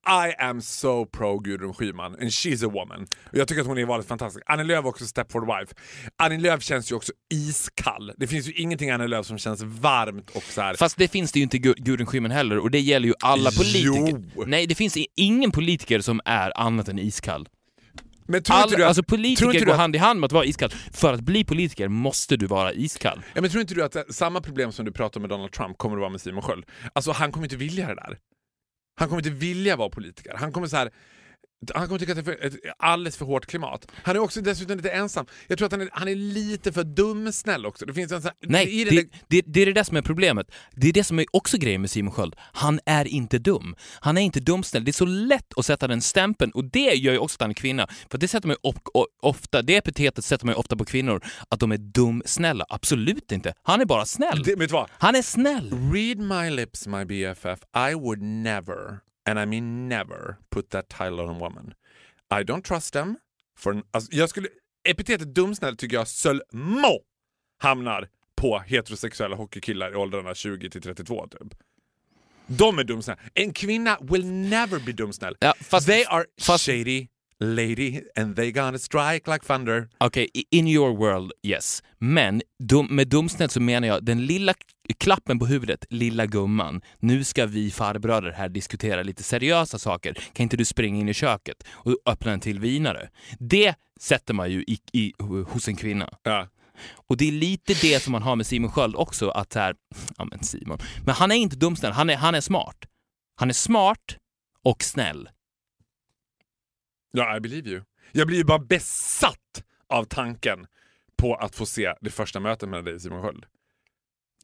I 0.07 0.33
am 0.43 0.61
so 0.63 1.07
pro 1.07 1.39
Gudrun 1.39 1.75
Schyman 1.75 2.13
and 2.13 2.31
she's 2.31 2.67
a 2.67 2.71
woman. 2.73 3.07
Jag 3.33 3.49
tycker 3.49 3.61
att 3.61 3.67
hon 3.67 3.79
är 3.79 3.85
vanligt 3.85 4.09
fantastisk. 4.09 4.45
Annie 4.47 4.65
Lööf 4.65 4.85
också 4.85 5.07
Stepford 5.07 5.47
Wife. 5.47 5.75
Annie 6.17 6.39
Lööf 6.39 6.63
känns 6.63 6.91
ju 6.93 6.95
också 6.97 7.13
iskall. 7.35 8.13
Det 8.17 8.27
finns 8.27 8.49
ju 8.49 8.53
ingenting 8.53 8.91
Annie 8.91 9.07
Lööf 9.09 9.27
som 9.27 9.39
känns 9.39 9.63
varmt 9.63 10.31
och 10.31 10.43
så 10.43 10.61
här. 10.61 10.75
Fast 10.75 10.97
det 10.99 11.09
finns 11.09 11.33
det 11.33 11.39
ju 11.39 11.43
inte 11.43 11.59
Gudrun 11.59 12.07
Schyman 12.07 12.31
heller 12.31 12.59
och 12.59 12.71
det 12.71 12.81
gäller 12.81 13.09
ju 13.09 13.15
alla 13.21 13.51
politiker. 13.51 14.25
Jo. 14.37 14.45
Nej, 14.47 14.67
det 14.67 14.75
finns 14.75 14.99
ingen 15.17 15.51
politiker 15.51 16.01
som 16.01 16.21
är 16.25 16.59
annat 16.61 16.89
än 16.89 16.99
iskall. 16.99 17.49
Men 18.27 18.43
tror 18.43 18.57
All, 18.57 18.71
du 18.71 18.77
att, 18.83 18.89
alltså 18.89 19.03
tror 19.03 19.17
politiker 19.17 19.53
du 19.53 19.65
går 19.65 19.73
att- 19.73 19.79
hand 19.79 19.95
i 19.97 19.99
hand 19.99 20.21
med 20.21 20.27
att 20.27 20.33
vara 20.33 20.45
iskall. 20.45 20.71
För 20.93 21.13
att 21.13 21.21
bli 21.21 21.45
politiker 21.45 21.89
måste 21.89 22.37
du 22.37 22.47
vara 22.47 22.73
iskall. 22.73 23.23
Ja, 23.35 23.41
men 23.41 23.51
tror 23.51 23.61
inte 23.61 23.75
du 23.75 23.85
att 23.85 23.93
det- 23.93 24.13
samma 24.13 24.41
problem 24.41 24.73
som 24.73 24.85
du 24.85 24.93
pratar 24.93 25.21
med 25.21 25.31
Donald 25.31 25.53
Trump 25.53 25.79
kommer 25.79 25.97
att 25.97 26.01
vara 26.01 26.11
med 26.11 26.21
Simon 26.21 26.43
Sköld? 26.43 26.65
Alltså 26.93 27.13
han 27.13 27.33
kommer 27.33 27.47
inte 27.47 27.57
vilja 27.57 27.89
det 27.89 27.95
där. 27.95 28.19
Han 28.95 29.09
kommer 29.09 29.21
inte 29.27 29.31
vilja 29.31 29.77
vara 29.77 29.89
politiker. 29.91 30.35
Han 30.37 30.53
kommer 30.53 30.67
så 30.67 30.77
här... 30.77 30.91
Han 31.75 31.87
kommer 31.87 31.99
tycka 31.99 32.13
att 32.13 32.25
det 32.25 32.33
är 32.33 32.37
för, 32.37 32.47
ett 32.47 32.55
alldeles 32.79 33.17
för 33.17 33.25
hårt 33.25 33.47
klimat. 33.47 33.87
Han 34.03 34.17
är 34.17 34.21
också 34.21 34.41
dessutom 34.41 34.77
lite 34.77 34.91
ensam. 34.91 35.27
Jag 35.47 35.59
tror 35.59 35.67
att 35.67 35.73
han 35.73 35.81
är, 35.81 35.89
han 35.93 36.09
är 36.09 36.15
lite 36.15 36.73
för 36.73 36.85
dumsnäll 36.85 37.67
också. 37.67 37.87
Det 37.87 37.95
finns 37.95 38.13
en 38.13 38.23
så 38.23 38.29
här, 38.29 38.37
Nej, 38.41 38.85
det, 38.85 38.97
där- 38.97 39.09
det, 39.29 39.43
det 39.47 39.63
är 39.63 39.67
det 39.67 39.73
där 39.73 39.85
som 39.85 39.97
är 39.97 40.03
problemet. 40.03 40.51
Det 40.73 40.89
är 40.89 40.93
det 40.93 41.05
som 41.05 41.19
är 41.19 41.27
också 41.33 41.59
grejen 41.59 41.81
med 41.81 41.91
Simon 41.91 42.13
Sköld. 42.13 42.35
Han 42.39 42.81
är 42.87 43.05
inte 43.09 43.39
dum. 43.39 43.75
Han 44.01 44.19
är 44.19 44.23
inte 44.23 44.41
dumsnäll. 44.41 44.85
Det 44.85 44.91
är 44.91 44.93
så 44.93 45.05
lätt 45.07 45.59
att 45.59 45.67
sätta 45.67 45.89
den 45.89 46.01
stämpeln 46.03 46.53
och 46.53 46.65
det 46.65 46.95
gör 46.95 47.13
ju 47.13 47.19
också 47.19 47.37
att 47.37 47.41
han 47.41 47.51
är 47.51 47.55
kvinna. 47.55 47.89
För 48.11 48.19
det 48.19 48.29
sätter 48.29 48.49
man 48.49 48.57
ofta, 49.23 49.63
det 49.63 49.77
epitetet 49.77 50.25
sätter 50.25 50.47
man 50.47 50.55
ofta 50.55 50.77
på 50.77 50.85
kvinnor, 50.85 51.25
att 51.49 51.61
de 51.61 51.73
är 51.73 51.79
dumsnälla. 51.79 52.65
Absolut 52.69 53.33
inte. 53.33 53.55
Han 53.63 53.81
är 53.81 53.85
bara 53.85 54.05
snäll. 54.07 54.43
det, 54.43 54.57
vet 54.57 54.71
vad? 54.71 54.91
Han 54.99 55.15
är 55.15 55.23
snäll. 55.23 55.71
Read 55.93 56.19
my 56.19 56.51
lips 56.57 56.87
my 56.87 57.05
BFF. 57.05 57.59
I 57.91 57.95
would 57.95 58.23
never, 58.23 58.99
and 59.27 59.39
I 59.41 59.47
mean 59.47 59.89
never, 59.89 60.37
put 60.51 60.71
that 60.71 60.89
title 60.89 61.21
on 61.21 61.29
a 61.37 61.39
woman. 61.39 61.75
I 62.41 62.43
don't 62.45 62.63
trust 62.65 62.93
them. 62.93 63.17
For, 63.59 63.83
alltså, 63.91 64.13
jag 64.13 64.29
skulle, 64.31 64.49
epitetet 64.89 65.35
dumsnäll 65.35 65.77
tycker 65.77 65.97
jag 65.97 66.09
sölmo 66.09 67.01
hamnar 67.59 68.09
på 68.37 68.59
heterosexuella 68.59 69.37
hockeykillar 69.37 69.93
i 69.93 69.95
åldrarna 69.97 70.35
20 70.35 70.71
till 70.71 70.83
32 70.83 71.27
typ. 71.27 71.55
De 72.47 72.79
är 72.79 72.85
dumsnälla. 72.85 73.21
En 73.35 73.53
kvinna 73.53 73.99
will 74.01 74.27
never 74.27 74.79
be 74.81 74.93
dumsnäll. 74.93 75.37
Ja, 75.41 75.55
fast- 75.61 75.87
they 75.87 76.05
are 76.09 76.25
fast- 76.41 76.67
shady 76.67 77.07
lady 77.41 78.01
and 78.17 78.37
they 78.37 78.51
gonna 78.53 78.79
strike 78.79 79.31
like 79.33 79.47
thunder. 79.47 79.89
Okej, 79.99 80.31
i- 80.35 80.45
in 80.51 80.69
your 80.69 80.97
world, 80.97 81.33
yes. 81.43 81.83
Men 81.99 82.43
dum, 82.63 82.87
med 82.91 83.09
dumsnäll 83.09 83.49
så 83.51 83.61
menar 83.61 83.89
jag 83.89 84.05
den 84.05 84.27
lilla 84.27 84.55
klappen 84.99 85.39
på 85.39 85.47
huvudet, 85.47 85.85
lilla 85.91 86.27
gumman. 86.27 86.81
Nu 86.99 87.25
ska 87.25 87.47
vi 87.47 87.71
farbröder 87.71 88.31
här 88.33 88.49
diskutera 88.49 89.03
lite 89.03 89.23
seriösa 89.23 89.79
saker. 89.79 90.15
Kan 90.33 90.43
inte 90.43 90.57
du 90.57 90.65
springa 90.65 91.01
in 91.01 91.09
i 91.09 91.15
köket 91.15 91.65
och 91.71 91.97
öppna 92.07 92.33
en 92.33 92.41
till 92.41 92.61
vinare? 92.61 93.09
Det 93.39 93.75
sätter 94.01 94.35
man 94.35 94.51
ju 94.51 94.63
i, 94.63 94.79
i, 94.93 95.13
hos 95.49 95.69
en 95.69 95.77
kvinna. 95.77 96.09
Ja. 96.23 96.49
Och 97.09 97.17
det 97.17 97.29
är 97.29 97.33
lite 97.33 97.75
det 97.83 98.03
som 98.03 98.13
man 98.13 98.23
har 98.23 98.37
med 98.37 98.47
Simon 98.47 98.71
Sköld 98.73 98.97
också, 98.97 99.29
att 99.29 99.55
här, 99.55 99.75
ja 100.19 100.25
men 100.25 100.43
Simon, 100.43 100.79
men 101.05 101.15
han 101.15 101.31
är 101.33 101.37
inte 101.37 101.57
dumsnäll, 101.57 101.93
han 101.93 102.11
är, 102.11 102.17
han 102.17 102.35
är 102.35 102.41
smart. 102.41 102.77
Han 103.37 103.49
är 103.49 103.53
smart 103.55 104.17
och 104.65 104.83
snäll. 104.85 105.29
Ja, 107.17 107.37
I 107.37 107.41
believe 107.41 107.71
you. 107.71 107.83
Jag 108.13 108.27
blir 108.27 108.39
ju 108.39 108.45
bara 108.45 108.59
besatt 108.59 109.65
av 109.89 110.05
tanken 110.05 110.67
på 111.17 111.35
att 111.35 111.55
få 111.55 111.67
se 111.67 111.95
det 112.01 112.11
första 112.11 112.41
mötet 112.41 112.69
mellan 112.69 112.85
dig 112.85 112.95
och 112.95 113.03
Simon 113.03 113.23
Sköld. 113.23 113.47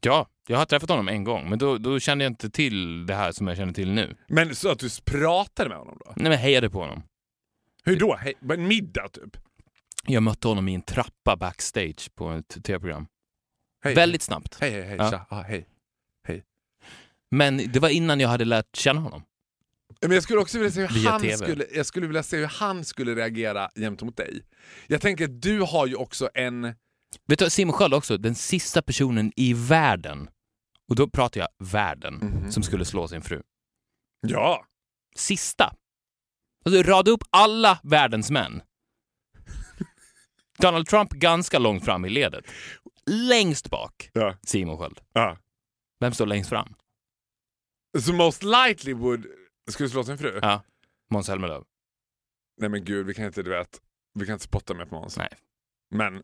Ja, 0.01 0.27
jag 0.47 0.57
har 0.57 0.65
träffat 0.65 0.89
honom 0.89 1.07
en 1.07 1.23
gång, 1.23 1.49
men 1.49 1.59
då, 1.59 1.77
då 1.77 1.99
kände 1.99 2.23
jag 2.23 2.31
inte 2.31 2.49
till 2.49 3.05
det 3.05 3.15
här 3.15 3.31
som 3.31 3.47
jag 3.47 3.57
känner 3.57 3.73
till 3.73 3.91
nu. 3.91 4.15
Men 4.27 4.55
så 4.55 4.71
att 4.71 4.79
du 4.79 4.89
pratade 5.05 5.69
med 5.69 5.77
honom 5.77 5.97
då? 6.05 6.13
Nej 6.15 6.29
men 6.29 6.39
hejade 6.39 6.69
på 6.69 6.79
honom. 6.79 7.03
Hur 7.83 7.99
då? 7.99 8.15
Hej, 8.15 8.33
en 8.49 8.67
middag 8.67 9.09
typ? 9.09 9.37
Jag 10.07 10.23
mötte 10.23 10.47
honom 10.47 10.67
i 10.67 10.73
en 10.73 10.81
trappa 10.81 11.35
backstage 11.35 12.15
på 12.15 12.31
ett 12.31 12.63
tv-program. 12.63 13.07
Hej, 13.83 13.95
Väldigt 13.95 14.21
snabbt. 14.21 14.57
Hej, 14.61 14.71
hej, 14.71 14.83
hej. 14.83 14.95
Ja. 14.99 15.11
Tja. 15.11 15.25
Ah, 15.29 15.41
hej. 15.41 15.67
Men 17.35 17.57
det 17.71 17.79
var 17.79 17.89
innan 17.89 18.19
jag 18.19 18.29
hade 18.29 18.45
lärt 18.45 18.75
känna 18.75 19.01
honom. 19.01 19.23
Men 20.01 20.11
jag 20.11 20.23
skulle 20.23 20.39
också 20.39 20.57
vilja 20.57 20.71
se 20.71 20.85
hur 20.85 21.09
han 21.09 21.21
TV. 21.21 21.37
skulle, 21.37 21.65
jag 21.73 21.85
skulle 21.85 22.07
vilja 22.07 22.23
se 22.23 22.37
hur 22.37 22.45
han 22.45 22.85
skulle 22.85 23.15
reagera 23.15 23.69
gentemot 23.75 24.17
dig. 24.17 24.43
Jag 24.87 25.01
tänker 25.01 25.25
att 25.25 25.41
du 25.41 25.61
har 25.61 25.87
ju 25.87 25.95
också 25.95 26.29
en... 26.33 26.61
Vet 27.27 27.39
du, 27.39 27.49
Simon 27.49 27.73
Sköld 27.73 27.93
också, 27.93 28.17
den 28.17 28.35
sista 28.35 28.81
personen 28.81 29.31
i 29.35 29.53
världen, 29.53 30.29
och 30.89 30.95
då 30.95 31.09
pratar 31.09 31.39
jag 31.41 31.49
världen, 31.71 32.13
Mhm. 32.15 32.51
som 32.51 32.63
skulle 32.63 32.85
slå 32.85 33.07
sin 33.07 33.21
fru. 33.21 33.41
Ja. 34.27 34.65
Sista. 35.15 35.73
Alltså 36.65 36.83
rada 36.83 37.11
upp 37.11 37.23
alla 37.29 37.79
världens 37.83 38.31
män. 38.31 38.61
Donald 40.57 40.87
Trump 40.87 41.09
ganska 41.11 41.59
långt 41.59 41.85
fram 41.85 42.05
i 42.05 42.09
ledet. 42.09 42.45
Längst 43.05 43.69
bak, 43.69 44.09
Ja. 44.13 44.35
Simon 44.47 44.77
Sköld. 44.77 44.99
ja. 45.13 45.37
Vem 45.99 46.13
står 46.13 46.25
längst 46.25 46.49
fram? 46.49 46.73
Så 47.99 48.13
most 48.13 48.43
likely 48.43 48.93
would 48.93 49.25
skulle 49.69 49.89
slå 49.89 50.03
sin 50.03 50.17
fru? 50.17 50.39
Ja, 50.41 50.63
Måns 51.11 51.25
Zelmerlöw. 51.25 51.63
Nej 52.61 52.69
men 52.69 52.85
gud, 52.85 53.05
vi 53.05 53.13
kan 53.13 53.25
inte, 53.25 53.43
du 53.43 53.49
vet, 53.49 53.81
vi 54.19 54.25
kan 54.25 54.33
inte 54.33 54.45
spotta 54.45 54.73
mer 54.73 54.85
på 54.85 54.95
Måns. 54.95 55.17
Nej. 55.17 55.29
Men 55.95 56.23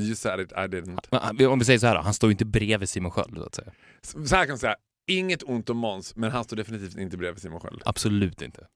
you 0.00 0.14
said 0.14 0.40
it, 0.40 0.52
I 0.52 0.54
didn't. 0.54 1.32
Men, 1.38 1.46
Om 1.46 1.58
vi 1.58 1.64
säger 1.64 1.78
så 1.78 1.86
här 1.86 1.94
då, 1.94 2.00
han 2.00 2.14
står 2.14 2.28
ju 2.28 2.32
inte 2.32 2.44
bredvid 2.44 2.88
Simon 2.88 3.10
Sköld 3.10 3.36
så 3.36 3.44
att 3.44 3.54
säga. 3.54 3.72
Så 4.02 4.36
här 4.36 4.44
kan 4.44 4.48
jag 4.50 4.58
säga, 4.58 4.76
inget 5.06 5.42
ont 5.42 5.70
om 5.70 5.76
Måns, 5.76 6.16
men 6.16 6.30
han 6.30 6.44
står 6.44 6.56
definitivt 6.56 6.96
inte 6.96 7.16
bredvid 7.16 7.42
Simon 7.42 7.60
Sköld. 7.60 7.82
Absolut 7.84 8.42
inte. 8.42 8.66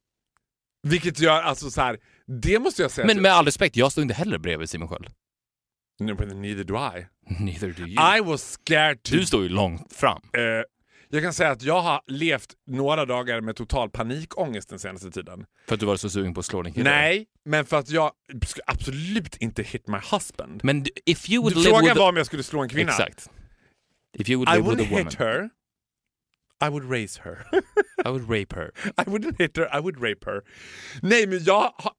Vilket 0.86 1.20
gör, 1.20 1.42
alltså 1.42 1.70
så 1.70 1.80
här, 1.80 1.98
det 2.26 2.58
måste 2.58 2.82
jag 2.82 2.90
säga. 2.90 3.06
Men 3.06 3.22
med 3.22 3.32
all 3.32 3.44
respekt, 3.44 3.76
jag 3.76 3.92
står 3.92 4.02
inte 4.02 4.14
heller 4.14 4.38
bredvid 4.38 4.70
Simon 4.70 4.88
Sköld. 4.88 5.10
No, 6.00 6.14
but 6.14 6.36
neither 6.36 6.64
do 6.64 6.74
I. 6.76 7.06
Neither 7.44 7.72
do 7.72 7.86
you. 7.86 8.16
I 8.18 8.20
was 8.20 8.52
scared 8.52 9.02
to... 9.02 9.16
Du 9.16 9.26
står 9.26 9.42
ju 9.42 9.48
långt 9.48 9.92
fram. 9.92 10.20
Eh, 10.32 10.40
jag 11.08 11.22
kan 11.22 11.32
säga 11.32 11.50
att 11.50 11.62
jag 11.62 11.80
har 11.80 12.00
levt 12.06 12.54
några 12.66 13.04
dagar 13.04 13.40
med 13.40 13.56
total 13.56 13.90
panikångest 13.90 14.68
den 14.68 14.78
senaste 14.78 15.10
tiden. 15.10 15.46
För 15.66 15.74
att 15.74 15.80
du 15.80 15.86
var 15.86 15.96
så 15.96 16.10
sugen 16.10 16.34
på 16.34 16.40
att 16.40 16.46
slå 16.46 16.62
din 16.62 16.72
kille. 16.74 16.90
Nej, 16.90 17.26
men 17.44 17.64
för 17.66 17.78
att 17.78 17.90
jag 17.90 18.12
skulle 18.46 18.64
absolut 18.66 19.36
inte 19.36 19.62
hit 19.62 19.88
my 19.88 19.98
husband. 20.12 20.60
Men 20.64 20.86
if 21.06 21.30
you 21.30 21.42
would 21.42 21.54
Du, 21.54 21.58
live 21.58 21.70
frågan 21.70 21.84
with... 21.84 21.98
var 21.98 22.08
om 22.08 22.16
jag 22.16 22.26
skulle 22.26 22.42
slå 22.42 22.62
en 22.62 22.68
kvinna. 22.68 22.90
Exakt. 22.92 23.30
If 24.18 24.28
you 24.28 24.38
would 24.38 24.48
I 24.48 24.56
live 24.56 24.70
with 24.70 24.82
wouldn't 24.82 24.86
a 24.86 24.90
woman, 24.90 25.06
hit 25.06 25.14
her. 25.14 25.50
I 26.66 26.68
would 26.68 26.90
raise 26.90 27.20
her. 27.24 27.46
I 28.04 28.08
would 28.08 28.30
rape 28.30 28.54
her. 28.54 28.70
I 28.98 29.04
wouldn't 29.10 29.38
hit 29.38 29.56
her, 29.56 29.78
I 29.78 29.80
would 29.80 29.96
rape 30.02 30.26
her. 30.26 30.42
Nej, 31.02 31.26
men 31.26 31.44
jag 31.44 31.72
har... 31.76 31.92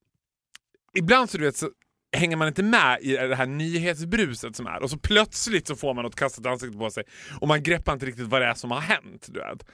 Ibland 0.98 1.30
så, 1.30 1.38
du 1.38 1.44
vet, 1.44 1.58
så 1.58 1.70
hänger 2.16 2.36
man 2.36 2.48
inte 2.48 2.64
med 2.64 3.00
i 3.02 3.12
det 3.12 3.36
här 3.36 3.46
nyhetsbruset 3.46 4.56
som 4.56 4.68
är 4.68 4.84
och 4.84 4.90
så 4.90 4.98
plötsligt 4.98 5.68
så 5.68 5.76
får 5.76 5.94
man 5.94 6.04
något 6.04 6.16
kastat 6.16 6.46
i 6.46 6.50
ansiktet 6.50 6.80
på 6.80 6.90
sig 6.90 7.04
och 7.42 7.48
man 7.48 7.64
greppar 7.64 7.94
inte 7.94 8.06
riktigt 8.06 8.28
vad 8.28 8.42
det 8.42 8.48
är 8.48 8.54
som 8.54 8.72
har 8.72 8.82
hänt. 8.82 9.28
Du 9.28 9.40
vet. 9.40 9.66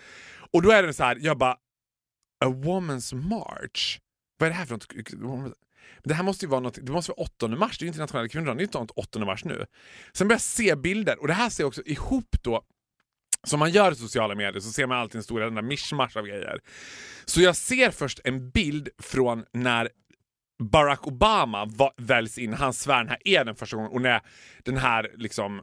Och 0.52 0.62
då 0.62 0.72
är 0.72 0.84
det 0.84 0.94
så 0.94 1.04
här, 1.04 1.18
jag 1.22 1.38
bara... 1.38 1.58
A 2.46 2.48
woman's 2.48 3.16
march? 3.16 4.00
Vad 4.38 4.48
är 4.48 4.52
det 4.52 4.58
här 4.58 4.66
för 4.66 4.74
något? 4.74 5.54
Det 6.04 6.14
här 6.14 6.24
måste 6.24 6.46
ju 6.46 6.50
vara 6.50 6.60
något, 6.60 6.80
det 6.82 6.92
måste 6.92 7.12
vara 7.12 7.22
8 7.22 7.48
mars, 7.48 7.78
det 7.78 7.84
är 7.84 7.86
ju 7.86 7.88
internationella 7.88 8.28
kvinnodagen, 8.28 8.58
det 8.58 8.62
är 8.62 8.76
ju 8.76 8.82
inte 8.82 8.94
8 8.96 9.20
mars 9.20 9.46
nu. 9.46 9.66
Sen 10.14 10.28
börjar 10.28 10.36
jag 10.36 10.42
se 10.42 10.76
bilder 10.76 11.22
och 11.22 11.28
det 11.28 11.34
här 11.34 11.50
ser 11.50 11.64
också 11.64 11.82
ihop 11.86 12.36
då 12.42 12.64
som 13.44 13.60
man 13.60 13.72
gör 13.72 13.92
i 13.92 13.96
sociala 13.96 14.36
medier 14.36 14.60
så 14.60 14.72
ser 14.72 14.88
man 14.88 14.98
alltid 14.98 15.16
en 15.16 15.24
stor 15.24 15.42
jävla 15.42 15.62
mischmasch 15.62 16.18
av 16.18 16.26
grejer. 16.26 16.60
Så 17.26 17.42
jag 17.42 17.56
ser 17.56 17.92
först 17.92 18.20
en 18.24 18.50
bild 18.50 18.90
från 19.00 19.46
när 19.54 19.90
Barack 20.62 21.08
Obama 21.08 21.70
väljs 21.98 22.38
in, 22.38 22.54
han 22.54 22.74
svär 22.74 22.98
den 22.98 23.10
här 23.10 23.20
eden 23.26 23.56
första 23.56 23.76
gången 23.76 23.92
och 23.92 24.02
när 24.02 24.22
den 24.64 24.78
här 24.78 25.12
liksom 25.18 25.62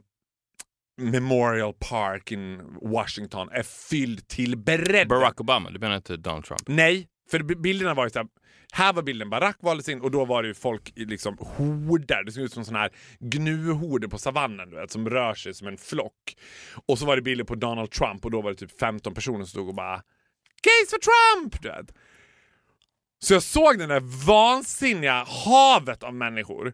Memorial 0.97 1.73
Park 1.79 2.31
in 2.31 2.77
Washington 2.81 3.49
är 3.51 3.63
fylld 3.63 4.27
till 4.27 4.57
bredden. 4.57 5.07
Barack 5.07 5.41
Obama, 5.41 5.69
du 5.69 5.79
menar 5.79 5.95
inte 5.95 6.17
Donald 6.17 6.45
Trump? 6.45 6.61
Nej, 6.67 7.07
för 7.31 7.39
bilderna 7.39 7.93
var 7.93 8.03
ju 8.03 8.09
såhär, 8.09 8.27
här 8.73 8.93
var 8.93 9.03
bilden 9.03 9.29
Barack 9.29 9.57
valdes 9.61 9.89
in 9.89 10.01
och 10.01 10.11
då 10.11 10.25
var 10.25 10.43
det 10.43 10.47
ju 10.47 10.53
folk 10.53 10.97
i 10.97 11.05
liksom 11.05 11.37
horder, 11.39 12.23
det 12.23 12.31
såg 12.31 12.43
ut 12.43 12.53
som 12.53 12.65
sån 12.65 12.75
här 12.75 12.89
gnuhorder 13.19 14.07
på 14.07 14.17
savannen 14.17 14.69
du 14.69 14.75
vet, 14.75 14.91
som 14.91 15.09
rör 15.09 15.33
sig 15.33 15.53
som 15.53 15.67
en 15.67 15.77
flock. 15.77 16.35
Och 16.87 16.99
så 16.99 17.05
var 17.05 17.15
det 17.15 17.21
bilder 17.21 17.45
på 17.45 17.55
Donald 17.55 17.91
Trump 17.91 18.25
och 18.25 18.31
då 18.31 18.41
var 18.41 18.49
det 18.49 18.57
typ 18.57 18.79
15 18.79 19.13
personer 19.13 19.37
som 19.37 19.47
stod 19.47 19.67
och 19.67 19.75
bara 19.75 20.01
Case 20.61 20.89
for 20.89 20.99
Trump! 20.99 21.61
Du 21.61 21.69
vet. 21.69 21.93
Så 23.19 23.33
jag 23.33 23.43
såg 23.43 23.77
den 23.77 23.89
där 23.89 24.25
vansinniga 24.25 25.23
havet 25.45 26.03
av 26.03 26.13
människor 26.13 26.73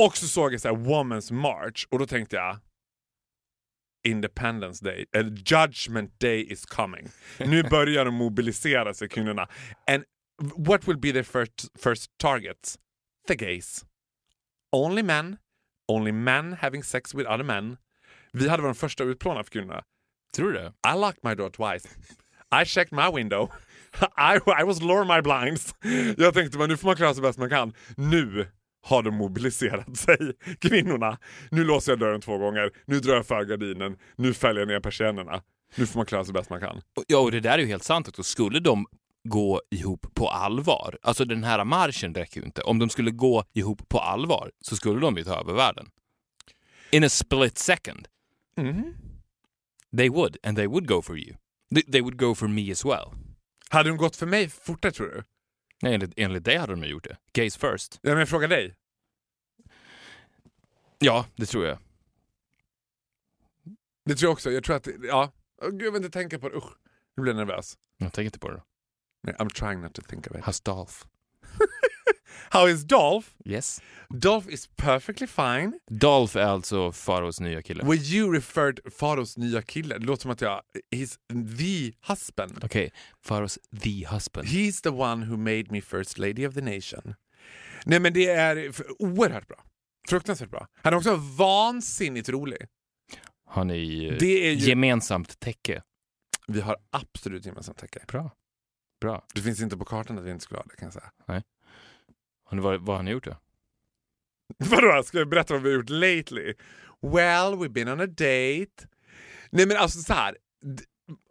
och 0.00 0.16
så 0.16 0.28
såg 0.28 0.52
jag 0.52 0.60
så 0.60 0.68
här 0.68 0.76
Woman's 0.76 1.32
March 1.32 1.86
och 1.90 1.98
då 1.98 2.06
tänkte 2.06 2.36
jag 2.36 2.58
Independence 4.04 4.84
Day, 4.84 5.06
eller 5.12 5.30
Judgment 5.30 6.20
Day 6.20 6.52
is 6.52 6.66
coming. 6.66 7.08
Nu 7.38 7.62
börjar 7.62 8.04
de 8.04 8.14
mobilisera 8.14 8.94
sig 8.94 9.08
kvinnorna. 9.08 9.48
And 9.86 10.04
what 10.56 10.88
will 10.88 10.98
be 10.98 11.12
their 11.12 11.22
first, 11.22 11.78
first 11.78 12.10
targets? 12.18 12.78
The 13.28 13.34
gays. 13.34 13.84
Only 14.72 15.02
men, 15.02 15.36
only 15.88 16.12
men 16.12 16.52
having 16.52 16.82
sex 16.82 17.14
with 17.14 17.30
other 17.30 17.44
men. 17.44 17.76
Vi 18.32 18.48
hade 18.48 18.62
vår 18.62 18.74
första 18.74 19.04
utplånad 19.04 19.46
för 19.46 19.52
kvinnorna. 19.52 19.82
Tror 20.34 20.52
du 20.52 20.58
det? 20.58 20.72
I 20.92 20.98
locked 20.98 21.24
my 21.24 21.34
door 21.34 21.50
twice. 21.50 21.88
I 22.62 22.64
checked 22.64 22.92
my 22.92 23.16
window. 23.16 23.52
I, 24.16 24.62
I 24.62 24.64
was 24.64 24.82
lower 24.82 25.04
my 25.04 25.22
blinds. 25.22 25.74
Jag 26.16 26.34
tänkte 26.34 26.58
men 26.58 26.68
nu 26.68 26.76
får 26.76 26.86
man 26.86 26.96
klara 26.96 27.14
sig 27.14 27.22
bäst 27.22 27.38
man 27.38 27.50
kan. 27.50 27.72
Nu 27.96 28.46
har 28.82 29.02
de 29.02 29.14
mobiliserat 29.14 29.96
sig, 29.98 30.32
kvinnorna. 30.60 31.18
Nu 31.50 31.64
låser 31.64 31.92
jag 31.92 31.98
dörren 31.98 32.20
två 32.20 32.38
gånger, 32.38 32.70
nu 32.84 33.00
drar 33.00 33.14
jag 33.14 33.26
för 33.26 33.44
gardinen, 33.44 33.96
nu 34.16 34.34
fäller 34.34 34.60
jag 34.60 34.68
ner 34.68 34.80
persiennerna. 34.80 35.42
Nu 35.74 35.86
får 35.86 35.98
man 35.98 36.06
klara 36.06 36.24
sig 36.24 36.34
bäst 36.34 36.50
man 36.50 36.60
kan. 36.60 36.80
Ja, 37.06 37.18
och 37.18 37.30
det 37.30 37.40
där 37.40 37.50
är 37.50 37.58
ju 37.58 37.66
helt 37.66 37.84
sant 37.84 38.08
också. 38.08 38.22
Skulle 38.22 38.60
de 38.60 38.86
gå 39.24 39.60
ihop 39.70 40.06
på 40.14 40.28
allvar, 40.28 40.98
alltså 41.02 41.24
den 41.24 41.44
här 41.44 41.64
marschen 41.64 42.14
räcker 42.14 42.40
ju 42.40 42.46
inte. 42.46 42.62
Om 42.62 42.78
de 42.78 42.88
skulle 42.88 43.10
gå 43.10 43.44
ihop 43.52 43.88
på 43.88 43.98
allvar 43.98 44.50
så 44.60 44.76
skulle 44.76 45.00
de 45.00 45.16
ju 45.16 45.24
ta 45.24 45.40
över 45.40 45.52
världen. 45.52 45.86
In 46.90 47.04
a 47.04 47.08
split 47.08 47.58
second. 47.58 48.08
Mm. 48.56 48.94
They 49.96 50.08
would, 50.08 50.36
and 50.42 50.56
they 50.56 50.66
would 50.66 50.86
go 50.86 51.02
for 51.02 51.18
you. 51.18 51.36
They 51.92 52.00
would 52.00 52.16
go 52.16 52.34
for 52.34 52.48
me 52.48 52.72
as 52.72 52.84
well. 52.84 53.12
Hade 53.72 53.88
de 53.88 53.98
gått 53.98 54.16
för 54.16 54.26
mig 54.26 54.48
fortare 54.48 54.92
tror 54.92 55.06
du? 55.06 55.22
Nej, 55.82 55.94
enligt, 55.94 56.12
enligt 56.16 56.44
dig 56.44 56.56
hade 56.56 56.72
de 56.72 56.84
gjort 56.84 57.04
det. 57.04 57.16
Gays 57.32 57.56
first. 57.56 57.98
Ja, 58.02 58.10
men 58.10 58.18
jag 58.18 58.28
frågar 58.28 58.48
dig. 58.48 58.76
Ja, 60.98 61.26
det 61.36 61.46
tror 61.46 61.66
jag. 61.66 61.78
Det 64.04 64.14
tror 64.14 64.26
jag 64.28 64.32
också. 64.32 64.50
Jag 64.50 64.64
tror 64.64 64.76
att, 64.76 64.88
ja. 65.02 65.32
Åh, 65.62 65.68
Gud, 65.70 65.82
jag 65.82 65.92
vill 65.92 66.04
inte 66.04 66.18
tänka 66.18 66.38
på 66.38 66.48
det. 66.48 66.56
Usch, 66.56 66.72
nu 67.16 67.22
blir 67.22 67.32
jag 67.32 67.46
nervös. 67.46 67.78
Jag 67.96 68.12
tänker 68.12 68.24
inte 68.24 68.38
på 68.38 68.50
det. 68.50 68.62
Nej, 69.22 69.34
I'm 69.38 69.50
trying 69.50 69.80
not 69.80 69.94
to 69.94 70.02
think 70.02 70.26
of 70.26 70.36
it. 70.36 70.44
How's 70.44 70.64
Dolph? 70.64 71.06
How 72.50 72.68
is 72.68 72.84
Dolph? 72.84 73.28
Yes. 73.44 73.80
Dolph 74.08 74.48
is 74.48 74.66
perfectly 74.76 75.26
fine. 75.26 75.72
Dolph 75.90 76.36
är 76.36 76.42
alltså 76.46 76.92
Faraos 76.92 77.40
nya 77.40 77.62
kille. 77.62 77.84
When 77.84 77.98
you 78.02 78.32
referred 78.34 78.80
Faros 78.98 79.36
nya 79.36 79.62
kille, 79.62 79.98
det 79.98 80.06
låter 80.06 80.22
som 80.22 80.30
att 80.30 80.40
jag... 80.40 80.62
He's 80.90 81.18
the 81.58 81.92
husband. 82.12 82.64
Okej, 82.64 82.92
Faraos 83.24 83.58
the 83.82 84.06
husband. 84.06 84.46
He's 84.48 84.82
the 84.82 84.88
one 84.88 85.26
who 85.26 85.36
made 85.36 85.64
me 85.70 85.80
first 85.80 86.18
lady 86.18 86.46
of 86.46 86.54
the 86.54 86.60
nation. 86.62 87.14
Nej 87.86 88.00
men 88.00 88.12
det 88.12 88.26
är 88.30 88.72
oerhört 88.98 89.46
bra. 89.48 89.64
Fruktansvärt 90.08 90.50
bra. 90.50 90.66
Han 90.74 90.92
är 90.92 90.96
också 90.96 91.16
vansinnigt 91.38 92.28
rolig. 92.28 92.66
Har 93.46 93.64
ni 93.64 93.76
ju- 93.78 94.54
gemensamt 94.54 95.40
täcke? 95.40 95.82
Vi 96.48 96.60
har 96.60 96.76
absolut 96.90 97.46
gemensamt 97.46 97.78
täcke. 97.78 98.00
Bra. 98.08 98.30
Bra. 99.00 99.24
Det 99.34 99.40
finns 99.42 99.60
inte 99.60 99.76
på 99.76 99.84
kartan 99.84 100.18
att 100.18 100.24
vi 100.24 100.30
inte 100.30 100.44
skulle 100.44 100.58
ha 100.58 100.64
det 100.70 100.76
kan 100.76 100.86
jag 100.86 100.92
säga. 100.92 101.42
Har 102.50 102.56
ni, 102.56 102.62
vad, 102.62 102.80
vad 102.80 102.96
har 102.96 103.02
ni 103.02 103.10
gjort 103.10 103.24
då? 103.24 103.36
Vadå, 104.58 105.02
ska 105.02 105.18
jag 105.18 105.28
berätta 105.28 105.54
vad 105.54 105.62
vi 105.62 105.68
har 105.70 105.76
gjort 105.76 105.90
lately? 105.90 106.54
Well, 107.02 107.54
we've 107.54 107.68
been 107.72 107.88
on 107.88 108.00
a 108.00 108.06
date. 108.06 108.86
Nej 109.50 109.66
men 109.66 109.76
alltså 109.76 109.98
så 109.98 110.12
här. 110.12 110.36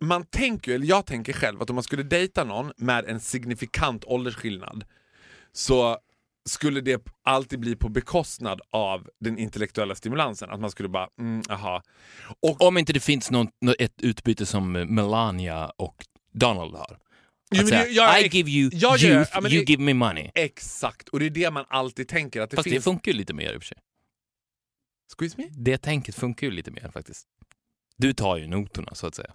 Man 0.01 0.26
tänker, 0.26 0.72
eller 0.76 0.86
jag 0.86 1.05
tänker 1.05 1.34
själv, 1.34 1.61
att 1.61 1.70
om 1.70 1.76
man 1.76 1.84
skulle 1.84 2.03
dejta 2.03 2.43
någon 2.43 2.72
med 2.78 3.05
en 3.05 3.20
signifikant 3.20 4.05
åldersskillnad 4.05 4.86
så 5.51 5.97
skulle 6.49 6.82
det 6.82 7.07
alltid 7.24 7.59
bli 7.59 7.76
på 7.76 7.89
bekostnad 7.89 8.61
av 8.72 9.09
den 9.20 9.38
intellektuella 9.38 9.95
stimulansen. 9.95 10.49
Att 10.49 10.59
man 10.59 10.72
skulle 10.72 10.89
bara, 10.89 11.07
mm, 11.20 11.41
aha. 11.49 11.84
Och, 12.41 12.61
Om 12.61 12.78
inte 12.78 12.93
det 12.93 12.99
finns 12.99 13.32
någon, 13.32 13.47
nå- 13.61 13.76
ett 13.80 14.01
utbyte 14.01 14.45
som 14.45 14.72
Melania 14.72 15.72
och 15.78 15.95
Donald 16.34 16.76
har. 16.76 16.97
Jo, 17.51 17.57
men 17.57 17.65
det- 17.65 17.69
säga, 17.71 17.87
jag- 17.87 18.21
I 18.25 18.27
give 18.27 18.51
you 18.51 18.69
jag 18.73 18.97
gör- 18.97 19.17
youth, 19.17 19.31
ja, 19.33 19.39
you 19.49 19.49
det- 19.65 19.71
give 19.71 19.83
me 19.83 19.93
money. 19.93 20.31
exakt, 20.35 21.09
och 21.09 21.19
det 21.19 21.25
är 21.25 21.29
det 21.29 21.51
man 21.51 21.65
alltid 21.69 22.07
tänker. 22.07 22.41
Att 22.41 22.49
det 22.49 22.55
Fast 22.55 22.63
det 22.65 22.71
finns... 22.71 22.83
funkar 22.83 23.11
ju 23.11 23.17
lite 23.17 23.33
mer 23.33 23.53
i 23.53 23.57
och 23.57 23.61
för 23.61 23.67
sig. 23.67 23.77
Squeeze 25.17 25.37
me? 25.41 25.49
Det 25.51 25.77
tänket 25.77 26.15
funkar 26.15 26.47
ju 26.47 26.51
lite 26.53 26.71
mer 26.71 26.89
faktiskt. 26.93 27.27
Du 27.97 28.13
tar 28.13 28.37
ju 28.37 28.47
notorna 28.47 28.95
så 28.95 29.07
att 29.07 29.15
säga. 29.15 29.33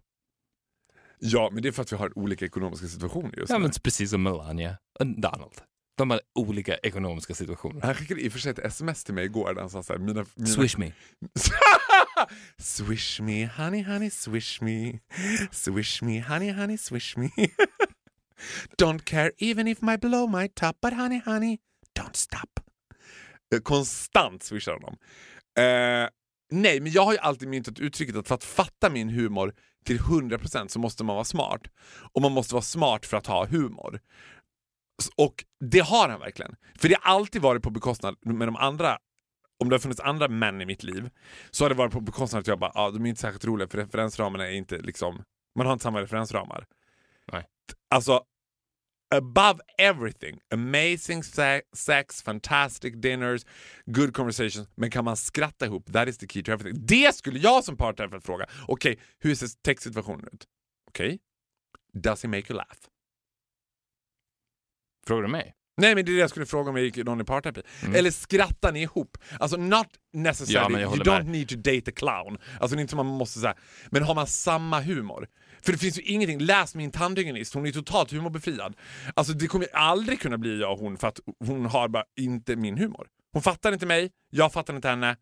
Ja, 1.19 1.51
men 1.53 1.63
det 1.63 1.69
är 1.69 1.73
för 1.73 1.83
att 1.83 1.93
vi 1.93 1.97
har 1.97 2.19
olika 2.19 2.45
ekonomiska 2.45 2.87
situationer 2.87 3.37
just 3.37 3.51
Ja, 3.51 3.59
nu. 3.59 3.63
men 3.63 3.71
precis 3.83 4.11
som 4.11 4.23
Melania 4.23 4.77
och 5.01 5.07
Donald. 5.07 5.53
De 5.97 6.11
har 6.11 6.21
olika 6.35 6.77
ekonomiska 6.77 7.35
situationer. 7.35 7.81
Han 7.83 7.95
skickade 7.95 8.21
i 8.21 8.29
och 8.29 8.33
för 8.33 8.39
sig 8.39 8.51
ett 8.51 8.59
sms 8.59 9.05
till 9.05 9.15
mig 9.15 9.25
igår 9.25 9.55
där 9.55 9.61
han 9.61 9.71
sa 9.71 9.83
såhär, 9.83 10.01
mina, 10.01 10.27
mina... 10.35 10.47
Swish 10.51 10.79
me. 10.79 10.93
swish 12.59 13.21
me, 13.21 13.47
honey, 13.47 13.83
honey, 13.83 14.11
swish 14.11 14.61
me. 14.63 14.99
Swish 15.53 16.03
me, 16.03 16.21
honey, 16.21 16.51
honey, 16.53 16.79
swish 16.79 17.17
me. 17.17 17.29
don't 18.79 19.05
care 19.05 19.33
even 19.39 19.69
if 19.69 19.83
my 19.83 19.97
blow 19.97 20.41
my 20.41 20.49
top, 20.49 20.77
but 20.83 20.93
honey, 20.93 21.23
honey, 21.25 21.59
don't 21.99 22.17
stop. 22.17 22.61
Eh, 23.55 23.61
Konstant 23.61 24.43
swishar 24.43 24.73
honom. 24.73 24.97
Eh, 25.59 26.09
nej, 26.51 26.81
men 26.81 26.93
jag 26.93 27.05
har 27.05 27.13
ju 27.13 27.19
alltid 27.19 27.49
myntat 27.49 27.79
uttrycket 27.79 28.17
att 28.17 28.29
för 28.29 28.35
att 28.35 28.45
fatta 28.45 28.91
min 28.91 29.09
humor 29.09 29.55
till 29.85 29.99
100% 29.99 30.69
så 30.69 30.79
måste 30.79 31.05
man 31.05 31.15
vara 31.15 31.25
smart. 31.25 31.63
Och 32.13 32.23
man 32.23 32.33
måste 32.33 32.55
vara 32.55 32.63
smart 32.63 33.07
för 33.07 33.17
att 33.17 33.27
ha 33.27 33.47
humor. 33.47 34.01
Och 35.17 35.45
det 35.71 35.81
har 35.81 36.09
han 36.09 36.21
verkligen. 36.21 36.57
För 36.79 36.89
det 36.89 36.97
har 37.01 37.15
alltid 37.15 37.43
varit 37.43 37.63
på 37.63 37.71
bekostnad 37.71 38.17
med 38.23 38.49
de 38.49 38.57
andra 38.57 38.99
om 39.59 39.69
det 39.69 39.75
har 39.75 39.81
funnits 39.81 40.01
andra 40.01 40.29
män 40.29 40.61
i 40.61 40.67
mitt 40.67 40.83
liv 40.83 41.11
så 41.51 41.65
har 41.65 41.69
det 41.69 41.75
varit 41.75 41.93
på 41.93 42.01
bekostnad 42.01 42.41
att 42.41 42.47
jag 42.47 42.59
bara, 42.59 42.73
ah, 42.75 42.91
de 42.91 43.05
är 43.05 43.09
inte 43.09 43.21
särskilt 43.21 43.45
roliga 43.45 43.69
för 43.69 43.79
referensramarna 43.79 44.47
är 44.47 44.53
inte 44.53 44.79
liksom, 44.79 45.23
man 45.57 45.67
har 45.67 45.73
inte 45.73 45.83
samma 45.83 46.01
referensramar. 46.01 46.67
Nej. 47.33 47.47
Alltså, 47.91 48.23
above 49.11 49.61
everything, 49.79 50.39
amazing 50.55 51.23
se- 51.25 51.63
sex, 51.77 52.23
fantastic 52.23 52.95
dinners, 52.97 53.47
good 53.87 54.15
conversations. 54.15 54.69
Men 54.77 54.91
kan 54.91 55.05
man 55.05 55.17
skratta 55.17 55.67
ihop? 55.67 55.93
That 55.93 56.09
is 56.09 56.19
the 56.19 56.27
key 56.27 56.43
to 56.43 56.53
everything. 56.53 56.87
Det 56.87 57.15
skulle 57.15 57.39
jag 57.39 57.65
som 57.65 57.77
parterapeut 57.77 58.25
fråga. 58.25 58.47
Okej, 58.69 58.99
hur 59.19 59.35
ser 59.35 59.49
textsituationen 59.63 60.29
ut? 60.33 60.45
Okej, 60.89 61.19
does 61.93 62.23
he 62.23 62.29
make 62.29 62.45
you 62.53 62.57
laugh? 62.57 62.79
Frågar 65.07 65.23
du 65.23 65.29
mig? 65.29 65.55
Nej 65.77 65.95
men 65.95 66.05
det 66.05 66.11
är 66.13 66.15
det 66.15 66.21
jag 66.21 66.31
skulle 66.31 66.47
fråga 66.47 66.71
om 66.71 66.77
jag 66.77 66.85
gick 66.85 66.97
någon 66.97 67.21
i 67.21 67.25
parterapi. 67.25 67.63
Eller 67.95 68.11
skrattar 68.11 68.73
ni 68.73 68.83
ihop? 68.83 69.19
Alltså 69.41 69.57
not 69.57 69.87
necessarily, 70.13 70.81
Ja, 70.83 70.89
you 70.89 70.97
don't 71.05 71.23
med. 71.23 71.27
need 71.27 71.49
to 71.49 71.57
date 71.57 71.91
a 71.91 71.93
clown. 71.97 72.39
Alltså 72.61 72.77
det 72.77 72.81
är 72.81 72.83
inte 72.83 72.91
som 72.91 72.97
man 73.07 73.07
måste 73.19 73.39
säga, 73.41 73.55
men 73.91 74.03
har 74.03 74.15
man 74.15 74.27
samma 74.27 74.81
humor? 74.81 75.29
För 75.65 75.73
det 75.73 75.79
finns 75.79 75.99
ju 75.99 76.03
ingenting, 76.03 76.39
läs 76.39 76.75
min 76.75 76.91
tandhygienist, 76.91 77.55
hon 77.55 77.67
är 77.67 77.73
totalt 77.73 78.13
humorbefriad. 78.13 78.77
Alltså 79.15 79.33
det 79.33 79.47
kommer 79.47 79.69
aldrig 79.73 80.21
kunna 80.21 80.39
bli 80.39 80.61
jag 80.61 80.73
och 80.73 80.79
hon 80.79 80.97
för 80.97 81.09
att 81.09 81.21
hon 81.47 81.67
har 81.67 81.89
bara 81.89 82.05
inte 82.21 82.57
min 82.57 82.79
humor. 82.79 83.07
Hon 83.33 83.43
fattar 83.43 83.73
inte 83.73 83.87
mig, 83.87 84.11
jag 84.31 84.53
fattar 84.53 84.77
inte 84.77 84.89
henne. 84.89 85.17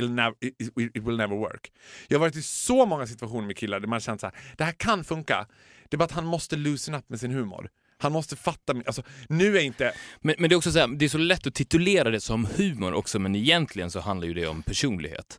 It'll 0.00 0.14
never, 0.14 0.34
it, 0.40 0.72
it 0.96 1.02
will 1.02 1.16
never 1.16 1.36
work. 1.36 1.72
Jag 2.08 2.18
har 2.18 2.20
varit 2.20 2.36
i 2.36 2.42
så 2.42 2.86
många 2.86 3.06
situationer 3.06 3.46
med 3.46 3.56
killar 3.56 3.80
där 3.80 3.88
man 3.88 4.00
känt 4.00 4.20
så 4.20 4.26
här, 4.26 4.36
det 4.56 4.64
här 4.64 4.72
kan 4.72 5.04
funka. 5.04 5.46
Det 5.88 5.96
är 5.96 5.98
bara 5.98 6.04
att 6.04 6.12
han 6.12 6.26
måste 6.26 6.56
loosen 6.56 6.94
up 6.94 7.08
med 7.08 7.20
sin 7.20 7.30
humor. 7.30 7.70
Han 7.98 8.12
måste 8.12 8.36
fatta, 8.36 8.74
alltså 8.86 9.02
nu 9.28 9.56
är 9.56 9.60
inte... 9.60 9.92
Men, 10.20 10.34
men 10.38 10.50
det 10.50 10.54
är 10.54 10.56
också 10.56 10.72
så 10.72 10.78
här, 10.78 10.88
det 10.88 11.04
är 11.04 11.08
så 11.08 11.18
lätt 11.18 11.46
att 11.46 11.54
titulera 11.54 12.10
det 12.10 12.20
som 12.20 12.48
humor 12.56 12.92
också, 12.92 13.18
men 13.18 13.34
egentligen 13.36 13.90
så 13.90 14.00
handlar 14.00 14.28
ju 14.28 14.34
det 14.34 14.46
om 14.46 14.62
personlighet. 14.62 15.38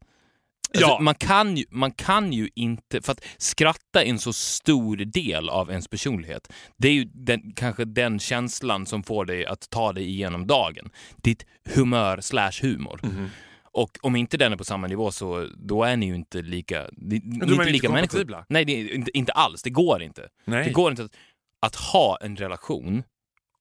Alltså, 0.74 0.90
Ja. 0.90 1.00
man, 1.02 1.16
kan 1.16 1.58
ju, 1.58 1.66
man 1.70 1.92
kan 1.92 2.34
ju 2.34 2.50
inte, 2.56 3.02
för 3.02 3.12
att 3.12 3.26
skratta 3.38 4.04
är 4.04 4.10
en 4.10 4.20
så 4.20 4.34
stor 4.34 4.98
del 4.98 5.50
av 5.50 5.70
ens 5.70 5.88
personlighet. 5.88 6.54
Det 6.78 6.88
är 6.88 6.94
ju 6.94 7.04
den, 7.14 7.54
kanske 7.56 7.86
den 7.86 8.20
känslan 8.20 8.86
som 8.86 9.04
får 9.04 9.26
dig 9.26 9.46
att 9.46 9.70
ta 9.70 9.94
dig 9.94 10.06
igenom 10.10 10.48
dagen. 10.48 10.90
Ditt 11.16 11.46
humör 11.76 12.22
slash 12.22 12.52
humor. 12.62 13.00
Mhm. 13.04 13.30
Och 13.74 13.98
om 14.02 14.16
inte 14.16 14.38
den 14.38 14.54
är 14.54 14.58
på 14.58 14.64
samma 14.64 14.88
nivå 14.88 15.12
så 15.12 15.48
då 15.58 15.84
är 15.84 15.98
ni 15.98 16.06
ju 16.06 16.16
inte 16.16 16.42
lika, 16.42 16.88
ni, 16.92 17.16
inte 17.16 17.46
inte 17.46 17.66
lika 17.66 17.90
människor. 17.90 18.08
kompatibla. 18.08 18.46
Nej, 18.50 18.66
det 18.66 18.74
inte, 18.96 19.18
inte 19.18 19.32
alls. 19.32 19.62
Det 19.64 19.70
går 19.70 20.04
inte. 20.04 20.30
Nej. 20.46 20.66
Det 20.66 20.72
går 20.72 20.92
inte 20.92 21.04
att, 21.04 21.12
att 21.60 21.76
ha 21.76 22.18
en 22.22 22.36
relation 22.36 23.04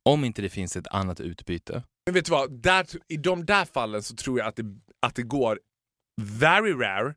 om 0.02 0.24
inte 0.24 0.42
det 0.42 0.48
finns 0.48 0.76
ett 0.76 0.86
annat 0.86 1.20
utbyte. 1.20 1.82
Men 2.06 2.14
vet 2.14 2.24
du 2.24 2.30
vad? 2.30 2.62
Där, 2.62 2.86
I 3.08 3.16
de 3.16 3.46
där 3.46 3.64
fallen 3.64 4.02
så 4.02 4.14
tror 4.14 4.38
jag 4.38 4.48
att 4.48 4.56
det, 4.56 4.64
att 5.02 5.14
det 5.14 5.22
går 5.22 5.58
very 6.24 6.72
rare 6.72 7.14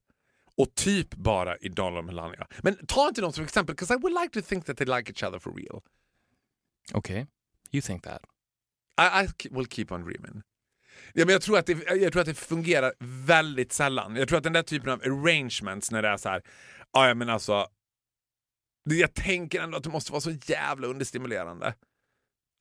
och 0.57 0.75
typ 0.75 1.15
bara 1.15 1.57
i 1.57 1.69
Donald 1.69 1.97
och 1.97 2.05
Melania. 2.05 2.47
Men 2.61 2.85
ta 2.85 3.07
inte 3.07 3.21
dem 3.21 3.33
som 3.33 3.43
exempel, 3.43 3.75
because 3.75 3.93
I 3.93 3.97
would 3.97 4.21
like 4.21 4.41
to 4.41 4.47
think 4.47 4.65
that 4.65 4.77
they 4.77 4.85
like 4.85 5.11
each 5.11 5.23
other 5.23 5.39
for 5.39 5.53
real. 5.53 5.81
Okej, 6.93 7.27
you 7.71 7.81
think 7.81 8.03
that. 8.03 8.21
I, 9.01 9.25
I 9.25 9.49
will 9.51 9.67
keep 9.67 9.85
on 9.89 10.01
dreaming. 10.01 10.41
Ja, 11.13 11.25
men 11.25 11.33
jag, 11.33 11.41
tror 11.41 11.57
att 11.57 11.65
det, 11.65 11.73
jag 11.95 12.11
tror 12.11 12.21
att 12.21 12.27
det 12.27 12.33
fungerar 12.33 12.93
väldigt 13.25 13.73
sällan. 13.73 14.15
Jag 14.15 14.27
tror 14.27 14.37
att 14.37 14.43
den 14.43 14.53
där 14.53 14.63
typen 14.63 14.89
av 14.89 15.01
arrangements 15.01 15.91
när 15.91 16.01
det 16.01 16.07
är 16.07 16.17
så 16.17 16.29
här, 16.29 16.41
ja 16.91 17.13
men 17.13 17.29
alltså, 17.29 17.67
jag 18.83 19.13
tänker 19.13 19.61
ändå 19.61 19.77
att 19.77 19.83
det 19.83 19.89
måste 19.89 20.11
vara 20.11 20.21
så 20.21 20.31
jävla 20.31 20.87
understimulerande. 20.87 21.75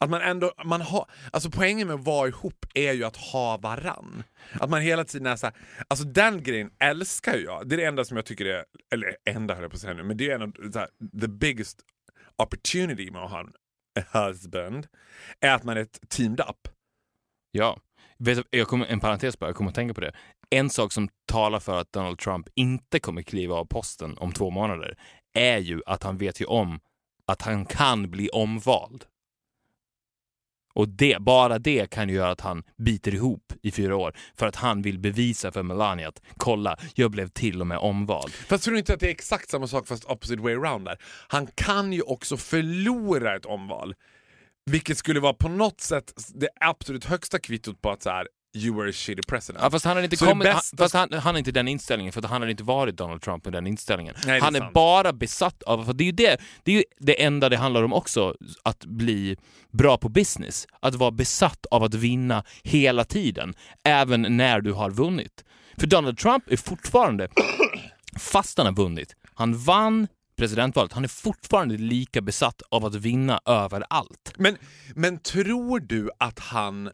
Att 0.03 0.11
man 0.11 0.23
ändå, 0.23 0.53
man 0.65 0.81
har, 0.81 1.07
alltså 1.31 1.51
poängen 1.51 1.89
med 1.89 1.95
att 1.95 2.05
vara 2.05 2.29
ihop 2.29 2.67
är 2.75 2.93
ju 2.93 3.05
att 3.05 3.17
ha 3.17 3.57
varann. 3.57 4.23
Att 4.53 4.71
man 4.71 4.81
hela 4.81 5.05
tiden 5.05 5.27
är 5.27 5.37
såhär, 5.37 5.57
alltså 5.89 6.05
den 6.05 6.43
grejen 6.43 6.71
älskar 6.79 7.37
jag. 7.37 7.69
Det 7.69 7.75
är 7.75 7.77
det 7.77 7.85
enda 7.85 8.05
som 8.05 8.17
jag 8.17 8.27
tycker 8.27 8.45
är, 8.45 8.65
eller 8.95 9.17
enda 9.25 9.55
höll 9.55 9.63
jag 9.63 9.71
på 9.71 9.75
att 9.75 9.81
säga 9.81 9.95
nu, 9.95 10.03
men 10.03 10.17
det 10.17 10.31
är 10.31 10.35
en 10.35 10.43
av 10.43 10.53
här, 10.75 10.89
the 11.21 11.29
biggest 11.29 11.81
opportunity 12.37 13.11
med 13.11 13.23
att 13.23 13.31
ha 13.31 13.41
en 13.41 13.53
husband, 14.13 14.87
är 15.41 15.55
att 15.55 15.65
man 15.65 15.77
är 15.77 15.87
teamed 16.09 16.41
up. 16.41 16.69
Ja. 17.51 17.79
Vet 18.19 18.47
jag 18.51 18.69
kommer, 18.69 18.87
en 18.87 19.01
parentes 19.01 19.39
bara, 19.39 19.47
jag 19.47 19.57
kommer 19.57 19.71
att 19.71 19.75
tänka 19.75 19.95
på 19.95 20.01
det. 20.01 20.13
En 20.51 20.71
sak 20.71 20.93
som 20.93 21.09
talar 21.27 21.61
för 21.61 21.81
att 21.81 21.93
Donald 21.93 22.19
Trump 22.19 22.49
inte 22.55 23.01
kommer 23.01 23.23
kliva 23.23 23.55
av 23.55 23.65
posten 23.65 24.19
om 24.19 24.33
två 24.33 24.51
månader 24.51 24.99
är 25.35 25.59
ju 25.59 25.83
att 25.87 26.03
han 26.03 26.17
vet 26.17 26.41
ju 26.41 26.45
om 26.45 26.81
att 27.27 27.43
han 27.43 27.67
kan 27.67 28.11
bli 28.11 28.29
omvald. 28.29 29.05
Och 30.75 30.89
det, 30.89 31.19
bara 31.21 31.59
det 31.59 31.91
kan 31.91 32.09
ju 32.09 32.15
göra 32.15 32.31
att 32.31 32.41
han 32.41 32.63
biter 32.79 33.15
ihop 33.15 33.53
i 33.63 33.71
fyra 33.71 33.97
år 33.97 34.17
för 34.37 34.47
att 34.47 34.57
han 34.57 34.83
vill 34.83 34.99
bevisa 34.99 35.53
för 35.53 35.63
Melania 35.63 36.09
att 36.09 36.23
kolla, 36.37 36.77
jag 36.95 37.11
blev 37.11 37.29
till 37.29 37.61
och 37.61 37.67
med 37.67 37.79
omvald. 37.79 38.33
Fast 38.33 38.65
tror 38.65 38.73
du 38.73 38.79
inte 38.79 38.95
att 38.95 39.01
det 39.01 39.07
är 39.07 39.11
exakt 39.11 39.51
samma 39.51 39.67
sak 39.67 39.87
fast 39.87 40.05
opposite 40.05 40.43
way 40.43 40.55
around 40.55 40.85
där? 40.85 40.99
Han 41.29 41.47
kan 41.47 41.93
ju 41.93 42.03
också 42.03 42.37
förlora 42.37 43.37
ett 43.37 43.47
omval. 43.47 43.95
Vilket 44.71 44.99
skulle 44.99 45.21
vara 45.21 45.35
på 45.35 45.49
något 45.49 45.81
sätt 45.81 46.13
det 46.35 46.49
absolut 46.61 47.05
högsta 47.05 47.39
kvittot 47.39 47.83
på 47.83 47.91
att 47.91 48.03
så 48.03 48.11
här, 48.11 48.29
you 48.55 48.77
were 48.77 48.91
a 48.91 48.93
shitty 48.93 49.23
president. 49.23 49.63
Ja, 49.63 49.71
fast 49.71 49.85
han 49.85 49.97
har 49.97 50.05
inte 50.05 50.17
Så 50.17 50.27
han, 50.27 50.61
fast 50.79 50.95
han, 50.95 51.37
inte 51.37 51.53
den 51.53 51.69
inställningen, 51.69 52.13
för 52.13 52.23
han 52.23 52.43
har 52.43 52.49
inte 52.49 52.63
varit 52.63 52.97
Donald 52.97 53.23
Trump 53.23 53.45
med 53.45 53.53
den 53.53 53.67
inställningen. 53.67 54.15
Nej, 54.27 54.41
han 54.41 54.55
är 54.55 54.61
sant. 54.61 54.73
bara 54.75 55.13
besatt 55.13 55.63
av, 55.63 55.85
för 55.85 55.93
det 55.93 56.05
är 56.05 56.07
ju 56.07 56.13
det, 56.13 56.41
det 56.63 56.73
är 56.73 56.77
ju 56.77 56.85
det 56.99 57.23
enda 57.23 57.49
det 57.49 57.57
handlar 57.57 57.83
om 57.83 57.93
också, 57.93 58.35
att 58.63 58.85
bli 58.85 59.37
bra 59.71 59.99
på 59.99 60.09
business. 60.09 60.67
Att 60.81 60.95
vara 60.95 61.11
besatt 61.11 61.67
av 61.71 61.83
att 61.83 61.95
vinna 61.95 62.45
hela 62.63 63.05
tiden, 63.05 63.55
även 63.85 64.37
när 64.37 64.61
du 64.61 64.73
har 64.73 64.91
vunnit. 64.91 65.45
För 65.77 65.87
Donald 65.87 66.19
Trump 66.19 66.51
är 66.51 66.57
fortfarande, 66.57 67.29
fast 68.19 68.59
han 68.59 68.67
har 68.67 68.75
vunnit, 68.75 69.17
han 69.35 69.59
vann 69.59 70.09
presidentvalet, 70.37 70.93
han 70.93 71.05
är 71.05 71.09
fortfarande 71.09 71.77
lika 71.77 72.21
besatt 72.21 72.63
av 72.71 72.85
att 72.85 72.95
vinna 72.95 73.41
överallt. 73.47 74.33
Men, 74.37 74.57
men 74.95 75.19
tror 75.19 75.81
du 75.81 76.11
att 76.19 76.39
han... 76.39 76.91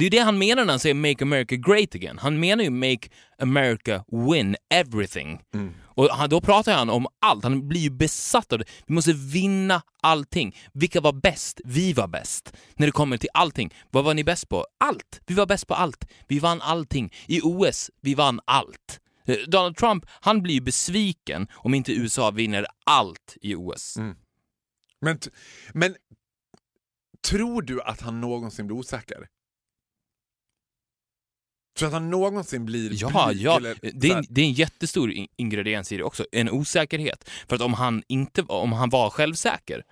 Det 0.00 0.04
är 0.04 0.10
ju 0.10 0.18
det 0.18 0.24
han 0.24 0.38
menar 0.38 0.64
när 0.64 0.72
han 0.72 0.80
säger 0.80 0.94
“Make 0.94 1.24
America 1.24 1.56
Great 1.56 1.94
Again”. 1.94 2.18
Han 2.18 2.40
menar 2.40 2.64
ju 2.64 2.70
“Make 2.70 3.08
America 3.38 4.04
Win 4.32 4.56
Everything”. 4.70 5.40
Och 5.84 6.04
han, 6.08 6.28
då 6.30 6.40
pratar 6.40 6.74
han 6.74 6.90
om 6.90 7.06
allt. 7.20 7.44
Han 7.44 7.68
blir 7.68 7.80
ju 7.80 7.90
besatt 7.90 8.52
av 8.52 8.58
det. 8.58 8.64
Vi 8.86 8.94
måste 8.94 9.12
vinna 9.12 9.82
allting. 10.02 10.56
Vilka 10.72 11.00
var 11.00 11.12
bäst? 11.12 11.60
Vi 11.64 11.92
var 11.92 12.08
bäst. 12.08 12.52
När 12.74 12.86
det 12.86 12.92
kommer 12.92 13.16
till 13.16 13.28
allting. 13.34 13.74
Vad 13.90 14.04
var 14.04 14.14
ni 14.14 14.24
bäst 14.24 14.48
på? 14.48 14.66
Allt! 14.78 15.20
Vi 15.26 15.34
var 15.34 15.46
bäst 15.46 15.66
på 15.66 15.74
allt. 15.74 16.04
Vi 16.28 16.38
vann 16.38 16.60
allting. 16.60 17.12
I 17.26 17.40
OS, 17.42 17.90
vi 18.00 18.14
vann 18.14 18.40
allt. 18.44 19.00
Eh, 19.26 19.36
Donald 19.48 19.76
Trump, 19.76 20.04
han 20.20 20.42
blir 20.42 20.54
ju 20.54 20.60
besviken 20.60 21.48
om 21.52 21.74
inte 21.74 21.92
USA 21.92 22.30
vinner 22.30 22.66
allt 22.86 23.36
i 23.42 23.54
OS. 23.54 23.96
Men, 25.00 25.18
t- 25.18 25.30
men 25.74 25.96
tror 27.28 27.62
du 27.62 27.82
att 27.82 28.00
han 28.00 28.20
någonsin 28.20 28.66
blir 28.66 28.76
osäker? 28.76 29.26
Tror 31.80 31.86
att 31.88 31.92
han 31.92 32.10
någonsin 32.10 32.64
blir 32.66 32.90
Ja, 32.94 33.26
blyg? 33.30 33.42
ja. 33.42 33.56
Eller, 33.56 33.76
Det, 33.94 34.10
är 34.10 34.16
en, 34.16 34.24
det 34.28 34.40
är 34.40 34.44
en 34.44 34.52
jättestor 34.52 35.10
in- 35.12 35.28
ingrediens 35.36 35.92
i 35.92 35.96
det 35.96 36.02
också. 36.04 36.26
En 36.32 36.50
osäkerhet. 36.50 37.30
För 37.48 37.56
att 37.56 37.62
om 37.62 37.74
han, 37.74 38.02
inte, 38.08 38.42
om 38.42 38.72
han 38.72 38.90
var 38.90 39.10
självsäker, 39.10 39.82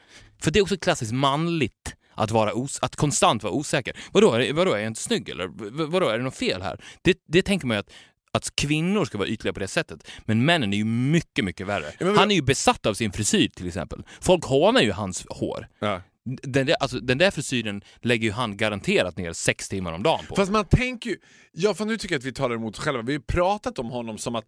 för 0.42 0.50
det 0.50 0.58
är 0.58 0.62
också 0.62 0.76
klassiskt 0.76 1.12
manligt 1.12 1.94
att, 2.14 2.30
vara 2.30 2.54
os, 2.54 2.78
att 2.82 2.96
konstant 2.96 3.42
vara 3.42 3.52
osäker. 3.52 3.96
Vadå, 4.12 4.32
är, 4.32 4.52
vadå, 4.52 4.72
är 4.72 4.78
jag 4.78 4.86
inte 4.86 5.00
snygg 5.00 5.28
eller? 5.28 5.48
Vadå, 5.86 6.08
är 6.08 6.18
det 6.18 6.24
något 6.24 6.36
fel 6.36 6.62
här? 6.62 6.80
Det, 7.02 7.18
det 7.28 7.42
tänker 7.42 7.66
man 7.66 7.74
ju 7.76 7.80
att 7.80 7.90
att 8.30 8.56
kvinnor 8.56 9.04
ska 9.04 9.18
vara 9.18 9.28
ytliga 9.28 9.52
på 9.52 9.60
det 9.60 9.68
sättet. 9.68 10.08
Men 10.24 10.44
männen 10.44 10.72
är 10.72 10.76
ju 10.76 10.84
mycket, 10.84 11.44
mycket 11.44 11.66
värre. 11.66 11.92
men- 12.00 12.16
Han 12.18 12.30
är 12.30 12.34
ju 12.34 12.42
besatt 12.42 12.86
av 12.86 12.94
sin 12.94 13.12
frisyr 13.12 13.48
till 13.48 13.66
exempel. 13.66 14.02
Folk 14.20 14.44
hånar 14.44 14.80
ju 14.82 14.92
hans 14.92 15.26
hår. 15.28 15.68
ja. 15.78 16.02
Den 16.42 16.66
där, 16.66 16.76
alltså, 16.80 17.00
den 17.00 17.18
där 17.18 17.30
frisyren 17.30 17.82
lägger 18.00 18.24
ju 18.24 18.32
han 18.32 18.56
garanterat 18.56 19.16
ner 19.16 19.32
sex 19.32 19.68
timmar 19.68 19.92
om 19.92 20.02
dagen 20.02 20.26
på. 20.28 20.36
Fast 20.36 20.52
man 20.52 20.64
tänker 20.64 21.10
ju... 21.10 21.16
Ja, 21.52 21.74
för 21.74 21.84
nu 21.84 21.96
tycker 21.96 22.14
jag 22.14 22.18
att 22.18 22.24
vi 22.24 22.32
talar 22.32 22.54
emot 22.54 22.78
oss 22.78 22.84
själva. 22.84 23.02
Vi 23.02 23.12
har 23.12 23.18
ju 23.18 23.24
pratat 23.24 23.78
om 23.78 23.90
honom 23.90 24.18
som 24.18 24.34
att... 24.34 24.44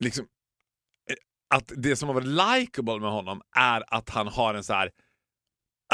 Liksom, 0.00 0.24
eh, 1.10 1.56
att 1.56 1.72
det 1.76 1.96
som 1.96 2.08
har 2.08 2.14
varit 2.14 2.60
likable 2.60 3.00
med 3.00 3.10
honom 3.10 3.42
är 3.56 3.94
att 3.94 4.10
han 4.10 4.28
har 4.28 4.54
en 4.54 4.64
så 4.64 4.72
här... 4.72 4.90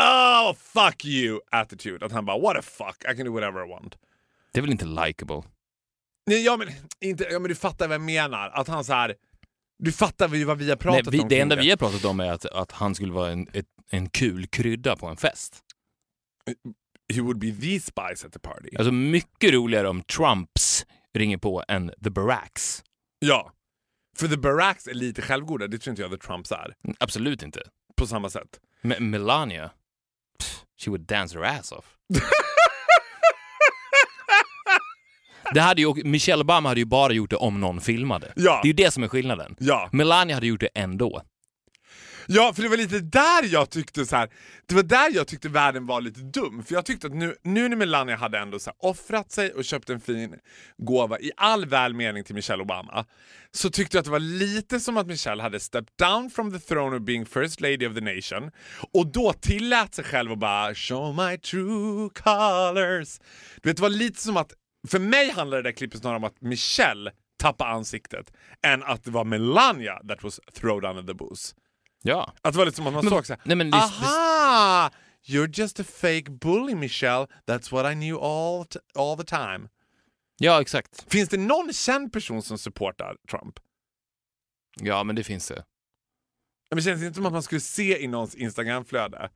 Oh, 0.01 0.55
fuck 0.55 1.05
you 1.05 1.41
attitude. 1.51 2.07
Att 2.07 2.13
han 2.13 2.25
bara, 2.25 2.39
what 2.39 2.57
a 2.57 2.63
fuck, 2.63 3.13
I 3.13 3.17
can 3.17 3.27
do 3.27 3.33
whatever 3.33 3.67
I 3.67 3.71
want. 3.71 3.97
Det 4.53 4.61
är 4.61 4.63
väl 4.63 4.71
inte 4.71 4.87
likable? 4.87 5.43
Nej, 6.27 6.45
ja, 6.45 6.57
men, 6.57 6.69
inte, 7.01 7.25
ja, 7.31 7.39
men 7.39 7.49
du 7.49 7.55
fattar 7.55 7.89
vad 7.89 7.95
jag 7.95 8.01
menar. 8.01 8.51
Att 8.51 8.69
han 8.69 8.85
så 8.85 8.93
här... 8.93 9.15
Du 9.83 9.93
fattar 9.93 10.29
ju 10.29 10.45
vad 10.45 10.59
vi 10.59 10.65
har 10.65 10.77
Nej, 10.77 10.79
pratat 10.79 11.15
vi, 11.15 11.21
om. 11.21 11.29
det 11.29 11.41
enda 11.41 11.57
vi 11.57 11.71
har 11.71 11.77
pratat 11.77 12.05
om 12.05 12.21
är 12.21 12.33
att, 12.33 12.47
att 12.47 12.73
han 12.73 12.95
skulle 12.95 13.13
vara 13.13 13.31
en, 13.31 13.47
ett, 13.53 13.67
en 13.91 14.09
kul 14.09 14.47
krydda 14.47 14.97
på 14.97 15.07
en 15.07 15.17
fest. 15.17 15.61
He 17.15 17.21
would 17.21 17.39
be 17.39 17.53
the 17.53 17.81
spice 17.81 18.27
at 18.27 18.33
the 18.33 18.39
party. 18.39 18.69
Alltså 18.79 18.93
mycket 18.93 19.53
roligare 19.53 19.89
om 19.89 20.03
Trumps 20.03 20.87
ringer 21.15 21.39
på 21.39 21.65
än 21.69 21.93
the 22.05 22.11
Baracks. 22.11 22.83
Ja. 23.19 23.53
För 24.19 24.29
the 24.29 24.37
Baracks 24.37 24.87
är 24.87 24.95
lite 24.95 25.23
självgoda, 25.23 25.67
det 25.67 25.79
tror 25.79 25.93
inte 25.93 26.03
jag 26.03 26.11
the 26.11 26.27
Trumps 26.27 26.53
är. 26.53 26.75
Absolut 26.99 27.43
inte. 27.43 27.63
På 27.97 28.07
samma 28.07 28.31
sätt. 28.31 28.61
Men 28.83 29.11
Melania, 29.11 29.71
pff, 30.39 30.65
she 30.85 30.91
would 30.91 31.07
dance 31.07 31.39
her 31.39 31.45
ass 31.45 31.73
off. 31.73 31.97
det 35.55 35.61
hade 35.61 35.83
ju, 35.83 36.05
Michelle 36.05 36.41
Obama 36.41 36.69
hade 36.69 36.81
ju 36.81 36.87
bara 36.87 37.13
gjort 37.13 37.31
det 37.31 37.37
om 37.37 37.61
någon 37.61 37.81
filmade. 37.81 38.33
Ja. 38.37 38.61
Det 38.63 38.67
är 38.67 38.71
ju 38.71 38.73
det 38.73 38.91
som 38.91 39.03
är 39.03 39.09
skillnaden. 39.09 39.57
Ja. 39.59 39.89
Melania 39.93 40.37
hade 40.37 40.47
gjort 40.47 40.61
det 40.61 40.71
ändå. 40.75 41.23
Ja, 42.33 42.53
för 42.55 42.63
det 42.63 42.69
var 42.69 42.77
lite 42.77 43.01
där 43.01 43.53
jag 43.53 43.71
tyckte 43.71 44.07
så 44.07 44.17
här. 44.17 44.29
Det 44.67 44.75
var 44.75 44.83
där 44.83 45.11
jag 45.15 45.27
tyckte 45.27 45.49
världen 45.49 45.87
var 45.87 46.01
lite 46.01 46.21
dum. 46.21 46.63
För 46.65 46.75
jag 46.75 46.85
tyckte 46.85 47.07
att 47.07 47.15
nu, 47.15 47.35
nu 47.43 47.69
när 47.69 47.77
Melania 47.77 48.17
hade 48.17 48.39
ändå 48.39 48.59
så 48.59 48.71
här 48.71 48.91
offrat 48.91 49.33
sig 49.33 49.53
och 49.53 49.65
köpt 49.65 49.91
en 49.91 50.01
fin 50.01 50.35
gåva 50.79 51.19
i 51.19 51.31
all 51.37 51.67
välmening 51.67 52.25
till 52.25 52.35
Michelle 52.35 52.63
Obama 52.63 53.05
så 53.53 53.71
tyckte 53.71 53.97
jag 53.97 54.01
att 54.01 54.05
det 54.05 54.11
var 54.11 54.19
lite 54.19 54.81
som 54.81 54.97
att 54.97 55.07
Michelle 55.07 55.43
hade 55.43 55.61
stepped 55.61 55.93
down 55.99 56.31
from 56.31 56.53
the 56.53 56.59
throne 56.59 56.97
of 56.97 57.03
being 57.03 57.27
first 57.27 57.61
lady 57.61 57.87
of 57.87 57.95
the 57.95 58.01
nation 58.01 58.51
och 58.93 59.13
då 59.13 59.33
tillät 59.33 59.95
sig 59.95 60.05
själv 60.05 60.33
att 60.33 60.39
bara 60.39 60.75
show 60.75 61.15
my 61.15 61.39
true 61.39 62.11
colors. 62.15 63.19
Du 63.63 63.69
vet, 63.69 63.77
det 63.77 63.83
var 63.83 63.89
lite 63.91 64.23
som 64.23 64.37
att, 64.37 64.53
för 64.89 64.99
mig 64.99 65.31
handlade 65.31 65.63
det 65.63 65.69
där 65.69 65.77
klippet 65.77 66.01
snarare 66.01 66.17
om 66.17 66.25
att 66.25 66.41
Michelle 66.41 67.13
tappade 67.39 67.71
ansiktet 67.71 68.33
än 68.63 68.83
att 68.83 69.05
det 69.05 69.11
var 69.11 69.25
Melania 69.25 70.01
that 70.09 70.23
was 70.23 70.41
thrown 70.55 70.85
under 70.85 71.03
the 71.03 71.15
bus. 71.15 71.55
Ja. 72.03 72.33
Att 72.43 72.53
det 72.53 72.59
var 72.59 72.65
lite 72.67 72.77
som 72.77 72.87
att 72.87 72.93
man 72.93 73.05
Men- 73.05 73.11
såg 73.11 73.27
såhär, 73.27 73.43
nej, 73.45 73.57
men 73.57 73.71
det- 73.71 73.77
aha! 73.77 74.91
You're 75.27 75.59
just 75.61 75.81
a 75.81 75.85
fake 75.85 76.31
bully 76.31 76.75
Michelle, 76.75 77.27
that's 77.47 77.73
what 77.73 77.93
I 77.93 77.95
knew 77.95 78.19
all, 78.25 78.67
all 78.95 79.17
the 79.19 79.25
time. 79.25 79.69
Ja, 80.39 80.61
exakt. 80.61 81.13
Finns 81.13 81.29
det 81.29 81.37
någon 81.37 81.73
känd 81.73 82.13
person 82.13 82.43
som 82.43 82.59
supportar 82.59 83.17
Trump? 83.31 83.55
Ja, 84.81 85.05
men 85.05 85.17
det 85.17 85.25
finns 85.25 85.49
det. 85.49 85.65
Men 86.71 86.77
det 86.77 86.83
känns 86.83 87.03
inte 87.03 87.15
som 87.15 87.27
att 87.27 87.33
man 87.33 87.43
skulle 87.43 87.61
se 87.61 88.03
i 88.03 88.07
någons 88.07 88.35
Instagramflöde. 88.35 89.31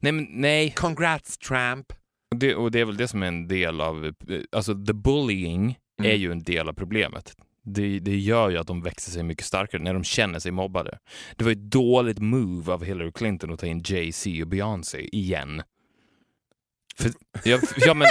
Nej, 0.00 0.12
men 0.12 0.26
nej. 0.30 0.70
Congrats 0.72 1.38
Trump. 1.38 1.92
Och 2.30 2.36
det, 2.36 2.54
och 2.54 2.70
det 2.70 2.80
är 2.80 2.84
väl 2.84 2.96
det 2.96 3.08
som 3.08 3.22
är 3.22 3.26
en 3.26 3.48
del 3.48 3.80
av... 3.80 4.06
eh, 4.06 4.12
Alltså, 4.52 4.74
the 4.86 4.92
bullying 4.92 5.78
Mm. 6.00 6.12
är 6.12 6.14
ju 6.16 6.32
en 6.32 6.42
del 6.42 6.68
av 6.68 6.72
problemet. 6.72 7.36
Det, 7.62 7.98
det 7.98 8.16
gör 8.18 8.50
ju 8.50 8.56
att 8.58 8.66
de 8.66 8.82
växer 8.82 9.10
sig 9.12 9.22
mycket 9.22 9.44
starkare 9.46 9.82
när 9.82 9.94
de 9.94 10.04
känner 10.04 10.38
sig 10.38 10.52
mobbade. 10.52 10.98
Det 11.36 11.44
var 11.44 11.52
ett 11.52 11.70
dåligt 11.70 12.18
move 12.18 12.72
av 12.72 12.84
Hillary 12.84 13.12
Clinton 13.12 13.52
att 13.52 13.60
ta 13.60 13.66
in 13.66 13.82
Jay-Z 13.84 14.42
och 14.42 14.48
Beyoncé 14.48 15.08
igen. 15.16 15.62
För, 16.96 17.10
ja, 17.44 17.58
ja, 17.76 17.94
men, 17.94 18.08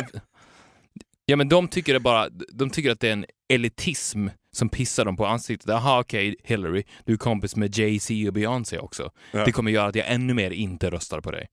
ja, 1.26 1.36
men 1.36 1.50
de 1.50 1.68
tycker, 1.68 1.94
det 1.94 2.00
bara, 2.00 2.30
de 2.30 2.70
tycker 2.70 2.92
att 2.92 3.00
det 3.00 3.08
är 3.10 3.14
en 3.14 3.26
elitism 3.54 4.28
som 4.52 4.70
pissar 4.70 5.06
dem 5.06 5.18
på 5.18 5.26
ansiktet. 5.26 5.68
Jaha, 5.70 6.00
okej, 6.00 6.36
Hillary, 6.44 6.84
du 7.06 7.14
är 7.14 7.18
kompis 7.18 7.56
med 7.56 7.78
Jay-Z 7.78 8.28
och 8.28 8.34
Beyoncé 8.34 8.78
också. 8.80 9.12
Ja. 9.32 9.46
Det 9.46 9.52
kommer 9.52 9.72
göra 9.72 9.88
att 9.88 9.96
jag 9.96 10.12
ännu 10.12 10.34
mer 10.34 10.52
inte 10.52 10.90
röstar 10.92 11.22
på 11.22 11.32
dig. 11.32 11.48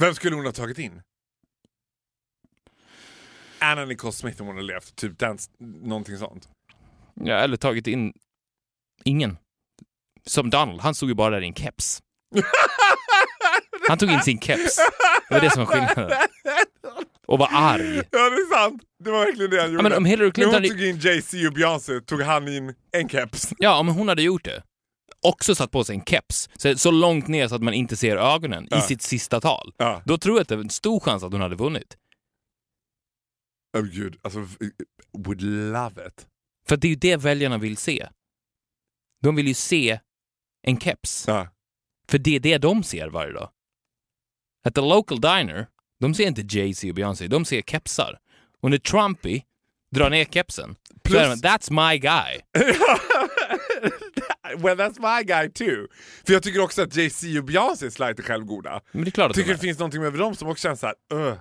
Vem 0.00 0.14
skulle 0.14 0.36
hon 0.36 0.44
ha 0.44 0.52
tagit 0.52 0.78
in? 0.78 1.02
Anna 3.58 3.84
Nicole 3.84 4.12
Smith 4.12 4.40
om 4.40 4.46
hon 4.46 4.56
hade 4.56 4.66
levt, 4.66 4.96
typ 4.96 5.18
den, 5.18 5.38
någonting 5.82 6.18
sånt. 6.18 6.48
Ja, 7.14 7.34
eller 7.34 7.56
tagit 7.56 7.86
in 7.86 8.12
ingen. 9.04 9.36
Som 10.26 10.50
Donald, 10.50 10.80
han 10.80 10.94
stod 10.94 11.08
ju 11.08 11.14
bara 11.14 11.30
där 11.30 11.42
i 11.42 11.46
en 11.46 11.54
keps. 11.54 12.00
Han 13.88 13.98
tog 13.98 14.10
in 14.10 14.20
sin 14.22 14.40
keps. 14.40 14.76
Det 15.28 15.34
var 15.34 15.40
det 15.40 15.50
som 15.50 15.64
var 15.64 15.72
skillnaden. 15.72 16.18
Och 17.26 17.38
var 17.38 17.48
arg. 17.52 17.96
Ja 17.96 18.30
det 18.30 18.36
är 18.36 18.56
sant, 18.62 18.82
det 19.04 19.10
var 19.10 19.24
verkligen 19.24 19.50
det 19.50 19.60
han 19.60 19.70
gjorde. 19.72 19.82
men 19.82 19.92
om 19.92 20.04
Hillary 20.04 20.30
Clinton 20.32 20.62
När 20.62 20.68
hon 20.68 20.78
tog 20.78 20.86
in 20.86 20.98
Jay-Z 20.98 21.46
och 21.46 21.52
Beyoncé 21.52 22.00
tog 22.00 22.22
han 22.22 22.48
in 22.48 22.74
en 22.92 23.08
keps. 23.08 23.52
Ja, 23.58 23.78
om 23.78 23.88
hon 23.88 24.08
hade 24.08 24.22
gjort 24.22 24.44
det. 24.44 24.62
Också 25.22 25.54
satt 25.54 25.70
på 25.70 25.84
sig 25.84 25.94
en 25.96 26.04
keps. 26.04 26.48
Så, 26.56 26.78
så 26.78 26.90
långt 26.90 27.28
ner 27.28 27.48
så 27.48 27.54
att 27.54 27.62
man 27.62 27.74
inte 27.74 27.96
ser 27.96 28.16
ögonen 28.16 28.64
i 28.64 28.68
Ja. 28.70 28.80
sitt 28.80 29.02
sista 29.02 29.40
tal. 29.40 29.72
Ja. 29.76 30.02
Då 30.04 30.18
tror 30.18 30.36
jag 30.36 30.42
att 30.42 30.48
det 30.48 30.54
är 30.54 30.58
en 30.58 30.70
stor 30.70 31.00
chans 31.00 31.22
att 31.22 31.32
hon 31.32 31.40
hade 31.40 31.56
vunnit. 31.56 31.96
Oh 33.76 33.82
gud, 33.82 34.18
alltså 34.22 34.46
would 35.12 35.42
love 35.42 36.06
it. 36.06 36.26
För 36.68 36.76
det 36.76 36.86
är 36.86 36.90
ju 36.90 36.96
det 36.96 37.16
väljarna 37.16 37.58
vill 37.58 37.76
se. 37.76 38.08
De 39.22 39.36
vill 39.36 39.48
ju 39.48 39.54
se 39.54 40.00
en 40.62 40.80
keps. 40.80 41.24
Ja. 41.28 41.48
För 42.08 42.18
det 42.18 42.36
är 42.36 42.40
det 42.40 42.58
de 42.58 42.82
ser 42.82 43.08
varje 43.08 43.32
dag. 43.32 43.50
At 44.64 44.74
the 44.74 44.80
local 44.80 45.20
diner, 45.20 45.66
de 46.00 46.14
ser 46.14 46.26
inte 46.26 46.42
Jay-Z 46.58 46.88
och 46.88 46.94
Beyoncé, 46.94 47.26
de 47.28 47.44
ser 47.44 47.62
kepsar. 47.62 48.18
Och 48.60 48.70
när 48.70 48.78
Trumpy 48.78 49.42
drar 49.90 50.10
ner 50.10 50.24
kepsen, 50.24 50.76
Plus- 51.02 51.18
så 51.18 51.24
är 51.24 51.28
de, 51.28 51.34
that's 51.36 51.92
my 51.92 51.98
guy. 51.98 52.40
well 54.58 54.76
that's 54.78 55.18
my 55.18 55.24
guy 55.24 55.50
too. 55.50 55.86
För 56.26 56.32
jag 56.32 56.42
tycker 56.42 56.60
också 56.60 56.82
att 56.82 56.96
Jay-Z 56.96 57.38
och 57.38 57.44
Beyoncé 57.44 57.86
är 57.86 58.08
lite 58.08 58.22
självgoda. 58.22 58.80
Men 58.92 59.04
det 59.04 59.08
är 59.08 59.12
klart 59.12 59.30
att 59.30 59.36
tycker 59.36 59.48
de 59.48 59.54
det 59.54 59.60
finns 59.60 59.78
någonting 59.78 60.02
med 60.02 60.12
dem 60.12 60.34
som 60.36 60.48
också 60.48 60.62
känns 60.62 60.80
såhär, 60.80 60.94
uh. 61.14 61.34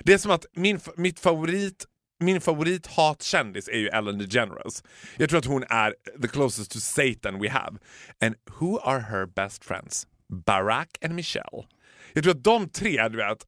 Det 0.00 0.12
är 0.12 0.18
som 0.18 0.30
att 0.30 0.46
min, 0.54 0.80
mitt 0.96 1.20
favorit 1.20 1.86
min 2.20 2.40
favorit 2.40 2.86
hatkändis 2.86 3.68
är 3.68 3.78
ju 3.78 3.88
Ellen 3.88 4.18
DeGeneres. 4.18 4.82
Jag 5.16 5.28
tror 5.28 5.38
att 5.38 5.44
hon 5.44 5.64
är 5.68 5.94
the 6.22 6.28
closest 6.28 6.70
to 6.70 6.78
Satan 6.80 7.40
we 7.40 7.50
have. 7.50 7.78
And 8.20 8.34
who 8.58 8.78
are 8.78 9.00
her 9.00 9.26
best 9.26 9.64
friends? 9.64 10.06
Barack 10.46 10.88
and 11.04 11.14
Michelle. 11.14 11.66
Jag 12.12 12.24
tror 12.24 12.34
att 12.34 12.44
de 12.44 12.68
tre, 12.68 13.08
du 13.08 13.16
vet, 13.16 13.38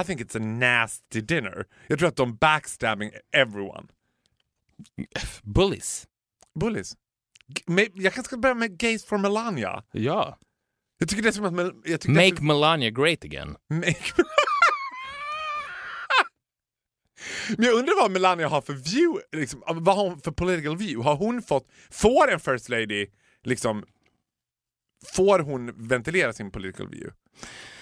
I 0.00 0.04
think 0.04 0.20
it's 0.20 0.36
a 0.36 0.40
nasty 0.40 1.20
dinner. 1.20 1.64
Jag 1.86 1.98
tror 1.98 2.08
att 2.08 2.16
de 2.16 2.36
backstabbing 2.36 3.10
everyone. 3.32 3.86
Bullies. 5.42 6.06
Bullies. 6.60 6.96
Jag 7.94 8.12
kanske 8.12 8.22
ska 8.22 8.36
börja 8.36 8.54
med 8.54 8.78
Gays 8.78 9.04
for 9.04 9.18
Melania. 9.18 9.82
Ja. 9.92 10.38
Jag 10.98 11.08
tycker 11.08 11.22
det 11.22 11.28
är 11.28 11.32
som 11.32 11.44
att... 11.44 11.74
Jag 11.84 12.00
tycker 12.00 12.30
Make 12.30 12.42
Melania 12.42 12.90
great 12.90 13.24
again. 13.24 13.56
Make... 13.70 13.96
Men 17.58 17.66
jag 17.66 17.74
undrar 17.74 18.00
vad 18.02 18.10
Melania 18.10 18.48
har 18.48 18.60
för 18.60 18.72
view, 18.72 19.22
liksom, 19.32 19.62
vad 19.66 19.96
har 19.96 20.08
hon 20.08 20.20
för 20.20 20.30
political 20.30 20.76
view? 20.76 21.08
Har 21.10 21.16
hon 21.16 21.42
fått, 21.42 21.68
får 21.90 22.32
en 22.32 22.40
first 22.40 22.68
lady 22.68 23.06
liksom, 23.44 23.84
får 25.06 25.38
hon 25.38 25.88
ventilera 25.88 26.32
sin 26.32 26.50
political 26.50 26.88
view? 26.88 27.16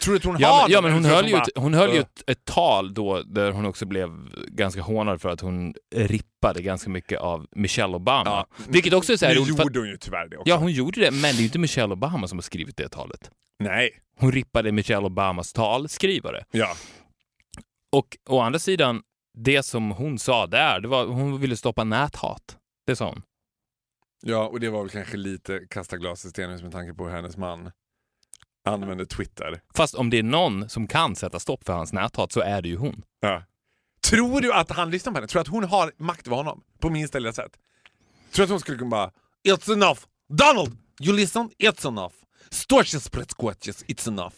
Tror 0.03 0.13
du 0.15 0.19
att 0.19 0.25
hon 0.25 0.37
Ja, 0.39 0.49
har 0.49 0.63
men, 0.63 0.73
ja, 0.73 0.81
men 0.81 0.93
hon 0.93 1.05
höll 1.05 1.29
ju, 1.29 1.37
att 1.37 1.49
ett, 1.49 1.57
hon 1.57 1.75
höll 1.75 1.95
ju 1.95 2.01
ett, 2.01 2.23
ett 2.27 2.45
tal 2.45 2.95
då 2.95 3.23
där 3.23 3.53
hon 3.53 3.67
också 3.67 3.87
blev 3.87 4.11
ganska 4.49 4.83
hånad 4.83 5.21
för 5.21 5.29
att 5.29 5.41
hon 5.41 5.75
rippade 5.95 6.63
ganska 6.63 6.91
mycket 6.91 7.21
av 7.21 7.47
Michelle 7.57 7.97
Obama. 7.97 8.31
Ja. 8.31 8.47
Vilket 8.69 8.93
också 8.93 9.13
är 9.13 9.17
så 9.17 9.27
här 9.27 9.35
Nu 9.35 9.41
för 9.41 9.63
gjorde 9.63 9.79
hon 9.79 9.89
ju 9.89 9.97
tyvärr 9.97 10.29
det 10.29 10.37
också. 10.37 10.51
Ja, 10.51 10.57
hon 10.57 10.73
gjorde 10.73 11.01
det, 11.01 11.11
men 11.11 11.23
det 11.23 11.29
är 11.29 11.35
ju 11.35 11.45
inte 11.45 11.59
Michelle 11.59 11.93
Obama 11.93 12.29
som 12.29 12.39
har 12.39 12.43
skrivit 12.43 12.77
det 12.77 12.89
talet. 12.89 13.31
Nej. 13.59 13.91
Hon 14.19 14.33
rippade 14.33 14.73
Michelle 14.73 15.07
Obamas 15.07 15.53
talskrivare. 15.53 16.45
Ja. 16.51 16.77
Och 17.93 18.17
å 18.29 18.41
andra 18.41 18.59
sidan, 18.59 19.03
det 19.35 19.63
som 19.63 19.91
hon 19.91 20.19
sa 20.19 20.47
där, 20.47 20.81
det 20.81 20.89
var 20.89 21.07
hon 21.07 21.41
ville 21.41 21.57
stoppa 21.57 21.85
näthat. 21.85 22.57
Det 22.87 22.97
sa 22.97 23.09
hon. 23.09 23.23
ja, 24.23 24.49
och 24.49 24.61
det 24.61 24.71
var 24.71 24.81
väl 24.81 24.91
kanske 24.91 25.17
lite 25.17 25.61
kasta 25.71 25.97
glas 25.97 26.25
i 26.25 26.31
stenhus 26.31 26.63
med 26.63 26.73
tanke 26.73 26.95
på 26.95 27.05
hur 27.05 27.15
hennes 27.15 27.37
man 27.37 27.71
använde 28.65 29.07
Twitter. 29.07 29.61
Fast 29.75 29.95
om 29.95 30.11
det 30.11 30.19
är 30.19 30.23
någon 30.23 30.69
som 30.69 30.87
kan 30.87 31.17
sätta 31.17 31.41
stopp 31.41 31.65
för 31.65 31.73
hans 31.73 31.93
näthat 31.93 32.33
så 32.33 32.41
är 32.41 32.63
det 32.63 32.69
ju 32.69 32.77
hon. 32.77 33.03
Ja. 33.21 33.43
Tror 34.11 34.41
du 34.41 34.53
att 34.53 34.71
han 34.71 34.91
lyssnar 34.91 35.13
på 35.13 35.17
henne? 35.17 35.27
Tror 35.29 35.39
du 35.39 35.43
att 35.43 35.49
hon 35.49 35.65
har 35.65 35.93
makt 35.97 36.27
över 36.27 36.37
honom? 36.37 36.63
På 36.81 36.91
minsta 36.91 37.19
lilla 37.19 37.33
sätt? 37.33 37.53
Tror 38.33 38.37
du 38.37 38.43
att 38.43 38.51
hon 38.51 38.61
skulle 38.61 38.79
kunna 38.79 38.91
bara 38.91 39.11
It's 39.49 39.73
enough! 39.73 40.01
Donald! 40.29 40.79
You 41.01 41.17
listen? 41.17 41.51
It's 41.59 41.89
enough! 41.89 42.15
Storches 42.51 43.09
pretskotches, 43.11 43.85
it's 43.85 44.09
enough. 44.09 44.35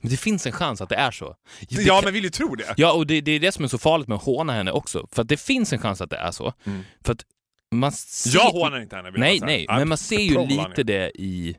Men 0.00 0.10
det 0.10 0.16
finns 0.16 0.46
en 0.46 0.52
chans 0.52 0.80
att 0.80 0.88
det 0.88 0.96
är 0.96 1.10
så. 1.10 1.36
Det 1.68 1.82
ja, 1.82 1.94
kan- 1.94 2.04
men 2.04 2.14
vill 2.14 2.24
ju 2.24 2.30
tro 2.30 2.54
det. 2.54 2.74
Ja, 2.76 2.92
och 2.92 3.06
det, 3.06 3.20
det 3.20 3.32
är 3.32 3.40
det 3.40 3.52
som 3.52 3.64
är 3.64 3.68
så 3.68 3.78
farligt 3.78 4.08
med 4.08 4.16
att 4.16 4.22
håna 4.24 4.52
henne 4.52 4.70
också. 4.72 5.06
För 5.12 5.22
att 5.22 5.28
det 5.28 5.36
finns 5.36 5.72
en 5.72 5.78
chans 5.78 6.00
att 6.00 6.10
det 6.10 6.16
är 6.16 6.30
så. 6.30 6.52
För 7.04 7.12
att 7.12 7.24
man 7.70 7.92
ser... 7.92 8.38
Jag 8.38 8.50
hånar 8.50 8.80
inte 8.80 8.96
henne. 8.96 9.10
Nej, 9.10 9.40
nej, 9.40 9.66
I'm 9.66 9.78
men 9.78 9.88
man 9.88 9.98
ser 9.98 10.20
ju 10.20 10.46
lite 10.46 10.82
det 10.82 11.10
i, 11.14 11.56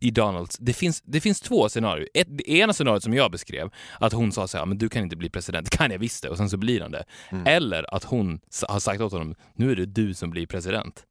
i 0.00 0.10
Donalds. 0.10 0.56
Det 0.58 0.72
finns, 0.72 1.02
det 1.02 1.20
finns 1.20 1.40
två 1.40 1.68
scenarier. 1.68 2.08
Ett, 2.14 2.28
det 2.30 2.50
ena 2.50 2.72
scenariot 2.72 3.02
som 3.02 3.14
jag 3.14 3.30
beskrev, 3.30 3.70
att 4.00 4.12
hon 4.12 4.32
sa 4.32 4.48
så 4.48 4.58
här, 4.58 4.66
men 4.66 4.78
du 4.78 4.88
kan 4.88 5.02
inte 5.02 5.16
bli 5.16 5.30
president. 5.30 5.70
Kan 5.78 5.90
jag 5.90 5.98
visst 5.98 6.22
det, 6.22 6.28
och 6.28 6.36
sen 6.36 6.50
så 6.50 6.56
blir 6.56 6.80
han 6.80 6.90
det. 6.90 7.04
Mm. 7.30 7.46
Eller 7.46 7.94
att 7.94 8.04
hon 8.04 8.40
har 8.68 8.80
sagt 8.80 9.00
åt 9.00 9.12
honom, 9.12 9.34
nu 9.54 9.72
är 9.72 9.76
det 9.76 9.86
du 9.86 10.14
som 10.14 10.30
blir 10.30 10.46
president. 10.46 11.04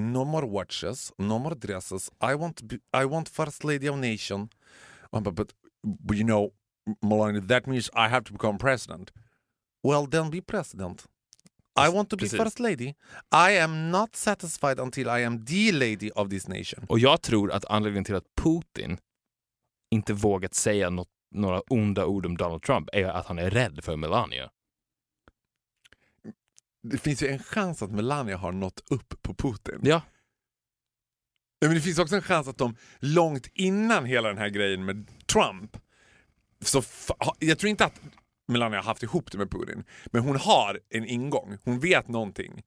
No 0.00 0.24
more 0.24 0.46
watches, 0.46 1.12
no 1.18 1.38
more 1.38 1.54
dresses. 1.54 2.10
I 2.32 2.34
want, 2.34 2.62
I 3.02 3.04
want 3.04 3.28
first 3.28 3.64
lady 3.64 3.88
of 3.88 3.96
nation. 3.96 4.48
Um, 5.12 5.22
but, 5.22 5.34
but, 5.34 5.52
but 5.84 6.16
you 6.16 6.24
know, 6.24 6.52
Melania, 7.02 7.40
that 7.40 7.66
means 7.66 7.90
I 7.94 8.08
have 8.08 8.24
to 8.24 8.32
become 8.32 8.58
president. 8.58 9.12
Well, 9.82 10.06
then 10.06 10.30
be 10.30 10.40
president. 10.40 11.04
I 11.78 11.88
want 11.90 12.10
to 12.10 12.16
be 12.16 12.20
Precis. 12.20 12.38
first 12.38 12.60
lady. 12.60 12.94
I 13.32 13.58
am 13.58 13.90
not 13.90 14.16
satisfied 14.16 14.80
until 14.80 15.10
I 15.10 15.24
am 15.24 15.44
the 15.44 15.72
lady 15.72 16.10
of 16.10 16.30
this 16.30 16.48
nation. 16.48 16.86
Och 16.88 16.98
jag 16.98 17.22
tror 17.22 17.52
att 17.52 17.64
anledningen 17.64 18.04
till 18.04 18.14
att 18.14 18.34
Putin 18.42 18.98
inte 19.90 20.12
vågat 20.12 20.54
säga 20.54 20.90
något, 20.90 21.08
några 21.34 21.60
onda 21.60 22.06
ord 22.06 22.26
om 22.26 22.36
Donald 22.36 22.62
Trump 22.62 22.88
är 22.92 23.04
att 23.04 23.26
han 23.26 23.38
är 23.38 23.50
rädd 23.50 23.84
för 23.84 23.96
Melania. 23.96 24.50
Det 26.82 26.98
finns 26.98 27.22
ju 27.22 27.28
en 27.28 27.38
chans 27.38 27.82
att 27.82 27.90
Melania 27.90 28.36
har 28.36 28.52
nått 28.52 28.80
upp 28.90 29.22
på 29.22 29.34
Putin. 29.34 29.80
Ja. 29.82 30.02
Ja, 31.58 31.68
men 31.68 31.74
det 31.74 31.80
finns 31.80 31.98
också 31.98 32.16
en 32.16 32.22
chans 32.22 32.48
att 32.48 32.58
de 32.58 32.76
långt 32.98 33.46
innan 33.54 34.04
hela 34.04 34.28
den 34.28 34.38
här 34.38 34.48
grejen 34.48 34.84
med 34.84 35.26
Trump, 35.26 35.76
så 36.60 36.82
jag 37.38 37.58
tror 37.58 37.70
inte 37.70 37.84
att 37.84 38.00
Melania 38.48 38.78
har 38.78 38.84
haft 38.84 39.02
ihop 39.02 39.32
det 39.32 39.38
med 39.38 39.50
Putin, 39.50 39.84
men 40.06 40.22
hon 40.22 40.36
har 40.36 40.80
en 40.88 41.04
ingång. 41.04 41.58
Hon 41.64 41.80
vet 41.80 42.08
någonting 42.08 42.62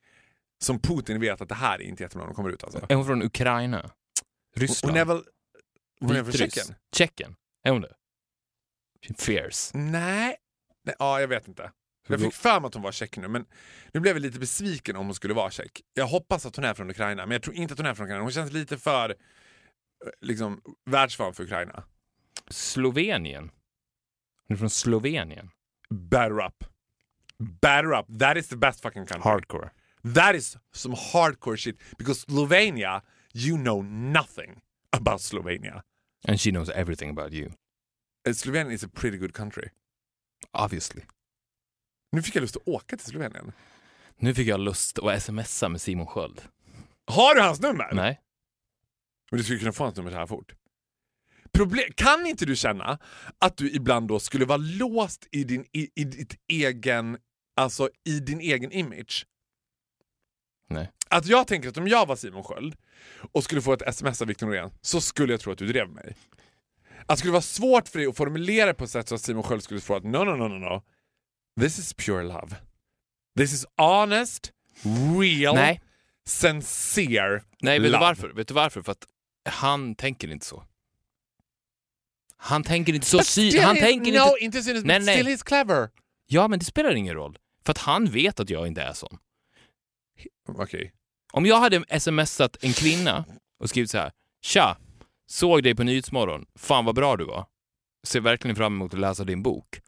som 0.61 0.79
Putin 0.79 1.19
vet 1.19 1.41
att 1.41 1.49
det 1.49 1.55
här 1.55 1.81
är 1.81 1.83
inte 1.83 2.03
jättebra 2.03 2.23
när 2.23 2.29
de 2.33 2.35
kommer 2.35 2.49
ut. 2.49 2.63
Alltså. 2.63 2.85
Är 2.89 2.95
hon 2.95 3.05
från 3.05 3.23
Ukraina? 3.23 3.81
Hon, 3.81 3.91
Ryssland? 4.61 4.91
hon 4.91 5.01
är 5.01 5.05
väl 5.05 5.23
Hon 5.99 6.15
är 6.15 6.23
från. 6.23 6.31
Tjeckien? 6.31 6.75
Tjeckien. 6.95 7.35
Är 7.63 7.71
hon 7.71 7.81
det? 7.81 7.93
Fierce. 9.17 9.77
Nej. 9.77 10.35
Nej, 10.83 10.95
ja, 10.99 11.21
jag 11.21 11.27
vet 11.27 11.47
inte. 11.47 11.71
Jag 12.09 12.21
fick 12.21 12.33
för 12.33 12.59
mig 12.59 12.67
att 12.67 12.73
hon 12.73 12.83
var 12.83 12.91
tjeck 12.91 13.17
nu, 13.17 13.27
men 13.27 13.45
nu 13.93 13.99
blev 13.99 14.15
jag 14.15 14.21
lite 14.21 14.39
besviken 14.39 14.95
om 14.95 15.05
hon 15.05 15.15
skulle 15.15 15.33
vara 15.33 15.51
tjeck. 15.51 15.81
Jag 15.93 16.07
hoppas 16.07 16.45
att 16.45 16.55
hon 16.55 16.65
är 16.65 16.73
från 16.73 16.89
Ukraina, 16.89 17.25
men 17.25 17.31
jag 17.31 17.41
tror 17.41 17.55
inte 17.55 17.73
att 17.73 17.79
hon 17.79 17.85
är 17.85 17.93
från 17.93 18.05
Ukraina. 18.05 18.23
Hon 18.23 18.31
känns 18.31 18.51
lite 18.51 18.77
för 18.77 19.09
eh, 19.09 19.15
liksom, 20.21 20.61
världsvan 20.85 21.33
för 21.33 21.43
Ukraina. 21.43 21.83
Slovenien. 22.49 23.51
Hon 24.47 24.55
är 24.55 24.57
från 24.57 24.69
Slovenien. 24.69 25.49
Batter 25.89 26.45
up. 26.45 26.63
Batter 27.61 27.99
up. 27.99 28.19
That 28.19 28.37
is 28.37 28.47
the 28.47 28.57
best 28.57 28.81
fucking 28.81 29.05
country. 29.05 29.31
Hardcore. 29.31 29.69
That 30.15 30.35
is 30.35 30.57
some 30.73 30.95
hardcore 30.95 31.57
shit. 31.57 31.77
Because 31.97 32.25
Slovenia, 32.25 33.01
you 33.33 33.57
know 33.57 33.81
nothing 33.81 34.61
about 34.91 35.21
Slovenia. 35.21 35.81
And 36.27 36.39
she 36.39 36.51
knows 36.51 36.69
everything 36.69 37.09
about 37.09 37.33
you. 37.33 37.51
Slovenia 38.27 38.73
is 38.73 38.83
a 38.83 38.87
pretty 38.87 39.17
good 39.17 39.33
country. 39.33 39.69
Obviously. 40.53 41.03
Nu 42.11 42.21
fick 42.21 42.35
jag 42.35 42.41
lust 42.41 42.55
att 42.55 42.67
åka 42.67 42.97
till 42.97 43.05
Slovenien. 43.05 43.51
Nu 44.17 44.33
fick 44.33 44.47
jag 44.47 44.59
lust 44.59 44.99
att 44.99 45.23
smsa 45.23 45.69
med 45.69 45.81
Simon 45.81 46.07
Sköld. 46.07 46.41
Har 47.05 47.35
du 47.35 47.41
hans 47.41 47.61
nummer? 47.61 47.89
Nej. 47.93 48.21
Men 49.31 49.37
du 49.37 49.43
skulle 49.43 49.59
kunna 49.59 49.71
få 49.71 49.83
hans 49.83 49.95
nummer 49.95 50.11
så 50.11 50.17
här 50.17 50.25
fort. 50.25 50.53
Problem, 51.51 51.83
kan 51.95 52.25
inte 52.25 52.45
du 52.45 52.55
känna 52.55 52.99
att 53.39 53.57
du 53.57 53.71
ibland 53.71 54.07
då 54.07 54.19
skulle 54.19 54.45
vara 54.45 54.57
låst 54.57 55.27
i 55.31 55.43
din, 55.43 55.65
i, 55.73 55.89
i 55.95 56.03
ditt 56.03 56.35
egen, 56.47 57.17
alltså 57.55 57.89
i 58.05 58.19
din 58.19 58.39
egen 58.39 58.71
image? 58.71 59.25
Nej. 60.69 60.91
Att 61.09 61.25
jag 61.25 61.47
tänker 61.47 61.69
att 61.69 61.77
om 61.77 61.87
jag 61.87 62.07
var 62.07 62.15
Simon 62.15 62.43
Sköld 62.43 62.75
och 63.31 63.43
skulle 63.43 63.61
få 63.61 63.73
ett 63.73 63.81
sms 63.81 64.21
av 64.21 64.27
Victor 64.27 64.47
Norén 64.47 64.71
så 64.81 65.01
skulle 65.01 65.33
jag 65.33 65.39
tro 65.39 65.51
att 65.51 65.57
du 65.57 65.67
drev 65.67 65.89
mig. 65.89 66.15
Att 66.99 67.07
det 67.07 67.17
skulle 67.17 67.31
vara 67.31 67.41
svårt 67.41 67.87
för 67.87 67.99
dig 67.99 68.07
att 68.07 68.17
formulera 68.17 68.73
på 68.73 68.83
ett 68.83 68.89
sätt 68.89 69.07
så 69.07 69.15
att 69.15 69.21
Simon 69.21 69.43
Sköld 69.43 69.63
skulle 69.63 69.81
få 69.81 69.95
att 69.95 70.03
no, 70.03 70.17
no, 70.17 70.35
no, 70.35 70.47
no, 70.47 70.59
no. 70.59 70.83
This 71.59 71.79
is 71.79 71.93
pure 71.93 72.23
love. 72.23 72.55
This 73.37 73.53
is 73.53 73.65
honest, 73.77 74.51
real, 75.19 75.55
Nej. 75.55 75.81
sincere 76.25 77.41
Nej, 77.61 77.79
vet 77.79 77.87
du 77.87 77.91
love. 77.91 78.05
varför? 78.05 78.29
Vet 78.29 78.47
du 78.47 78.53
varför? 78.53 78.81
För 78.81 78.91
att 78.91 79.05
han 79.49 79.95
tänker 79.95 80.31
inte 80.31 80.45
så. 80.45 80.63
Han 82.37 82.63
tänker 82.63 82.93
inte 82.93 83.07
så. 83.07 83.19
Still 83.23 83.59
han 83.59 83.75
tänker 83.75 84.11
no, 84.11 84.37
inte... 84.39 84.57
inte 84.57 84.73
Nej, 84.73 84.99
nej. 84.99 85.01
still 85.01 85.27
he's 85.27 85.43
clever. 85.45 85.89
Ja, 86.27 86.47
men 86.47 86.59
det 86.59 86.65
spelar 86.65 86.95
ingen 86.95 87.15
roll. 87.15 87.37
För 87.65 87.71
att 87.71 87.77
han 87.77 88.05
vet 88.05 88.39
att 88.39 88.49
jag 88.49 88.67
inte 88.67 88.81
är 88.81 88.93
sån. 88.93 89.17
Okej. 90.47 90.93
Om 91.31 91.45
jag 91.45 91.59
hade 91.59 91.99
smsat 91.99 92.57
en 92.61 92.73
kvinna 92.73 93.25
och 93.59 93.69
skrivit 93.69 93.91
så 93.91 93.97
här. 93.97 94.11
Tja! 94.41 94.77
Såg 95.27 95.63
dig 95.63 95.75
på 95.75 95.83
Nyhetsmorgon. 95.83 96.45
Fan 96.55 96.85
vad 96.85 96.95
bra 96.95 97.17
du 97.17 97.25
var. 97.25 97.45
Ser 98.03 98.19
verkligen 98.19 98.55
fram 98.55 98.73
emot 98.73 98.93
att 98.93 98.99
läsa 98.99 99.23
din 99.23 99.43
bok. 99.43 99.79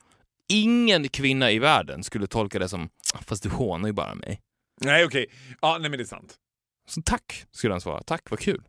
Ingen 0.52 1.10
kvinna 1.10 1.52
i 1.52 1.60
världen 1.60 2.04
skulle 2.04 2.28
tolka 2.28 2.60
det 2.60 2.70
som 2.70 2.89
fast 3.22 3.43
du 3.43 3.49
hånar 3.49 3.88
ju 3.88 3.93
bara 3.93 4.16
mig. 4.16 4.41
Nej, 4.82 5.06
okej. 5.06 5.26
Ja, 5.62 5.78
nej 5.78 5.89
men 5.89 5.97
det 5.97 6.04
är 6.04 6.06
sant. 6.06 6.36
Så 6.88 7.02
tack, 7.02 7.45
skulle 7.52 7.74
han 7.74 7.82
svara. 7.82 8.04
Tack, 8.04 8.30
vad 8.30 8.39
kul. 8.39 8.64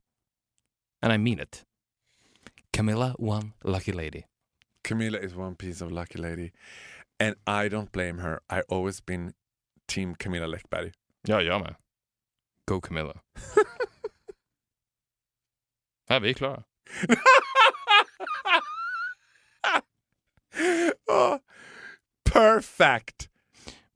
And 1.01 1.15
I 1.15 1.19
mean 1.19 1.41
it. 1.41 1.65
Camilla, 2.71 3.15
one 3.19 3.51
lucky 3.65 3.93
lady. 3.93 4.23
Camilla 4.89 5.19
is 5.19 5.35
one 5.35 5.57
piece 5.57 5.85
of 5.85 5.91
lucky 5.91 6.19
lady. 6.19 6.51
And 7.21 7.35
I 7.47 7.69
don't 7.69 7.93
blame 7.93 8.23
her. 8.23 8.41
I 8.51 8.63
always 8.69 9.07
been 9.07 9.33
team 9.87 10.15
Camilla 10.15 10.47
Läckberg. 10.47 10.93
Ja, 11.23 11.43
jag 11.43 11.61
med. 11.61 11.75
Go 12.69 12.81
Camilla. 12.81 13.21
Här, 16.09 16.21
vi 16.21 16.31
är 16.31 16.35
klara. 16.35 16.65
oh, 21.07 21.39
Perfect! 22.33 23.29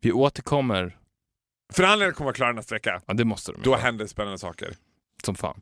Vi 0.00 0.12
återkommer. 0.12 0.96
Förhandlingarna 1.72 2.14
kommer 2.14 2.24
vara 2.26 2.34
klara 2.34 2.52
nästa 2.52 2.74
vecka. 2.74 3.00
Ja, 3.06 3.14
det 3.14 3.24
måste 3.24 3.52
de. 3.52 3.62
Då 3.62 3.70
göra. 3.70 3.80
händer 3.80 4.06
spännande 4.06 4.38
saker. 4.38 4.76
Som 5.24 5.34
fan. 5.34 5.60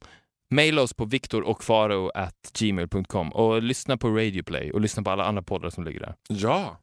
Maila 0.50 0.82
oss 0.82 0.94
på 0.94 1.04
viktorochfaro.gmail.com 1.04 3.32
och 3.32 3.62
lyssna 3.62 3.96
på 3.96 4.08
Radioplay 4.08 4.72
och 4.72 4.80
lyssna 4.80 5.02
på 5.02 5.10
alla 5.10 5.24
andra 5.24 5.42
poddar 5.42 5.70
som 5.70 5.84
ligger 5.84 6.00
där. 6.00 6.14
Ja! 6.28 6.80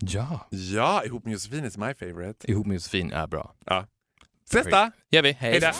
Ja. 0.00 0.46
Ja, 0.50 1.04
Ihop 1.04 1.24
med 1.24 1.32
Josefin 1.32 1.64
is 1.64 1.76
my 1.76 1.94
favorite. 1.94 2.50
Ihop 2.50 2.66
med 2.66 2.74
Josefin 2.74 3.12
är 3.12 3.26
bra. 3.26 3.54
Ja. 3.64 3.86
Ses 4.44 4.66
då! 4.66 4.90
gör 5.10 5.22
vi. 5.22 5.32
Hej. 5.32 5.50
Hejdå. 5.50 5.72